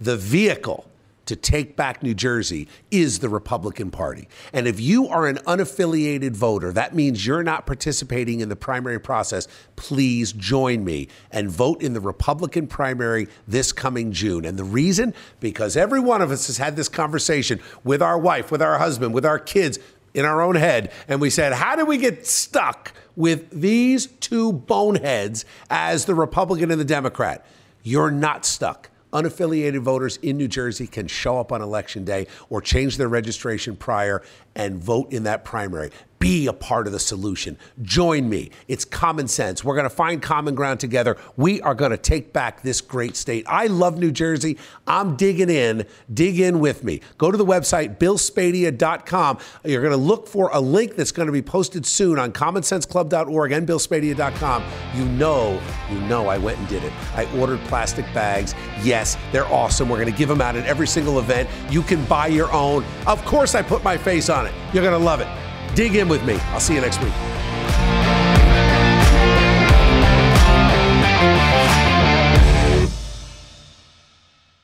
the 0.01 0.17
vehicle 0.17 0.87
to 1.31 1.37
take 1.37 1.77
back 1.77 2.03
New 2.03 2.13
Jersey 2.13 2.67
is 2.91 3.21
the 3.21 3.29
Republican 3.29 3.93
Party. 3.93 4.27
And 4.53 4.67
if 4.67 4.81
you 4.81 5.07
are 5.07 5.29
an 5.29 5.37
unaffiliated 5.47 6.33
voter, 6.33 6.73
that 6.73 6.93
means 6.93 7.25
you're 7.25 7.45
not 7.45 7.67
participating 7.67 8.41
in 8.41 8.49
the 8.49 8.57
primary 8.57 8.99
process. 8.99 9.47
Please 9.77 10.33
join 10.33 10.85
me 10.85 11.07
and 11.31 11.49
vote 11.49 11.83
in 11.83 11.93
the 11.93 12.01
Republican 12.01 12.67
primary 12.67 13.29
this 13.47 13.71
coming 13.71 14.11
June. 14.11 14.45
And 14.45 14.59
the 14.59 14.65
reason? 14.65 15.15
Because 15.39 15.77
every 15.77 16.01
one 16.01 16.21
of 16.21 16.33
us 16.33 16.49
has 16.49 16.59
had 16.59 16.75
this 16.75 16.89
conversation 16.89 17.61
with 17.85 18.03
our 18.03 18.19
wife, 18.19 18.51
with 18.51 18.61
our 18.61 18.79
husband, 18.79 19.15
with 19.15 19.25
our 19.25 19.39
kids 19.39 19.79
in 20.13 20.25
our 20.25 20.43
own 20.43 20.57
head. 20.57 20.91
And 21.07 21.21
we 21.21 21.31
said, 21.31 21.53
how 21.53 21.77
do 21.77 21.87
we 21.87 21.97
get 21.97 22.27
stuck 22.27 22.93
with 23.15 23.49
these 23.53 24.07
two 24.07 24.53
boneheads 24.53 25.45
as 25.71 26.07
the 26.07 26.15
Republican 26.17 26.73
and 26.73 26.81
the 26.81 26.85
Democrat? 26.85 27.47
You're 27.85 28.11
not 28.11 28.45
stuck 28.45 28.91
unaffiliated 29.13 29.81
voters 29.81 30.19
in 30.19 30.37
New 30.37 30.49
Jersey 30.49 30.87
can 30.87 31.07
show 31.07 31.39
up 31.39 31.53
on 31.53 31.63
election 31.63 32.05
day 32.05 32.27
or 32.49 32.61
change 32.61 32.97
their 32.97 33.09
registration 33.09 33.77
prior 33.77 34.23
and 34.61 34.77
vote 34.77 35.11
in 35.11 35.23
that 35.23 35.43
primary. 35.43 35.91
Be 36.19 36.49
a 36.49 36.53
part 36.53 36.87
of 36.87 36.93
the 36.93 36.99
solution. 36.99 37.57
Join 37.81 38.29
me. 38.29 38.51
It's 38.69 38.85
common 38.85 39.27
sense. 39.27 39.65
We're 39.65 39.75
going 39.75 39.89
to 39.89 39.95
find 39.95 40.21
common 40.21 40.55
ground 40.55 40.79
together. 40.79 41.17
We 41.39 41.63
are 41.63 41.75
going 41.75 41.93
to 41.93 41.97
take 41.97 42.35
back 42.35 42.61
this 42.61 42.83
great 42.83 43.17
state. 43.17 43.47
I 43.49 43.69
love 43.69 43.99
New 43.99 44.13
Jersey. 44.13 44.59
I'm 44.87 45.17
digging 45.17 45.49
in. 45.49 45.87
Dig 46.13 46.39
in 46.39 46.61
with 46.61 46.85
me. 46.85 47.01
Go 47.17 47.31
to 47.31 47.39
the 47.39 47.45
website, 47.47 47.97
billspadea.com. 47.97 49.39
You're 49.65 49.81
going 49.81 49.93
to 49.93 49.97
look 49.97 50.29
for 50.29 50.51
a 50.53 50.61
link 50.61 50.95
that's 50.95 51.11
going 51.11 51.25
to 51.25 51.33
be 51.33 51.41
posted 51.41 51.87
soon 51.87 52.19
on 52.19 52.33
commonsenseclub.org 52.33 53.53
and 53.53 53.67
billspadea.com. 53.67 54.65
You 54.95 55.07
know, 55.07 55.59
you 55.91 56.01
know 56.03 56.29
I 56.29 56.37
went 56.37 56.59
and 56.59 56.69
did 56.69 56.85
it. 56.85 56.93
I 57.15 57.25
ordered 57.39 57.61
plastic 57.61 58.05
bags. 58.13 58.55
Yes, 58.83 59.17
they're 59.33 59.47
awesome. 59.47 59.89
We're 59.89 59.97
going 59.97 60.13
to 60.13 60.19
give 60.19 60.29
them 60.29 60.43
out 60.43 60.55
at 60.55 60.67
every 60.67 60.87
single 60.87 61.19
event. 61.19 61.49
You 61.71 61.81
can 61.81 62.05
buy 62.05 62.27
your 62.27 62.53
own. 62.53 62.85
Of 63.07 63.25
course, 63.25 63.55
I 63.55 63.63
put 63.63 63.83
my 63.83 63.97
face 63.97 64.29
on 64.29 64.50
it. 64.51 64.75
You're 64.75 64.83
going 64.83 64.99
to 64.99 65.05
love 65.05 65.21
it. 65.21 65.29
Dig 65.75 65.95
in 65.95 66.09
with 66.09 66.25
me. 66.25 66.35
I'll 66.53 66.61
see 66.61 66.75
you 66.75 66.81
next 66.81 67.03
week. 67.03 67.13